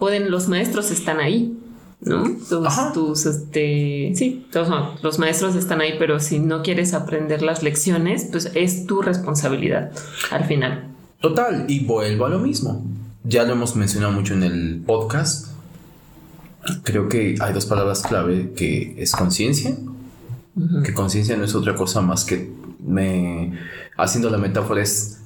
Pueden, 0.03 0.29
los 0.31 0.49
maestros 0.49 0.91
están 0.91 1.21
ahí, 1.21 1.57
¿no? 2.01 2.25
Tus, 2.49 2.67
Ajá. 2.67 2.91
tus, 2.91 3.25
este, 3.25 4.11
sí, 4.15 4.45
todos 4.51 4.67
los 5.01 5.17
maestros 5.17 5.55
están 5.55 5.79
ahí, 5.79 5.95
pero 5.97 6.19
si 6.19 6.39
no 6.39 6.61
quieres 6.61 6.93
aprender 6.93 7.41
las 7.41 7.63
lecciones, 7.63 8.27
pues 8.29 8.51
es 8.53 8.85
tu 8.85 9.01
responsabilidad 9.01 9.93
al 10.29 10.43
final. 10.43 10.89
Total, 11.21 11.63
y 11.69 11.85
vuelvo 11.85 12.25
a 12.25 12.29
lo 12.29 12.39
mismo. 12.39 12.83
Ya 13.23 13.45
lo 13.45 13.53
hemos 13.53 13.77
mencionado 13.77 14.11
mucho 14.11 14.33
en 14.33 14.43
el 14.43 14.83
podcast. 14.85 15.53
Creo 16.83 17.07
que 17.07 17.37
hay 17.39 17.53
dos 17.53 17.65
palabras 17.65 18.01
clave 18.01 18.51
que 18.57 18.95
es 18.97 19.13
conciencia, 19.13 19.73
que 20.83 20.93
conciencia 20.93 21.37
no 21.37 21.45
es 21.45 21.55
otra 21.55 21.75
cosa 21.75 22.01
más 22.01 22.25
que 22.25 22.51
me 22.85 23.57
haciendo 23.95 24.29
la 24.29 24.37
metáfora 24.37 24.81
es 24.81 25.21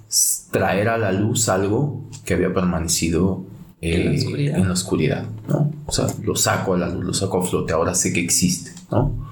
traer 0.51 0.89
a 0.89 0.99
la 0.99 1.11
luz 1.13 1.49
algo 1.49 2.03
que 2.25 2.35
había 2.35 2.53
permanecido 2.53 3.43
En 3.81 4.05
la 4.05 4.11
eh, 4.11 4.17
oscuridad. 4.17 4.57
en 4.57 4.67
la 4.67 4.73
oscuridad, 4.73 5.25
¿no? 5.47 5.71
O 5.85 5.91
sea, 5.91 6.07
lo 6.23 6.35
saco 6.35 6.73
a 6.73 6.77
la 6.77 6.89
luz, 6.89 7.05
lo 7.05 7.13
saco 7.13 7.41
a 7.41 7.45
flote, 7.45 7.73
ahora 7.73 7.93
sé 7.93 8.11
que 8.13 8.19
existe, 8.19 8.71
¿no? 8.91 9.27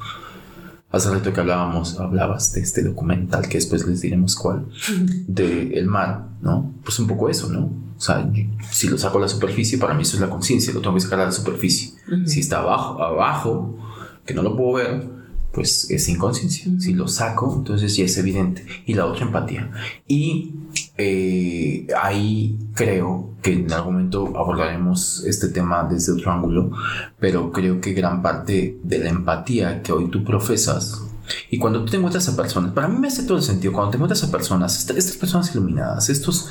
Hace 0.92 1.10
rato 1.10 1.34
que 1.34 1.40
hablábamos, 1.42 2.00
hablabas 2.00 2.54
de 2.54 2.62
este 2.62 2.82
documental 2.84 3.50
que 3.50 3.58
después 3.58 3.86
les 3.86 4.02
diremos 4.02 4.36
cuál, 4.36 4.68
de 5.28 5.74
el 5.78 5.88
mar, 5.88 6.30
¿no? 6.42 6.74
Pues 6.84 7.00
un 7.00 7.08
poco 7.08 7.30
eso, 7.30 7.50
¿no? 7.50 7.72
O 7.98 8.02
sea, 8.02 8.30
yo- 8.32 8.44
si 8.72 8.88
lo 8.88 8.98
saco 8.98 9.18
a 9.18 9.22
la 9.22 9.28
superficie, 9.28 9.78
para 9.78 9.94
mí 9.94 10.04
eso 10.04 10.16
es 10.16 10.22
la 10.22 10.30
conciencia, 10.30 10.74
lo 10.74 10.82
tengo 10.82 10.96
que 10.96 11.02
sacar 11.02 11.20
a 11.22 11.26
la 11.26 11.32
superficie. 11.32 11.94
Ujú. 12.08 12.28
Si 12.28 12.40
está 12.40 12.60
abajo, 12.60 13.02
abajo, 13.02 13.78
que 14.26 14.34
no 14.34 14.42
lo 14.42 14.56
puedo 14.56 14.74
ver, 14.74 15.08
pues 15.52 15.90
es 15.90 16.08
inconsciencia. 16.10 16.70
Si 16.80 16.94
lo 16.94 17.08
saco, 17.08 17.54
entonces 17.58 17.96
ya 17.96 18.04
es 18.06 18.18
evidente. 18.18 18.66
Y 18.86 18.94
la 18.94 19.06
otra 19.06 19.26
empatía. 19.26 19.72
Y 20.08 20.54
eh, 20.98 21.88
ahí 22.02 22.58
creo 22.74 23.32
que 23.42 23.54
en 23.54 23.72
algún 23.74 23.94
momento 23.96 24.34
abordaremos 24.38 25.24
este 25.26 25.50
tema 25.50 25.84
desde 25.90 26.14
otro 26.14 26.32
ángulo, 26.32 26.72
pero 27.20 27.52
creo 27.52 27.82
que 27.82 27.94
gran 27.94 28.22
parte 28.22 28.78
de 28.84 29.00
la 29.00 29.10
empatía 29.10 29.82
que 29.84 29.92
hoy 29.92 30.10
tú 30.10 30.24
profesas 30.24 31.02
y 31.50 31.58
cuando 31.58 31.84
tú 31.84 31.92
te 31.92 31.98
encuentras 31.98 32.30
a 32.30 32.36
personas, 32.36 32.72
para 32.72 32.88
mí 32.88 32.98
me 33.00 33.08
hace 33.08 33.24
todo 33.24 33.38
el 33.38 33.44
sentido, 33.44 33.74
cuando 33.74 33.92
te 33.92 33.98
encuentras 33.98 34.24
a 34.24 34.32
personas, 34.32 34.78
esta- 34.78 34.94
estas 34.94 35.18
personas 35.18 35.52
iluminadas, 35.54 36.10
estos 36.10 36.50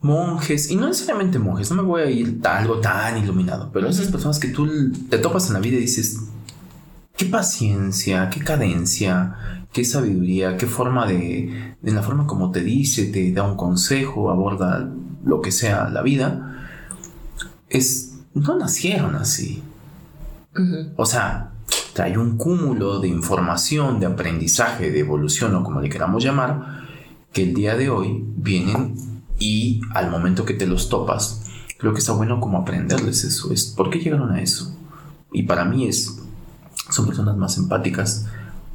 monjes, 0.00 0.70
y 0.70 0.76
no 0.76 0.86
necesariamente 0.88 1.38
monjes, 1.38 1.70
no 1.70 1.76
me 1.76 1.82
voy 1.82 2.02
a 2.02 2.10
ir 2.10 2.40
a 2.44 2.58
algo 2.58 2.78
tan 2.80 3.18
iluminado, 3.18 3.70
pero 3.72 3.88
esas 3.88 4.06
personas 4.08 4.38
que 4.38 4.48
tú 4.48 4.66
te 5.10 5.18
topas 5.18 5.48
en 5.48 5.54
la 5.54 5.60
vida 5.60 5.76
y 5.76 5.80
dices, 5.80 6.20
qué 7.16 7.26
paciencia, 7.26 8.30
qué 8.30 8.40
cadencia, 8.40 9.59
qué 9.72 9.84
sabiduría, 9.84 10.56
qué 10.56 10.66
forma 10.66 11.06
de, 11.06 11.76
en 11.82 11.94
la 11.94 12.02
forma 12.02 12.26
como 12.26 12.50
te 12.50 12.62
dice, 12.62 13.06
te 13.06 13.32
da 13.32 13.44
un 13.44 13.56
consejo, 13.56 14.30
aborda 14.30 14.90
lo 15.24 15.40
que 15.40 15.52
sea 15.52 15.88
la 15.88 16.02
vida, 16.02 16.68
es, 17.68 18.18
no 18.34 18.56
nacieron 18.58 19.14
así. 19.14 19.62
Ujú. 20.54 20.92
O 20.96 21.06
sea, 21.06 21.52
trae 21.94 22.18
un 22.18 22.36
cúmulo 22.36 22.98
de 22.98 23.08
información, 23.08 24.00
de 24.00 24.06
aprendizaje, 24.06 24.90
de 24.90 25.00
evolución 25.00 25.54
o 25.54 25.62
como 25.62 25.80
le 25.80 25.88
queramos 25.88 26.24
llamar, 26.24 26.80
que 27.32 27.44
el 27.44 27.54
día 27.54 27.76
de 27.76 27.90
hoy 27.90 28.24
vienen 28.36 28.94
y 29.38 29.80
al 29.94 30.10
momento 30.10 30.44
que 30.44 30.54
te 30.54 30.66
los 30.66 30.88
topas, 30.88 31.44
creo 31.78 31.92
que 31.92 32.00
está 32.00 32.12
bueno 32.12 32.40
como 32.40 32.58
aprenderles 32.58 33.24
eso. 33.24 33.52
Es, 33.52 33.66
¿Por 33.66 33.88
qué 33.88 34.00
llegaron 34.00 34.32
a 34.32 34.42
eso? 34.42 34.76
Y 35.32 35.44
para 35.44 35.64
mí 35.64 35.86
es, 35.86 36.18
son 36.90 37.06
personas 37.06 37.36
más 37.36 37.56
empáticas 37.56 38.26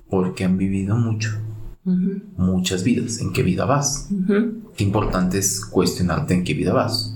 porque 0.09 0.43
han 0.43 0.57
vivido 0.57 0.95
mucho. 0.95 1.31
Muchas 2.37 2.83
vidas. 2.83 3.19
¿En 3.19 3.31
qué 3.31 3.43
vida 3.43 3.65
vas? 3.65 4.09
Qué 4.75 4.83
importante 4.83 5.37
es 5.37 5.63
cuestionarte 5.63 6.33
en 6.33 6.43
qué 6.43 6.53
vida 6.53 6.73
vas. 6.73 7.15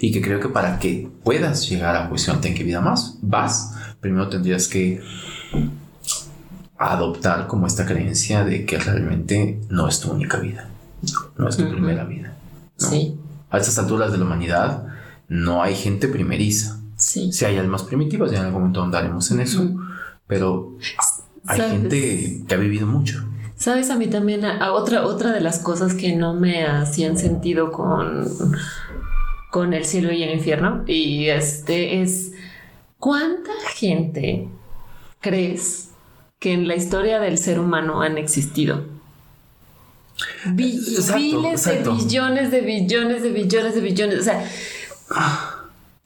Y 0.00 0.10
que 0.10 0.20
creo 0.20 0.40
que 0.40 0.48
para 0.48 0.78
que 0.78 1.08
puedas 1.22 1.68
llegar 1.68 1.94
a 1.96 2.08
cuestionarte 2.08 2.48
en 2.48 2.54
qué 2.54 2.64
vida 2.64 2.80
más 2.80 3.18
vas, 3.22 3.74
primero 4.00 4.28
tendrías 4.28 4.66
que 4.66 5.00
adoptar 6.76 7.46
como 7.46 7.66
esta 7.66 7.86
creencia 7.86 8.44
de 8.44 8.64
que 8.64 8.78
realmente 8.78 9.60
no 9.68 9.88
es 9.88 10.00
tu 10.00 10.10
única 10.10 10.38
vida, 10.38 10.68
no 11.36 11.48
es 11.48 11.56
tu 11.56 11.68
primera 11.68 12.04
vida. 12.04 12.36
Sí. 12.76 13.16
A 13.50 13.58
estas 13.58 13.78
alturas 13.78 14.12
de 14.12 14.18
la 14.18 14.24
humanidad 14.24 14.86
no 15.28 15.62
hay 15.62 15.74
gente 15.74 16.08
primeriza. 16.08 16.80
Sí. 16.96 17.32
Si 17.32 17.44
hay 17.44 17.56
almas 17.58 17.82
primitivas, 17.82 18.30
ya 18.30 18.38
en 18.38 18.46
algún 18.46 18.60
momento 18.62 18.82
andaremos 18.82 19.30
en 19.30 19.40
eso, 19.40 19.76
pero 20.26 20.76
hay 21.48 21.60
gente 21.60 22.42
que 22.46 22.54
ha 22.54 22.58
vivido 22.58 22.86
mucho. 22.86 23.24
Sabes, 23.56 23.90
a 23.90 23.96
mí 23.96 24.06
también, 24.06 24.44
a, 24.44 24.72
otra, 24.72 25.04
otra 25.04 25.32
de 25.32 25.40
las 25.40 25.58
cosas 25.58 25.94
que 25.94 26.14
no 26.14 26.34
me 26.34 26.64
hacían 26.64 27.18
sentido 27.18 27.72
con, 27.72 28.28
con 29.50 29.74
el 29.74 29.84
cielo 29.84 30.12
y 30.12 30.22
el 30.22 30.30
infierno, 30.30 30.84
y 30.86 31.28
este 31.28 32.02
es, 32.02 32.32
¿cuánta 32.98 33.50
gente 33.74 34.48
crees 35.20 35.90
que 36.38 36.52
en 36.52 36.68
la 36.68 36.76
historia 36.76 37.18
del 37.18 37.36
ser 37.36 37.58
humano 37.58 38.02
han 38.02 38.16
existido? 38.16 38.84
miles 40.54 41.06
de 41.64 41.78
billones 41.78 42.50
de 42.50 42.60
billones 42.60 43.22
de 43.22 43.30
billones 43.30 43.74
de 43.74 43.80
billones. 43.80 44.20
O 44.20 44.22
sea, 44.22 44.44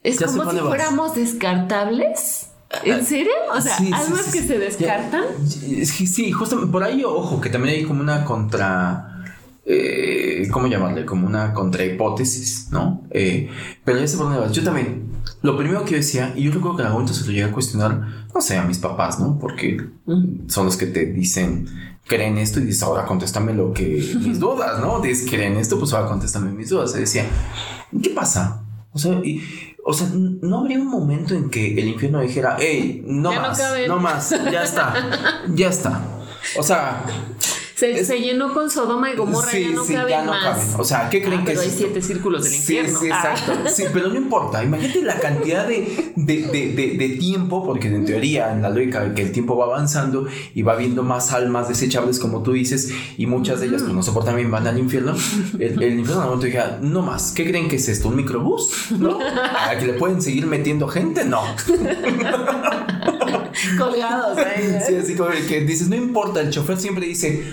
es 0.03 0.21
como 0.21 0.51
si 0.51 0.57
fuéramos 0.57 1.15
descartables. 1.15 2.49
¿En 2.83 3.05
serio? 3.05 3.31
O 3.55 3.61
sea, 3.61 3.77
almas 3.77 4.31
que 4.31 4.41
se 4.41 4.57
descartan. 4.57 5.23
sí, 5.47 6.31
justamente 6.31 6.71
por 6.71 6.83
ahí, 6.83 7.03
ojo, 7.03 7.39
que 7.39 7.49
también 7.49 7.75
hay 7.75 7.83
como 7.83 8.01
una 8.01 8.25
contra. 8.25 9.09
Eh, 9.65 10.47
¿Cómo 10.51 10.67
llamarle? 10.67 11.05
Como 11.05 11.25
una 11.25 11.53
contrahipótesis, 11.53 12.69
¿no? 12.71 13.03
Eh, 13.11 13.49
pero 13.85 13.99
ya 13.99 14.07
sé 14.07 14.17
por 14.17 14.25
dónde 14.25 14.41
vas. 14.41 14.51
Yo 14.51 14.63
también. 14.63 15.13
Lo 15.41 15.57
primero 15.57 15.83
que 15.85 15.91
yo 15.91 15.97
decía, 15.97 16.33
y 16.35 16.43
yo 16.43 16.51
recuerdo 16.51 16.77
que 16.77 16.81
en 16.81 16.87
algún 16.87 17.01
momento 17.03 17.17
se 17.17 17.25
lo 17.25 17.31
llegué 17.31 17.43
a 17.43 17.51
cuestionar, 17.51 18.27
no 18.33 18.41
sé, 18.41 18.57
a 18.57 18.63
mis 18.63 18.79
papás, 18.79 19.19
¿no? 19.19 19.37
Porque 19.39 19.77
son 20.47 20.65
los 20.65 20.77
que 20.77 20.85
te 20.85 21.05
dicen, 21.05 21.67
creen 22.05 22.37
esto 22.37 22.59
y 22.59 22.63
dices, 22.63 22.83
ahora 22.83 23.05
contéstame 23.05 23.53
lo 23.53 23.73
que 23.73 24.13
mis 24.19 24.39
dudas, 24.39 24.79
¿no? 24.79 24.99
Dices, 24.99 25.29
creen 25.29 25.57
esto, 25.57 25.79
pues 25.79 25.93
ahora 25.93 26.09
contéstame 26.09 26.51
mis 26.51 26.69
dudas. 26.69 26.91
Se 26.91 26.99
decía, 26.99 27.25
¿qué 28.01 28.09
pasa? 28.09 28.63
O 28.91 28.99
sea, 28.99 29.19
y, 29.23 29.41
o 29.85 29.93
sea, 29.93 30.07
no 30.13 30.59
habría 30.59 30.79
un 30.79 30.87
momento 30.87 31.35
en 31.35 31.49
que 31.49 31.73
el 31.73 31.87
infierno 31.87 32.21
dijera, 32.21 32.55
hey, 32.59 33.03
no 33.05 33.33
más, 33.33 33.61
no, 33.87 33.99
más, 33.99 34.29
ya 34.51 34.63
está, 34.63 35.43
ya 35.53 35.67
está. 35.67 36.01
O 36.57 36.63
sea, 36.63 37.03
se, 38.03 38.19
llenó 38.19 38.53
con 38.53 38.69
Sodoma 38.69 39.11
y 39.11 39.15
Gomorra, 39.15 39.51
ya 39.51 39.69
no 39.69 39.83
sí, 39.83 39.93
ya 39.93 40.23
no 40.23 40.31
más. 40.31 40.75
O 40.77 40.83
sea, 40.83 41.09
¿qué 41.09 41.21
creen 41.21 41.41
ah, 41.41 41.45
que 41.45 41.51
pero 41.51 41.61
hay 41.61 41.69
siete 41.69 42.01
círculos 42.01 42.43
del 42.43 42.55
infierno? 42.55 42.99
Sí, 42.99 43.07
exacto. 43.07 43.53
Ah. 43.53 43.69
Sí, 43.69 43.83
pero 43.91 44.09
no 44.09 44.15
importa. 44.15 44.63
Imagínate 44.63 45.01
la 45.01 45.19
cantidad 45.19 45.67
de, 45.67 46.13
de, 46.15 46.97
de, 46.97 47.09
tiempo, 47.19 47.65
porque 47.65 47.87
en 47.87 48.05
teoría, 48.05 48.53
en 48.53 48.61
la 48.61 48.69
lógica, 48.69 49.13
que 49.13 49.21
el 49.21 49.31
tiempo 49.31 49.57
va 49.57 49.65
avanzando 49.65 50.27
y 50.53 50.61
va 50.61 50.75
viendo 50.75 51.03
más 51.03 51.31
almas 51.33 51.67
desechables, 51.67 52.19
como 52.19 52.41
tú 52.43 52.53
dices, 52.53 52.91
y 53.17 53.25
muchas 53.25 53.59
de 53.59 53.67
ellas, 53.67 53.81
pues 53.81 53.93
no 53.93 54.03
soportan 54.03 54.35
bien, 54.35 54.49
van 54.51 54.67
al 54.67 54.77
infierno. 54.77 55.13
El, 55.59 55.81
el 55.81 55.99
infierno 55.99 56.23
momento 56.23 56.45
diga, 56.45 56.79
no 56.81 57.01
más. 57.01 57.31
¿Qué 57.31 57.45
creen 57.45 57.67
que 57.67 57.75
es 57.75 57.89
esto? 57.89 58.09
¿Un 58.09 58.15
microbús? 58.15 58.91
¿No? 58.97 59.19
¿A 59.19 59.75
que 59.77 59.85
le 59.85 59.93
pueden 59.93 60.21
seguir 60.21 60.45
metiendo 60.45 60.87
gente? 60.87 61.25
No. 61.25 61.43
Colgados 63.77 64.37
ahí. 64.37 64.79
Sí, 64.87 64.95
así 64.95 65.15
como 65.15 65.29
que 65.47 65.61
dices, 65.61 65.89
no 65.89 65.95
importa, 65.95 66.41
el 66.41 66.49
chofer 66.49 66.77
siempre 66.79 67.05
dice, 67.05 67.43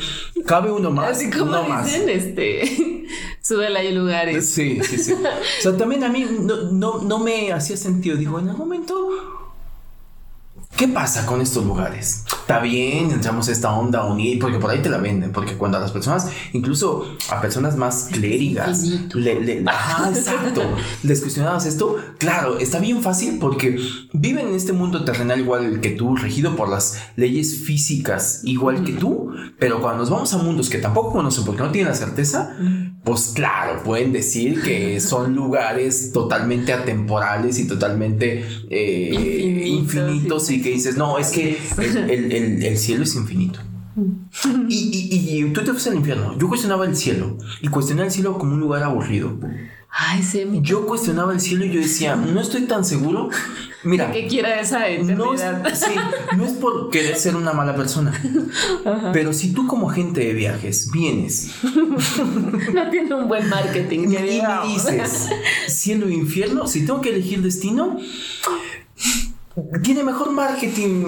cabe 0.47 0.71
uno 0.71 0.91
más. 0.91 1.13
Así 1.13 1.31
como 1.31 1.53
no 1.53 1.63
dicen, 1.63 2.07
más. 2.07 2.15
este, 2.15 3.07
súbela 3.41 3.81
hay 3.81 3.93
lugares. 3.93 4.49
Sí, 4.49 4.81
sí, 4.83 4.99
sí. 4.99 5.13
o 5.59 5.63
sea, 5.63 5.77
también 5.77 6.05
a 6.05 6.09
mí 6.09 6.27
no, 6.41 6.71
no, 6.71 6.99
no 6.99 7.19
me 7.19 7.53
hacía 7.53 7.77
sentido. 7.77 8.17
Digo, 8.17 8.39
en 8.39 8.49
algún 8.49 8.69
momento 8.69 9.40
¿Qué 10.81 10.89
pasa 10.89 11.27
con 11.27 11.43
estos 11.43 11.67
lugares? 11.67 12.25
Está 12.41 12.59
bien, 12.59 13.11
entramos 13.11 13.51
a 13.51 13.53
esta 13.53 13.71
onda 13.71 14.07
unir, 14.07 14.39
porque 14.39 14.59
por 14.59 14.71
ahí 14.71 14.79
te 14.79 14.89
la 14.89 14.97
venden, 14.97 15.31
porque 15.31 15.59
cuando 15.59 15.77
a 15.77 15.81
las 15.83 15.93
personas, 15.93 16.29
incluso 16.55 17.05
a 17.29 17.39
personas 17.39 17.77
más 17.77 18.09
cléricas, 18.11 18.83
le, 19.15 19.63
ajá, 19.67 20.09
exacto, 20.17 20.63
les 21.03 21.21
cuestionabas 21.21 21.67
esto, 21.67 21.99
claro, 22.17 22.59
está 22.59 22.79
bien 22.79 23.03
fácil 23.03 23.39
porque 23.39 23.79
viven 24.15 24.49
en 24.49 24.55
este 24.55 24.73
mundo 24.73 25.05
terrenal 25.05 25.39
igual 25.39 25.83
que 25.83 25.91
tú, 25.91 26.17
regido 26.17 26.57
por 26.57 26.71
las 26.71 26.99
leyes 27.15 27.63
físicas 27.63 28.41
igual 28.45 28.83
que 28.83 28.93
tú, 28.93 29.35
pero 29.59 29.83
cuando 29.83 29.99
nos 29.99 30.09
vamos 30.09 30.33
a 30.33 30.39
mundos 30.39 30.71
que 30.71 30.79
tampoco 30.79 31.13
conocen 31.13 31.45
porque 31.45 31.63
no 31.63 31.71
tienen 31.71 31.91
la 31.91 31.95
certeza, 31.95 32.57
pues 33.05 33.33
claro, 33.35 33.83
pueden 33.83 34.13
decir 34.13 34.61
que 34.63 35.01
son 35.01 35.35
lugares 35.35 36.13
totalmente 36.13 36.73
atemporales 36.73 37.59
y 37.59 37.67
totalmente 37.67 38.45
eh, 38.69 39.65
infinitos, 39.67 40.51
y 40.51 40.63
que 40.63 40.71
dices, 40.71 40.97
no, 40.97 41.19
es 41.19 41.29
que 41.29 41.59
el, 41.79 42.79
cielo 42.79 43.05
es 43.05 43.15
infinito. 43.15 43.61
Y, 44.69 45.45
tú 45.53 45.63
te 45.63 45.73
fuiste 45.73 45.91
al 45.91 45.97
infierno. 45.97 46.39
Yo 46.39 46.49
cuestionaba 46.49 46.87
el 46.87 46.97
cielo 46.97 47.37
y 47.61 47.69
cuestionaba 47.69 48.07
el 48.07 48.13
cielo 48.13 48.39
como 48.39 48.55
un 48.55 48.61
lugar 48.61 48.83
aburrido. 48.83 49.39
Ay, 49.91 50.23
sí, 50.23 50.47
Yo 50.63 50.87
cuestionaba 50.87 51.33
el 51.33 51.41
cielo 51.41 51.65
y 51.65 51.73
yo 51.73 51.81
decía, 51.81 52.17
no 52.17 52.41
estoy 52.41 52.63
tan 52.63 52.85
seguro. 52.85 53.29
Mira, 53.83 54.13
que 54.13 54.27
quiera 54.27 54.61
esa 54.61 54.89
eternidad. 54.89 55.63
No 55.63 55.69
es, 55.69 55.79
sí, 55.79 55.95
no 56.37 56.45
es 56.45 56.53
por 56.53 56.91
querer 56.91 57.17
ser 57.17 57.37
una 57.37 57.53
mala 57.53 57.75
persona. 57.75 58.13
Pero 59.13 59.33
si 59.33 59.53
tú 59.53 59.67
como 59.67 59.89
gente 59.89 60.21
de 60.21 60.35
viajes 60.35 60.91
vienes. 60.91 61.51
no 62.75 62.91
tiene 62.91 63.15
un 63.15 63.29
buen 63.29 63.49
marketing. 63.49 64.01
Y, 64.01 64.43
me 64.43 64.69
dices, 64.69 65.29
cielo 65.69 66.09
e 66.09 66.13
infierno, 66.13 66.67
si 66.67 66.85
tengo 66.85 67.01
que 67.01 67.11
elegir 67.11 67.43
destino, 67.43 67.99
tiene 69.83 70.05
mejor 70.05 70.33
marketing. 70.33 71.05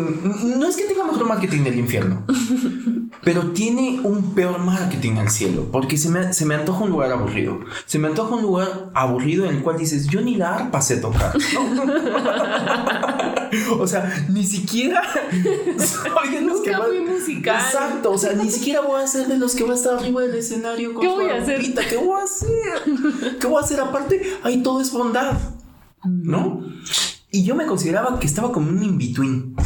No 0.59 0.66
es 0.66 0.76
que 0.76 0.84
tenga 0.84 1.05
mejor 1.05 1.26
marketing 1.26 1.61
el 1.66 1.78
infierno, 1.78 2.24
pero 3.22 3.53
tiene 3.53 4.00
un 4.03 4.34
peor 4.34 4.59
marketing 4.59 5.16
al 5.16 5.30
cielo, 5.30 5.68
porque 5.70 5.96
se 5.96 6.09
me, 6.09 6.32
se 6.32 6.44
me 6.44 6.55
antoja 6.55 6.84
un 6.84 6.90
lugar 6.90 7.12
aburrido. 7.12 7.61
Se 7.86 7.98
me 7.98 8.09
antoja 8.09 8.36
un 8.36 8.42
lugar 8.42 8.90
aburrido 8.94 9.46
en 9.46 9.57
el 9.57 9.62
cual 9.62 9.78
dices, 9.78 10.07
yo 10.09 10.20
ni 10.20 10.36
la 10.36 10.57
arpa 10.57 10.80
sé 10.80 10.96
tocar. 10.96 11.36
o 13.78 13.86
sea, 13.86 14.26
ni 14.28 14.44
siquiera 14.44 15.03
soy 15.78 16.30
de 16.30 16.40
los 16.40 16.61
que 16.61 16.72
musical. 17.00 17.61
Exacto, 17.61 18.12
o 18.12 18.18
sea, 18.18 18.32
ni 18.32 18.50
siquiera 18.50 18.80
voy 18.80 19.03
a 19.03 19.07
ser 19.07 19.26
de 19.26 19.38
los 19.38 19.55
que 19.55 19.64
va 19.64 19.72
a 19.72 19.76
estar 19.76 19.98
arriba 19.98 20.22
del 20.22 20.34
escenario 20.34 20.94
con 20.94 21.03
¿Qué 21.03 21.09
voy 21.09 21.30
a 21.30 21.36
hacer? 21.36 21.61
¿Qué 21.61 21.96
voy 21.96 22.20
a 22.20 22.24
hacer? 22.24 23.38
¿Qué 23.38 23.46
voy 23.46 23.57
a 23.57 23.64
hacer? 23.64 23.80
Aparte, 23.80 24.38
ahí 24.42 24.62
todo 24.62 24.80
es 24.80 24.92
bondad, 24.92 25.38
¿no? 26.05 26.64
Y 27.33 27.45
yo 27.45 27.55
me 27.57 27.66
consideraba 27.66 28.20
que 28.20 28.26
estaba 28.26 28.53
como 28.53 28.68
un 28.68 28.83
in-between. 28.83 29.57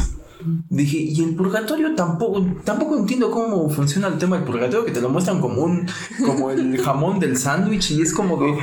Dije, 0.69 0.97
y 0.97 1.21
el 1.21 1.35
purgatorio 1.35 1.93
tampoco, 1.95 2.45
tampoco 2.63 2.97
entiendo 2.97 3.29
cómo 3.29 3.69
funciona 3.69 4.07
el 4.07 4.17
tema 4.17 4.37
del 4.37 4.45
purgatorio, 4.45 4.85
que 4.85 4.93
te 4.93 5.01
lo 5.01 5.09
muestran 5.09 5.41
como 5.41 5.63
un, 5.63 5.85
como 6.25 6.49
el 6.49 6.77
jamón 6.83 7.19
del 7.19 7.35
sándwich, 7.35 7.91
y 7.91 8.01
es 8.01 8.13
como 8.13 8.39
que 8.39 8.57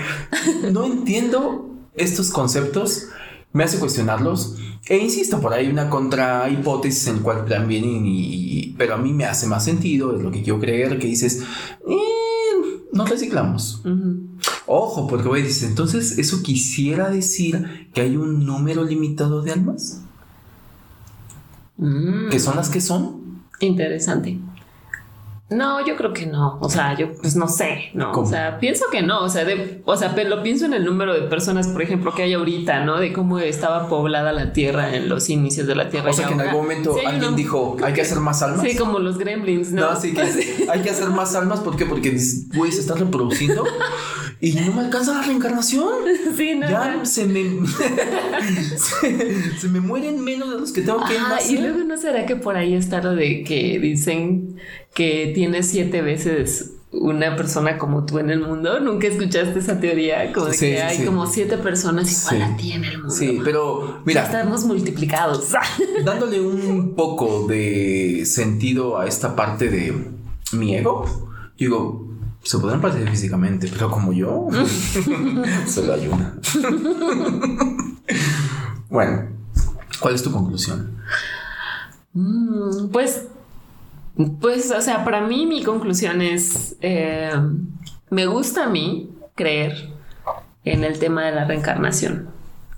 no 0.72 0.86
entiendo 0.86 1.68
estos 1.94 2.30
conceptos, 2.30 3.08
me 3.52 3.64
hace 3.64 3.78
cuestionarlos. 3.78 4.56
E 4.86 4.96
insisto, 4.96 5.40
por 5.40 5.52
ahí 5.52 5.68
una 5.68 5.90
contra 5.90 6.48
hipótesis 6.48 7.06
en 7.08 7.16
la 7.16 7.22
cual 7.22 7.44
también, 7.44 7.84
y, 8.06 8.74
pero 8.78 8.94
a 8.94 8.98
mí 8.98 9.12
me 9.12 9.26
hace 9.26 9.46
más 9.46 9.64
sentido, 9.64 10.16
es 10.16 10.22
lo 10.22 10.30
que 10.30 10.42
quiero 10.42 10.60
creer, 10.60 10.98
que 10.98 11.08
dices, 11.08 11.42
eh, 11.86 12.84
no 12.92 13.04
reciclamos. 13.04 13.82
Ojo, 14.66 15.06
porque 15.06 15.28
voy 15.28 15.40
a 15.40 15.44
decir, 15.44 15.68
entonces, 15.68 16.18
¿eso 16.18 16.42
quisiera 16.42 17.10
decir 17.10 17.88
que 17.92 18.00
hay 18.00 18.16
un 18.16 18.46
número 18.46 18.84
limitado 18.84 19.42
de 19.42 19.52
almas? 19.52 20.00
Mm. 21.76 22.30
¿Que 22.30 22.40
son 22.40 22.56
las 22.56 22.70
que 22.70 22.80
son? 22.80 23.42
Interesante. 23.60 24.38
No, 25.50 25.86
yo 25.86 25.94
creo 25.96 26.14
que 26.14 26.24
no. 26.24 26.58
O 26.60 26.70
sea, 26.70 26.96
yo 26.96 27.12
pues 27.12 27.36
no 27.36 27.48
sé, 27.48 27.90
no. 27.92 28.12
O 28.12 28.24
sea, 28.24 28.58
pienso 28.58 28.86
que 28.90 29.02
no. 29.02 29.22
O 29.22 29.28
sea, 29.28 29.44
de, 29.44 29.82
o 29.84 29.96
sea, 29.96 30.14
lo 30.24 30.42
pienso 30.42 30.64
en 30.64 30.72
el 30.72 30.86
número 30.86 31.12
de 31.12 31.28
personas, 31.28 31.68
por 31.68 31.82
ejemplo, 31.82 32.14
que 32.14 32.22
hay 32.22 32.32
ahorita, 32.32 32.82
¿no? 32.84 32.98
De 32.98 33.12
cómo 33.12 33.38
estaba 33.38 33.88
poblada 33.88 34.32
la 34.32 34.54
Tierra 34.54 34.96
en 34.96 35.08
los 35.08 35.28
inicios 35.28 35.66
de 35.66 35.74
la 35.74 35.90
Tierra. 35.90 36.10
O 36.10 36.12
sea, 36.14 36.28
que 36.28 36.34
en 36.34 36.40
algún 36.40 36.62
momento 36.62 36.96
alguien 37.06 37.36
dijo, 37.36 37.76
hay 37.82 37.92
que 37.92 38.00
hacer 38.00 38.20
más 38.20 38.42
almas. 38.42 38.62
Sí, 38.66 38.74
como 38.76 38.98
los 38.98 39.18
gremlins, 39.18 39.70
¿no? 39.70 39.92
No, 39.92 40.00
sí, 40.00 40.14
que 40.14 40.22
hay 40.70 40.80
que 40.80 40.90
hacer 40.90 41.08
más 41.08 41.34
almas. 41.34 41.60
¿Por 41.60 41.76
qué? 41.76 41.84
Porque, 41.84 42.16
güey, 42.54 42.72
se 42.72 42.80
están 42.80 42.96
reproduciendo 42.98 43.64
y 44.40 44.52
no 44.52 44.72
me 44.72 44.80
alcanza 44.82 45.14
la 45.14 45.22
reencarnación. 45.22 45.88
Sí, 46.36 46.54
no, 46.56 46.68
ya 46.68 46.96
no. 46.96 47.06
se 47.06 47.26
me 47.26 47.44
se, 48.76 49.50
se 49.60 49.68
me 49.68 49.78
mueren 49.78 50.24
menos 50.24 50.50
de 50.50 50.58
los 50.58 50.72
que 50.72 50.80
tengo 50.82 50.98
que 51.04 51.16
Ah, 51.16 51.38
y 51.48 51.58
luego 51.58 51.78
no 51.84 51.96
será 51.96 52.26
que 52.26 52.34
por 52.34 52.56
ahí 52.56 52.74
está 52.74 53.00
lo 53.00 53.14
de 53.14 53.44
que 53.44 53.78
dicen 53.78 54.56
que 54.94 55.32
tienes 55.34 55.68
siete 55.68 56.02
veces 56.02 56.70
una 56.92 57.34
persona 57.36 57.76
como 57.76 58.04
tú 58.06 58.18
en 58.20 58.30
el 58.30 58.38
mundo. 58.40 58.78
¿Nunca 58.78 59.08
escuchaste 59.08 59.58
esa 59.58 59.80
teoría? 59.80 60.32
Como 60.32 60.46
de 60.46 60.52
Sí, 60.54 60.66
que 60.66 60.80
hay 60.82 60.98
sí. 60.98 61.04
como 61.04 61.26
siete 61.26 61.58
personas 61.58 62.10
igual 62.32 62.36
Sí. 62.48 62.52
a 62.52 62.56
ti 62.56 62.72
en 62.72 62.84
el 62.84 62.98
mundo. 62.98 63.12
Sí, 63.14 63.40
pero 63.44 63.88
Ya 63.98 64.02
mira, 64.04 64.22
estamos 64.24 64.64
multiplicados. 64.64 65.52
dándole 66.04 66.40
un 66.40 66.94
poco 66.94 67.46
de 67.48 68.22
sentido 68.26 68.96
a 68.98 69.06
esta 69.08 69.34
parte 69.34 69.68
de 69.68 69.92
mi 70.52 70.76
ego, 70.76 71.04
digo, 71.58 72.08
se 72.44 72.58
podrán 72.58 72.80
parecer 72.80 73.08
físicamente, 73.10 73.68
pero 73.72 73.90
como 73.90 74.12
yo, 74.12 74.48
solo 75.66 75.94
hay 75.94 76.06
una. 76.06 76.38
bueno, 78.88 79.28
¿cuál 80.00 80.14
es 80.14 80.22
tu 80.22 80.30
conclusión? 80.30 80.96
Mm, 82.12 82.88
Pues, 82.92 83.24
pues, 84.40 84.70
o 84.70 84.80
sea, 84.80 85.04
para 85.04 85.20
mí 85.20 85.46
mi 85.46 85.62
conclusión 85.62 86.22
es, 86.22 86.76
eh, 86.80 87.32
me 88.10 88.26
gusta 88.26 88.64
a 88.64 88.68
mí 88.68 89.10
creer 89.34 89.88
en 90.64 90.84
el 90.84 90.98
tema 90.98 91.24
de 91.24 91.32
la 91.32 91.44
reencarnación. 91.44 92.28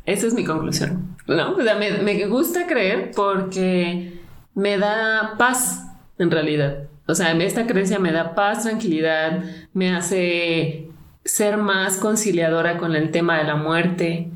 Esa 0.05 0.27
es 0.27 0.35
mi 0.35 0.45
conclusión, 0.45 1.17
¿no? 1.27 1.57
O 1.57 1.63
sea, 1.63 1.75
me, 1.77 1.91
me 1.99 2.27
gusta 2.27 2.67
creer 2.67 3.11
porque 3.15 4.21
me 4.55 4.79
da 4.79 5.35
paz, 5.37 5.85
en 6.19 6.31
realidad. 6.31 6.85
O 7.07 7.15
sea, 7.15 7.33
esta 7.33 7.67
creencia 7.67 7.99
me 7.99 8.13
da 8.13 8.35
paz, 8.35 8.63
tranquilidad, 8.63 9.45
me 9.73 9.95
hace 9.95 10.89
ser 11.25 11.57
más 11.57 11.99
conciliadora 11.99 12.79
con 12.79 12.95
el 12.95 13.11
tema 13.11 13.39
de 13.39 13.45
la 13.45 13.57
muerte, 13.57 14.31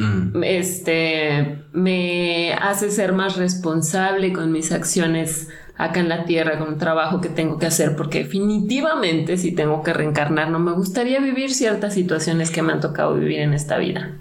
Mm, 0.00 0.42
este 0.44 1.58
me 1.72 2.54
hace 2.54 2.90
ser 2.90 3.12
más 3.12 3.36
responsable 3.36 4.32
con 4.32 4.50
mis 4.50 4.72
acciones 4.72 5.48
acá 5.84 6.00
en 6.00 6.08
la 6.08 6.24
tierra, 6.24 6.58
con 6.58 6.68
el 6.74 6.78
trabajo 6.78 7.20
que 7.20 7.28
tengo 7.28 7.58
que 7.58 7.66
hacer, 7.66 7.96
porque 7.96 8.24
definitivamente 8.24 9.36
si 9.38 9.52
tengo 9.52 9.82
que 9.82 9.92
reencarnar, 9.92 10.50
no 10.50 10.58
me 10.58 10.72
gustaría 10.72 11.20
vivir 11.20 11.52
ciertas 11.54 11.94
situaciones 11.94 12.50
que 12.50 12.62
me 12.62 12.72
han 12.72 12.80
tocado 12.80 13.14
vivir 13.14 13.40
en 13.40 13.54
esta 13.54 13.78
vida. 13.78 14.12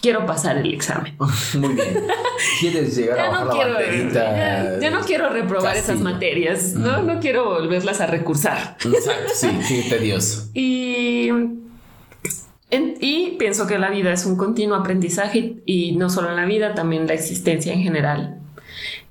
Quiero 0.00 0.24
pasar 0.26 0.56
el 0.58 0.72
examen. 0.72 1.14
Muy 1.58 1.74
bien. 1.74 2.04
¿Quieres 2.60 2.96
llegar 2.96 3.18
a 3.18 3.22
Ya 3.24 3.30
bajar 3.30 3.46
no 3.46 3.52
la 3.52 3.54
quiero, 3.58 3.74
banderita? 3.74 4.36
ya, 4.36 4.78
ya 4.80 4.90
no 4.90 5.00
quiero 5.00 5.28
reprobar 5.30 5.76
esas 5.76 5.86
Castillo. 5.88 6.10
materias, 6.10 6.72
¿no? 6.74 7.02
No 7.02 7.20
quiero 7.20 7.44
volverlas 7.44 8.00
a 8.00 8.06
recursar. 8.06 8.76
Exacto, 8.84 9.32
sí, 9.34 9.48
qué 9.68 9.86
tedioso. 9.96 10.48
Y, 10.54 11.28
en- 12.70 12.96
y 13.00 13.36
pienso 13.38 13.66
que 13.66 13.78
la 13.78 13.90
vida 13.90 14.12
es 14.12 14.24
un 14.26 14.36
continuo 14.36 14.76
aprendizaje 14.76 15.56
y 15.66 15.92
no 15.96 16.08
solo 16.10 16.34
la 16.34 16.44
vida, 16.46 16.74
también 16.74 17.06
la 17.06 17.14
existencia 17.14 17.72
en 17.72 17.82
general. 17.82 18.38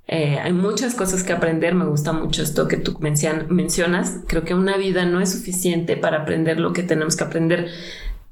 Eh, 0.07 0.37
hay 0.41 0.51
muchas 0.53 0.95
cosas 0.95 1.23
que 1.23 1.31
aprender, 1.33 1.75
me 1.75 1.85
gusta 1.85 2.11
mucho 2.11 2.43
esto 2.43 2.67
que 2.67 2.77
tú 2.77 2.93
mencion- 2.99 3.47
mencionas. 3.47 4.19
Creo 4.27 4.43
que 4.43 4.53
una 4.53 4.77
vida 4.77 5.05
no 5.05 5.21
es 5.21 5.31
suficiente 5.31 5.95
para 5.97 6.17
aprender 6.21 6.59
lo 6.59 6.73
que 6.73 6.83
tenemos 6.83 7.15
que 7.15 7.23
aprender. 7.23 7.67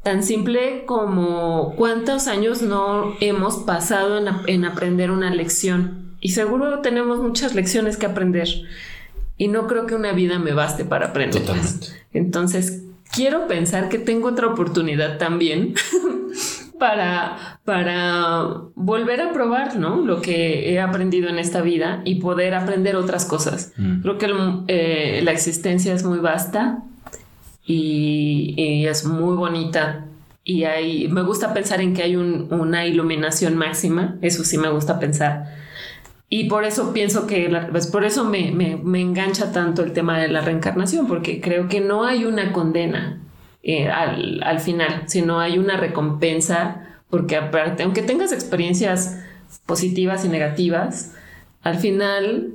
Tan 0.04 0.24
simple 0.24 0.84
como 0.86 1.74
cuántos 1.78 2.28
años 2.28 2.62
no 2.62 3.16
hemos 3.22 3.58
pasado 3.58 4.18
en, 4.18 4.28
en 4.48 4.66
aprender 4.66 5.12
una 5.12 5.34
lección. 5.34 6.16
Y 6.20 6.30
seguro 6.32 6.80
tenemos 6.80 7.20
muchas 7.20 7.56
lecciones 7.56 7.98
que 7.98 8.06
aprender. 8.06 8.48
Y 9.38 9.48
no 9.48 9.66
creo 9.68 9.88
que 9.88 9.96
una 9.96 10.12
vida 10.12 10.40
me 10.40 10.54
baste 10.54 10.86
para 10.86 11.08
aprenderlas. 11.08 11.80
Totalmente. 11.80 11.88
Entonces, 12.14 12.84
quiero 13.12 13.48
pensar 13.48 13.90
que 13.90 13.98
tengo 13.98 14.28
otra 14.28 14.48
oportunidad 14.48 15.18
también 15.18 15.74
para, 16.82 17.60
para 17.64 18.44
volver 18.74 19.22
a 19.22 19.32
probar 19.34 19.76
¿no? 19.78 19.98
lo 20.02 20.20
que 20.20 20.74
he 20.74 20.80
aprendido 20.82 21.30
en 21.30 21.38
esta 21.38 21.62
vida 21.62 22.02
y 22.06 22.16
poder 22.16 22.56
aprender 22.56 22.96
otras 22.96 23.26
cosas. 23.26 23.72
Mm. 23.78 24.02
Creo 24.02 24.18
que 24.18 24.26
el- 24.26 24.64
eh, 24.68 25.22
la 25.24 25.32
existencia 25.32 25.94
es 25.94 26.04
muy 26.04 26.18
vasta 26.18 26.80
y, 27.66 28.56
y 28.58 28.88
es 28.88 29.06
muy 29.06 29.36
bonita. 29.38 30.06
Y 30.44 30.64
hay, 30.64 31.08
me 31.08 31.22
gusta 31.22 31.54
pensar 31.54 31.82
en 31.82 31.94
que 31.94 32.02
hay 32.02 32.16
un- 32.16 32.48
una 32.52 32.88
iluminación 32.88 33.56
máxima, 33.56 34.18
eso 34.24 34.44
sí 34.44 34.58
me 34.58 34.70
gusta 34.70 34.98
pensar. 35.00 35.56
Y 36.30 36.46
por 36.50 36.64
eso 36.64 36.94
pienso 36.94 37.28
que, 37.28 37.48
la- 37.50 37.68
pues 37.68 37.86
por 37.88 38.04
eso 38.06 38.26
me, 38.26 38.52
me- 38.52 38.78
me 38.78 39.02
engancha 39.02 39.52
tanto 39.52 39.84
el 39.84 39.94
tema 39.94 40.18
de 40.20 40.30
la 40.30 40.42
reencarnación, 40.42 41.06
porque 41.08 41.40
creo 41.42 41.68
que 41.68 41.80
no 41.80 42.06
hay 42.06 42.26
una 42.26 42.52
condena 42.54 43.21
eh, 43.64 43.88
al, 43.90 44.42
al 44.44 44.60
final, 44.60 45.04
sino 45.08 45.40
hay 45.40 45.58
una 45.58 45.78
recompensa, 45.78 46.88
porque 47.10 47.36
aparte, 47.36 47.84
aunque 47.84 48.02
tengas 48.02 48.32
experiencias 48.32 49.20
positivas 49.66 50.26
y 50.26 50.30
negativas, 50.30 51.14
al 51.62 51.78
final 51.78 52.54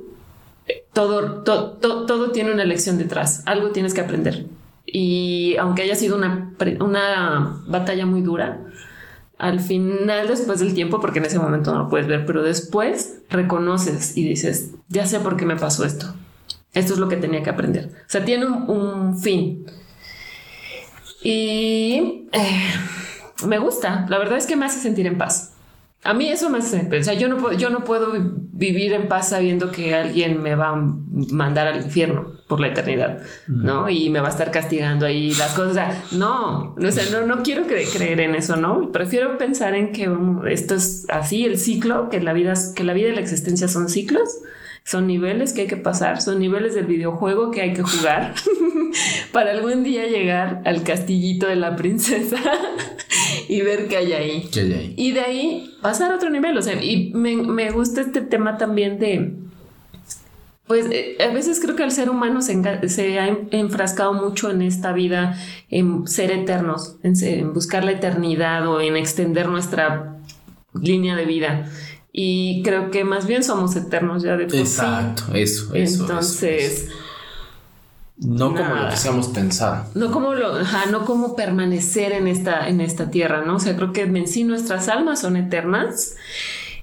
eh, 0.67 0.83
todo, 0.93 1.43
to- 1.43 1.71
to- 1.73 2.05
todo 2.05 2.31
tiene 2.31 2.51
una 2.53 2.65
lección 2.65 2.97
detrás, 2.97 3.43
algo 3.45 3.69
tienes 3.71 3.93
que 3.93 4.01
aprender. 4.01 4.45
Y 4.85 5.55
aunque 5.59 5.81
haya 5.83 5.95
sido 5.95 6.15
una, 6.15 6.51
una 6.79 7.61
batalla 7.67 8.05
muy 8.05 8.21
dura, 8.21 8.61
al 9.37 9.59
final, 9.59 10.27
después 10.27 10.59
del 10.59 10.73
tiempo, 10.73 10.99
porque 10.99 11.19
en 11.19 11.25
ese 11.25 11.37
momento 11.39 11.71
no 11.73 11.83
lo 11.83 11.89
puedes 11.89 12.07
ver, 12.07 12.25
pero 12.25 12.41
después 12.41 13.19
reconoces 13.29 14.17
y 14.17 14.23
dices, 14.27 14.71
ya 14.89 15.05
sé 15.05 15.19
por 15.19 15.37
qué 15.37 15.45
me 15.45 15.55
pasó 15.57 15.85
esto. 15.85 16.13
Esto 16.73 16.93
es 16.93 16.99
lo 16.99 17.07
que 17.07 17.17
tenía 17.17 17.43
que 17.43 17.49
aprender. 17.49 17.89
O 17.93 18.09
sea, 18.09 18.25
tiene 18.25 18.45
un 18.47 19.19
fin. 19.19 19.65
Y 21.23 22.27
eh, 22.31 22.63
me 23.45 23.59
gusta. 23.59 24.05
La 24.09 24.17
verdad 24.17 24.37
es 24.37 24.45
que 24.45 24.55
me 24.55 24.65
hace 24.65 24.79
sentir 24.79 25.07
en 25.07 25.17
paz. 25.17 25.53
A 26.03 26.13
mí 26.13 26.29
eso 26.29 26.49
me 26.49 26.59
hace, 26.59 26.87
o 26.97 27.03
sea, 27.03 27.15
yo 27.15 27.27
no, 27.27 27.37
puedo, 27.37 27.57
yo 27.57 27.69
no 27.71 27.83
puedo 27.83 28.13
vivir 28.13 28.93
en 28.93 29.07
paz 29.07 29.29
sabiendo 29.29 29.71
que 29.71 29.95
alguien 29.95 30.41
me 30.41 30.55
va 30.55 30.69
a 30.69 30.75
mandar 30.75 31.67
al 31.67 31.81
infierno 31.81 32.33
por 32.47 32.59
la 32.61 32.67
eternidad, 32.67 33.23
¿no? 33.47 33.89
Y 33.89 34.09
me 34.11 34.19
va 34.21 34.27
a 34.27 34.31
estar 34.31 34.51
castigando 34.51 35.07
ahí 35.07 35.33
las 35.33 35.53
cosas. 35.53 35.71
O 35.71 35.73
sea, 35.73 36.03
no, 36.11 36.75
o 36.75 36.91
sea, 36.91 37.03
no, 37.11 37.25
no 37.25 37.41
quiero 37.43 37.65
cre- 37.65 37.91
creer 37.91 38.21
en 38.21 38.35
eso, 38.35 38.55
¿no? 38.55 38.91
Prefiero 38.91 39.37
pensar 39.39 39.73
en 39.73 39.91
que 39.91 40.07
esto 40.49 40.75
es 40.75 41.07
así, 41.09 41.45
el 41.45 41.57
ciclo, 41.57 42.09
que 42.09 42.21
la 42.21 42.31
vida, 42.31 42.53
que 42.75 42.83
la 42.83 42.93
vida 42.93 43.09
y 43.09 43.15
la 43.15 43.21
existencia 43.21 43.67
son 43.67 43.89
ciclos, 43.89 44.29
son 44.89 45.05
niveles 45.05 45.51
que 45.51 45.61
hay 45.61 45.67
que 45.67 45.75
pasar, 45.75 46.21
son 46.21 46.39
niveles 46.39 46.73
del 46.73 46.85
videojuego 46.85 47.51
que 47.51 47.61
hay 47.61 47.73
que 47.73 47.81
jugar 47.83 48.33
para 49.33 49.51
algún 49.51 49.83
día 49.83 50.05
llegar 50.07 50.61
al 50.63 50.83
castillito 50.83 51.45
de 51.45 51.57
la 51.57 51.75
princesa 51.75 52.37
y 53.49 53.61
ver 53.61 53.89
qué 53.89 53.97
hay 53.97 54.13
ahí. 54.13 54.49
¿Qué 54.49 54.61
hay 54.61 54.73
ahí? 54.73 54.93
Y 54.95 55.11
de 55.11 55.19
ahí 55.19 55.75
pasar 55.81 56.11
a 56.11 56.15
otro 56.15 56.29
nivel. 56.29 56.57
O 56.57 56.61
sea, 56.61 56.81
y 56.81 57.11
me, 57.13 57.35
me 57.35 57.69
gusta 57.71 57.99
este 57.99 58.21
tema 58.21 58.57
también 58.57 58.97
de. 58.97 59.33
Pues 60.67 60.85
eh, 60.91 61.17
a 61.21 61.33
veces 61.33 61.59
creo 61.61 61.75
que 61.75 61.83
el 61.83 61.91
ser 61.91 62.09
humano 62.09 62.41
se, 62.41 62.89
se 62.89 63.19
ha 63.19 63.27
en- 63.27 63.49
enfrascado 63.51 64.13
mucho 64.13 64.51
en 64.51 64.61
esta 64.61 64.91
vida, 64.93 65.37
en 65.69 66.07
ser 66.07 66.31
eternos, 66.31 66.95
en, 67.03 67.15
se- 67.17 67.39
en 67.39 67.53
buscar 67.53 67.83
la 67.83 67.91
eternidad 67.91 68.65
o 68.67 68.79
en 68.81 68.95
extender 68.97 69.47
nuestra 69.49 70.15
línea 70.81 71.15
de 71.17 71.25
vida. 71.25 71.69
Y 72.19 72.63
creo 72.63 72.89
que 72.89 73.03
más 73.03 73.27
bien 73.27 73.43
somos 73.43 73.75
eternos 73.75 74.23
ya 74.23 74.35
de 74.37 74.45
por 74.45 74.53
sí. 74.53 74.57
Exacto, 74.61 75.23
eso, 75.35 75.75
eso. 75.75 76.01
Entonces, 76.01 76.63
eso, 76.63 76.83
eso. 76.87 76.95
No 78.17 78.47
como 78.47 78.57
lo 78.69 78.75
nada. 78.75 78.89
quisiéramos 78.89 79.27
pensar. 79.27 79.85
no 79.93 80.11
como 80.11 80.33
lo, 80.33 80.55
ajá, 80.55 80.89
no 80.89 81.05
como 81.05 81.35
permanecer 81.35 82.13
en 82.13 82.27
esta, 82.27 82.67
en 82.67 82.81
esta 82.81 83.11
tierra, 83.11 83.45
¿no? 83.45 83.57
O 83.57 83.59
sea, 83.59 83.75
creo 83.75 83.93
que 83.93 84.01
en 84.01 84.27
sí 84.27 84.43
nuestras 84.43 84.87
almas 84.87 85.21
son 85.21 85.37
eternas, 85.37 86.15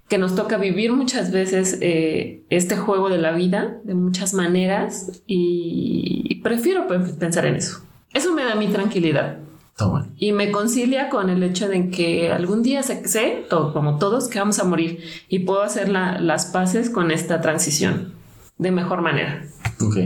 que 0.08 0.18
nos 0.18 0.36
toca 0.36 0.56
vivir 0.56 0.92
muchas 0.92 1.32
veces 1.32 1.78
eh, 1.80 2.44
este 2.50 2.76
juego 2.76 3.08
de 3.08 3.18
la 3.18 3.32
vida 3.32 3.78
de 3.82 3.94
muchas 3.94 4.34
maneras 4.34 5.22
y, 5.26 6.40
prefiero 6.44 6.86
pe- 6.86 7.00
pensar 7.00 7.46
en 7.46 7.56
eso. 7.56 7.80
Eso 8.12 8.32
me 8.32 8.44
da 8.44 8.54
mi 8.54 8.68
tranquilidad 8.68 9.38
Está 9.74 9.86
bueno. 9.86 10.06
y 10.16 10.30
me 10.30 10.52
concilia 10.52 11.08
con 11.08 11.30
el 11.30 11.42
hecho 11.42 11.66
de 11.68 11.90
que 11.90 12.30
algún 12.30 12.62
día 12.62 12.84
sé, 12.84 13.08
sé 13.08 13.44
to- 13.50 13.72
como 13.72 13.98
todos, 13.98 14.28
que 14.28 14.38
vamos 14.38 14.60
a 14.60 14.64
morir 14.64 15.00
y 15.28 15.40
puedo 15.40 15.62
hacer 15.64 15.88
la- 15.88 16.20
las 16.20 16.46
paces 16.46 16.90
con 16.90 17.10
esta 17.10 17.40
transición 17.40 18.12
de 18.56 18.70
mejor 18.70 19.02
manera. 19.02 19.44
Ok, 19.80 19.96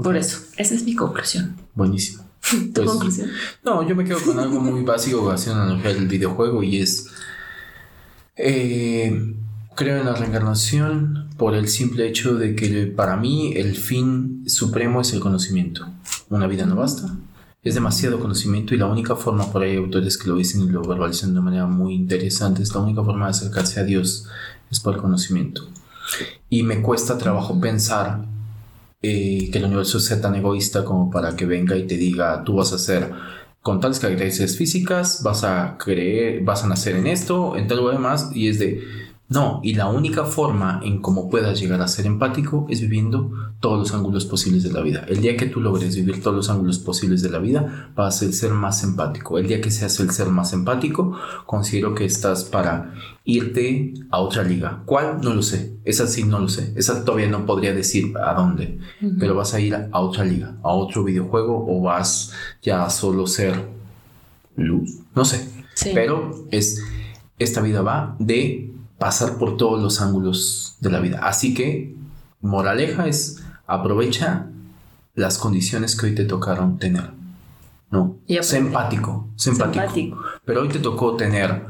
Por 0.00 0.16
eso, 0.16 0.38
esa 0.56 0.74
es 0.76 0.84
mi 0.84 0.94
conclusión. 0.94 1.56
buenísimo. 1.74 2.22
¿Tu 2.50 2.72
Pues, 2.72 2.88
conclusión? 2.88 3.30
No, 3.64 3.86
yo 3.86 3.96
me 3.96 4.04
quedo 4.04 4.20
con 4.20 4.38
algo 4.44 4.60
muy 4.60 4.82
básico 4.84 5.28
haciendo 5.28 5.60
analogía 5.62 5.94
del 5.94 6.06
videojuego 6.06 6.62
y 6.62 6.78
es. 6.78 7.08
eh, 8.36 9.34
creo 9.74 9.98
en 9.98 10.06
la 10.06 10.14
reencarnación 10.14 11.30
por 11.36 11.54
el 11.54 11.68
simple 11.68 12.06
hecho 12.08 12.36
de 12.36 12.54
que 12.54 12.86
para 12.86 13.16
mí 13.16 13.52
el 13.56 13.74
fin 13.76 14.44
supremo 14.48 15.00
es 15.00 15.12
el 15.12 15.20
conocimiento. 15.20 15.88
Una 16.30 16.46
vida 16.46 16.64
no 16.66 16.76
basta. 16.76 17.08
Es 17.62 17.74
demasiado 17.74 18.20
conocimiento 18.20 18.74
y 18.74 18.78
la 18.78 18.86
única 18.86 19.16
forma, 19.16 19.50
por 19.50 19.62
ahí 19.62 19.72
hay 19.72 19.76
autores 19.76 20.16
que 20.16 20.28
lo 20.28 20.36
dicen 20.36 20.62
y 20.62 20.68
lo 20.68 20.82
verbalizan 20.82 21.34
de 21.34 21.40
manera 21.40 21.66
muy 21.66 21.94
interesante, 21.94 22.62
es 22.62 22.74
la 22.74 22.80
única 22.80 23.02
forma 23.02 23.26
de 23.26 23.30
acercarse 23.30 23.80
a 23.80 23.84
Dios 23.84 24.26
es 24.70 24.80
por 24.80 24.94
el 24.94 25.00
conocimiento. 25.00 25.68
Y 26.48 26.62
me 26.62 26.80
cuesta 26.82 27.18
trabajo 27.18 27.60
pensar 27.60 28.24
eh, 29.02 29.48
que 29.50 29.58
el 29.58 29.64
universo 29.64 30.00
sea 30.00 30.20
tan 30.20 30.34
egoísta 30.34 30.84
como 30.84 31.10
para 31.10 31.36
que 31.36 31.46
venga 31.46 31.76
y 31.76 31.86
te 31.86 31.96
diga, 31.96 32.42
tú 32.44 32.56
vas 32.56 32.72
a 32.72 32.78
ser 32.78 33.12
con 33.62 33.80
tales 33.80 33.98
características 33.98 34.56
físicas, 34.56 35.22
vas 35.22 35.44
a 35.44 35.76
creer, 35.78 36.42
vas 36.42 36.64
a 36.64 36.68
nacer 36.68 36.96
en 36.96 37.06
esto, 37.06 37.56
en 37.56 37.68
tal 37.68 37.78
lo 37.78 37.90
demás, 37.90 38.30
y 38.34 38.48
es 38.48 38.58
de, 38.58 38.82
no, 39.30 39.60
y 39.62 39.74
la 39.74 39.88
única 39.88 40.24
forma 40.24 40.80
en 40.82 41.02
cómo 41.02 41.28
puedas 41.28 41.60
llegar 41.60 41.82
a 41.82 41.88
ser 41.88 42.06
empático 42.06 42.66
es 42.70 42.80
viviendo 42.80 43.30
todos 43.60 43.78
los 43.78 43.92
ángulos 43.92 44.24
posibles 44.24 44.62
de 44.62 44.72
la 44.72 44.80
vida. 44.80 45.04
El 45.06 45.20
día 45.20 45.36
que 45.36 45.44
tú 45.44 45.60
logres 45.60 45.94
vivir 45.96 46.22
todos 46.22 46.34
los 46.34 46.48
ángulos 46.48 46.78
posibles 46.78 47.20
de 47.20 47.28
la 47.28 47.38
vida, 47.38 47.90
vas 47.94 48.16
a 48.16 48.18
ser 48.20 48.28
el 48.28 48.34
ser 48.34 48.52
más 48.52 48.82
empático. 48.82 49.38
El 49.38 49.46
día 49.46 49.60
que 49.60 49.70
seas 49.70 50.00
el 50.00 50.10
ser 50.12 50.28
más 50.28 50.54
empático, 50.54 51.12
considero 51.44 51.94
que 51.94 52.06
estás 52.06 52.44
para 52.44 52.94
irte 53.24 53.92
a 54.10 54.18
otra 54.20 54.44
liga. 54.44 54.82
¿Cuál? 54.86 55.20
No 55.20 55.34
lo 55.34 55.42
sé. 55.42 55.76
Esa 55.84 56.06
sí 56.06 56.24
no 56.24 56.38
lo 56.38 56.48
sé. 56.48 56.72
Esa 56.74 57.04
todavía 57.04 57.28
no 57.28 57.44
podría 57.44 57.74
decir 57.74 58.16
a 58.16 58.32
dónde. 58.32 58.78
Pero 59.18 59.34
vas 59.34 59.52
a 59.52 59.60
ir 59.60 59.74
a 59.74 60.00
otra 60.00 60.24
liga, 60.24 60.56
a 60.62 60.70
otro 60.70 61.04
videojuego 61.04 61.66
o 61.68 61.82
vas 61.82 62.32
ya 62.62 62.86
a 62.86 62.88
solo 62.88 63.26
ser 63.26 63.62
luz. 64.56 65.00
No 65.14 65.26
sé. 65.26 65.46
Pero 65.92 66.46
es, 66.50 66.82
esta 67.38 67.60
vida 67.60 67.82
va 67.82 68.16
de 68.18 68.72
pasar 68.98 69.36
por 69.38 69.56
todos 69.56 69.80
los 69.80 70.00
ángulos 70.00 70.76
de 70.80 70.90
la 70.90 71.00
vida. 71.00 71.20
Así 71.22 71.54
que, 71.54 71.94
moraleja 72.40 73.06
es, 73.06 73.42
aprovecha 73.66 74.46
las 75.14 75.38
condiciones 75.38 75.96
que 75.96 76.06
hoy 76.06 76.14
te 76.14 76.24
tocaron 76.24 76.78
tener. 76.78 77.10
No, 77.90 78.18
sé 78.42 78.58
empático, 78.58 79.28
sé 79.36 79.50
empático. 79.50 80.18
Pero 80.44 80.62
hoy 80.62 80.68
te 80.68 80.78
tocó 80.78 81.16
tener, 81.16 81.64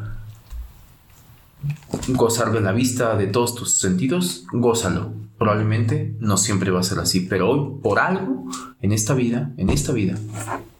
gozar 2.08 2.52
de 2.52 2.60
la 2.60 2.72
vista, 2.72 3.16
de 3.16 3.26
todos 3.26 3.54
tus 3.54 3.78
sentidos, 3.78 4.44
gózalo. 4.52 5.12
Probablemente 5.38 6.16
no 6.18 6.36
siempre 6.36 6.72
va 6.72 6.80
a 6.80 6.82
ser 6.82 6.98
así, 6.98 7.20
pero 7.20 7.50
hoy 7.50 7.80
por 7.80 8.00
algo, 8.00 8.46
en 8.80 8.92
esta 8.92 9.14
vida, 9.14 9.52
en 9.56 9.70
esta 9.70 9.92
vida, 9.92 10.18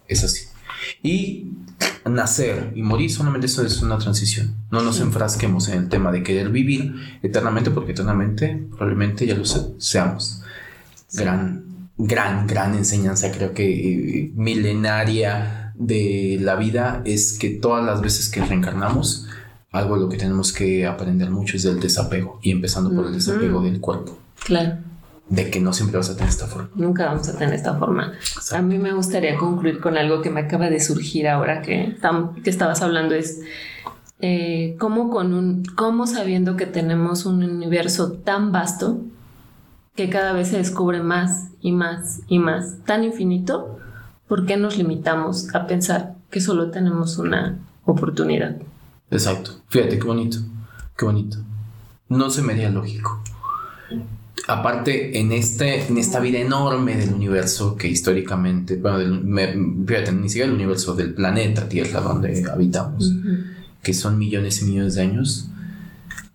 es 0.09 0.25
así. 0.25 0.47
Y 1.03 1.53
nacer 2.05 2.73
y 2.75 2.83
morir 2.83 3.11
solamente 3.11 3.47
eso 3.47 3.65
es 3.65 3.83
una 3.83 3.99
transición. 3.99 4.55
No 4.71 4.83
nos 4.83 5.01
enfrasquemos 5.01 5.69
en 5.69 5.79
el 5.79 5.89
tema 5.89 6.11
de 6.11 6.23
querer 6.23 6.51
vivir 6.51 6.95
eternamente 7.23 7.71
porque 7.71 7.93
eternamente 7.93 8.67
probablemente 8.71 9.27
ya 9.27 9.35
lo 9.35 9.45
seamos. 9.45 10.43
Gran, 11.13 11.91
gran, 11.97 12.47
gran 12.47 12.75
enseñanza 12.75 13.31
creo 13.31 13.53
que 13.55 13.65
eh, 13.67 14.33
milenaria 14.35 15.73
de 15.75 16.39
la 16.41 16.57
vida 16.57 17.03
es 17.05 17.39
que 17.39 17.51
todas 17.51 17.85
las 17.85 18.01
veces 18.01 18.29
que 18.29 18.45
reencarnamos, 18.45 19.27
algo 19.71 19.95
de 19.95 20.01
lo 20.01 20.09
que 20.09 20.17
tenemos 20.17 20.53
que 20.53 20.87
aprender 20.87 21.31
mucho 21.31 21.57
es 21.57 21.63
del 21.63 21.79
desapego 21.79 22.41
y 22.43 22.51
empezando 22.51 22.95
por 22.95 23.07
el 23.07 23.13
desapego 23.13 23.63
del 23.63 23.81
cuerpo. 23.81 24.19
Claro 24.45 24.79
de 25.29 25.51
que 25.51 25.61
no 25.61 25.73
siempre 25.73 25.99
vas 25.99 26.11
a 26.11 26.15
tener 26.15 26.31
esta 26.31 26.47
forma. 26.47 26.71
Nunca 26.75 27.07
vamos 27.07 27.29
a 27.29 27.37
tener 27.37 27.55
esta 27.55 27.75
forma. 27.75 28.13
A 28.53 28.63
mí 28.63 28.79
me 28.79 28.93
gustaría 28.93 29.37
concluir 29.37 29.81
con 29.81 29.99
algo 29.99 30.23
que 30.23 30.31
me 30.31 30.41
acaba 30.41 30.71
de 30.71 30.81
surgir 30.81 31.29
ahora 31.29 31.61
que, 31.63 31.97
que 32.43 32.51
estabas 32.51 32.81
hablando, 32.83 33.15
es 33.15 33.41
eh, 34.21 34.77
cómo 34.79 35.11
con 35.11 35.35
un, 35.35 35.65
cómo 35.77 36.07
sabiendo 36.07 36.57
que 36.57 36.67
tenemos 36.67 37.27
un 37.27 37.45
universo 37.45 38.13
tan 38.13 38.53
vasto 38.53 39.01
que 39.95 40.09
cada 40.09 40.33
vez 40.33 40.49
se 40.49 40.59
descubre 40.59 41.03
más 41.03 41.49
y 41.61 41.73
más 41.73 42.21
y 42.29 42.39
más, 42.39 42.79
tan 42.85 43.05
infinito, 43.05 43.79
¿por 44.29 44.47
qué 44.47 44.57
nos 44.57 44.79
limitamos 44.79 45.55
a 45.55 45.67
pensar 45.67 46.15
que 46.31 46.41
solo 46.41 46.71
tenemos 46.71 47.19
una 47.19 47.59
oportunidad? 47.85 48.57
Exacto. 49.11 49.53
Fíjate 49.69 49.99
qué 49.99 50.07
bonito, 50.07 50.39
qué 50.97 51.05
bonito. 51.05 51.39
No 52.09 52.31
se 52.31 52.43
me 52.43 52.55
haría 52.55 52.71
lógico 52.71 53.23
aparte, 54.49 55.21
en, 55.21 55.31
este, 55.33 55.87
en 55.87 55.99
esta 55.99 56.21
vida 56.21 56.39
enorme 56.39 56.97
del 56.97 57.13
universo 57.13 57.77
que 57.77 57.87
históricamente, 57.87 58.77
bueno, 58.77 59.21
fíjate, 59.87 60.11
ni 60.13 60.29
siquiera 60.29 60.49
el 60.49 60.55
universo 60.55 60.95
del 60.95 61.13
planeta 61.13 61.69
Tierra 61.69 62.01
donde 62.01 62.45
habitamos, 62.51 63.13
que 63.83 63.93
son 63.93 64.19
millones 64.19 64.63
y 64.63 64.65
millones 64.65 64.95
de 64.95 65.03
años, 65.03 65.51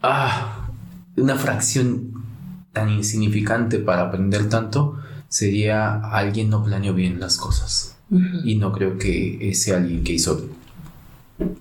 ah, 0.03 0.69
una 1.17 1.35
fracción 1.35 2.23
tan 2.71 2.89
insignificante 2.89 3.79
para 3.79 4.03
aprender 4.03 4.47
tanto 4.47 4.99
sería 5.27 5.95
alguien 5.95 6.51
no 6.51 6.63
planeó 6.63 6.93
bien 6.93 7.19
las 7.19 7.37
cosas. 7.37 7.97
Y 8.43 8.57
no 8.57 8.71
creo 8.71 8.99
que 8.99 9.49
ese 9.49 9.73
alguien 9.73 10.03
que 10.03 10.13
hizo 10.13 10.49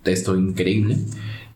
esto 0.05 0.37
increíble 0.37 0.99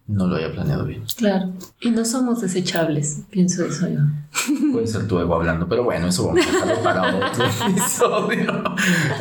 no 0.08 0.26
lo 0.26 0.36
haya 0.36 0.52
planeado 0.52 0.84
bien. 0.84 1.02
Claro. 1.16 1.52
Y 1.80 1.90
no 1.90 2.04
somos 2.04 2.40
desechables, 2.40 3.22
pienso 3.30 3.64
eso 3.64 3.88
yo. 3.88 4.00
Puede 4.72 4.86
ser 4.86 5.08
tu 5.08 5.18
ego 5.18 5.34
hablando, 5.34 5.68
pero 5.68 5.84
bueno, 5.84 6.06
eso 6.08 6.28
vamos 6.28 6.46
a 6.46 6.52
dejarlo 6.52 6.82
para 6.82 7.16
otro 7.16 7.44
episodio. 7.68 8.64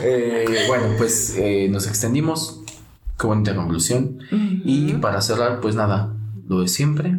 Eh, 0.01 0.65
bueno, 0.67 0.85
pues 0.97 1.35
eh, 1.37 1.67
nos 1.69 1.87
extendimos. 1.87 2.61
Qué 3.17 3.27
bonita 3.27 3.55
conclusión. 3.55 4.19
Y 4.31 4.93
para 4.95 5.21
cerrar, 5.21 5.61
pues 5.61 5.73
nada, 5.75 6.13
lo 6.49 6.61
de 6.61 6.67
siempre. 6.67 7.17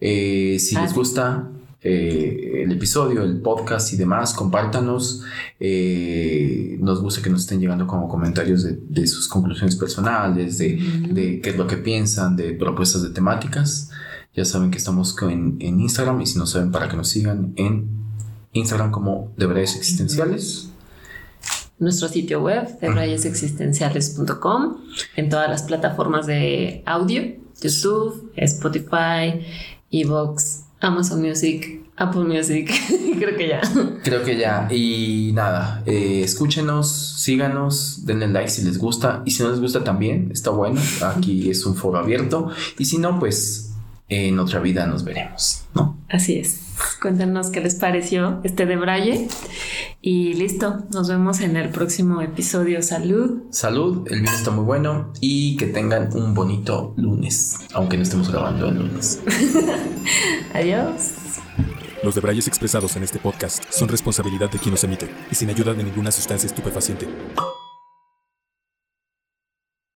Eh, 0.00 0.56
si 0.58 0.76
les 0.76 0.94
gusta, 0.94 1.46
eh, 1.82 2.62
el 2.64 2.72
episodio, 2.72 3.22
el 3.22 3.40
podcast 3.40 3.92
y 3.94 3.96
demás, 3.96 4.34
compártanos. 4.34 5.22
Eh, 5.58 6.76
nos 6.80 7.00
gusta 7.00 7.22
que 7.22 7.30
nos 7.30 7.40
estén 7.42 7.58
llegando 7.60 7.86
como 7.86 8.06
comentarios 8.08 8.64
de, 8.64 9.06
sus 9.06 9.28
conclusiones 9.28 9.76
personales, 9.76 10.58
de, 10.58 11.40
qué 11.42 11.50
es 11.50 11.56
lo 11.56 11.66
que 11.66 11.78
piensan, 11.78 12.36
de 12.36 12.52
propuestas 12.52 13.02
de 13.02 13.10
temáticas. 13.10 13.90
Ya 14.34 14.44
saben 14.44 14.70
que 14.70 14.76
estamos 14.78 15.16
en, 15.22 15.58
Instagram 15.60 16.20
y 16.20 16.26
si 16.26 16.38
no 16.38 16.46
saben 16.46 16.70
para 16.70 16.88
que 16.88 16.96
nos 16.96 17.08
sigan 17.08 17.54
en 17.56 17.88
Instagram 18.52 18.90
como 18.90 19.32
Debrayes 19.36 19.76
Existenciales. 19.76 20.68
Nuestro 21.78 22.08
sitio 22.08 22.42
web, 22.42 22.78
debrayesexistenciales.com, 22.78 24.76
en 25.16 25.28
todas 25.30 25.48
las 25.48 25.62
plataformas 25.62 26.26
de 26.26 26.82
audio, 26.84 27.22
YouTube, 27.62 28.30
Spotify, 28.36 29.46
Evox, 29.90 30.64
Amazon 30.80 31.20
Music, 31.20 31.82
Apple 31.96 32.24
Music, 32.24 32.70
creo 33.18 33.36
que 33.36 33.48
ya. 33.48 33.60
Creo 34.02 34.24
que 34.24 34.38
ya. 34.38 34.68
Y 34.70 35.32
nada, 35.34 35.82
eh, 35.86 36.22
escúchenos, 36.24 37.16
síganos, 37.22 38.06
denle 38.06 38.28
like 38.28 38.48
si 38.48 38.62
les 38.62 38.78
gusta. 38.78 39.22
Y 39.26 39.32
si 39.32 39.42
no 39.42 39.50
les 39.50 39.60
gusta 39.60 39.84
también, 39.84 40.30
está 40.32 40.50
bueno. 40.50 40.80
Aquí 41.02 41.50
es 41.50 41.66
un 41.66 41.76
foro 41.76 41.98
abierto. 41.98 42.50
Y 42.78 42.86
si 42.86 42.98
no, 42.98 43.18
pues 43.18 43.72
en 44.08 44.38
otra 44.38 44.60
vida 44.60 44.86
nos 44.86 45.04
veremos, 45.04 45.64
¿no? 45.74 45.98
Así 46.08 46.36
es. 46.36 46.69
Cuéntanos 47.00 47.50
qué 47.50 47.60
les 47.60 47.74
pareció 47.76 48.40
este 48.44 48.66
de 48.66 48.76
Braille. 48.76 49.28
Y 50.02 50.34
listo, 50.34 50.84
nos 50.92 51.08
vemos 51.08 51.40
en 51.40 51.56
el 51.56 51.70
próximo 51.70 52.20
episodio. 52.20 52.82
Salud. 52.82 53.42
Salud, 53.50 54.06
el 54.10 54.20
video 54.20 54.34
está 54.34 54.50
muy 54.50 54.64
bueno 54.64 55.12
y 55.20 55.56
que 55.56 55.66
tengan 55.66 56.14
un 56.16 56.34
bonito 56.34 56.94
lunes, 56.96 57.56
aunque 57.74 57.96
no 57.96 58.02
estemos 58.02 58.30
grabando 58.30 58.68
el 58.68 58.76
lunes. 58.76 59.20
Adiós. 60.54 61.12
Los 62.02 62.14
debrayes 62.14 62.48
expresados 62.48 62.96
en 62.96 63.02
este 63.02 63.18
podcast 63.18 63.62
son 63.70 63.88
responsabilidad 63.88 64.50
de 64.50 64.58
quien 64.58 64.70
los 64.70 64.84
emite 64.84 65.10
y 65.30 65.34
sin 65.34 65.50
ayuda 65.50 65.74
de 65.74 65.84
ninguna 65.84 66.10
sustancia 66.10 66.46
estupefaciente. 66.46 67.06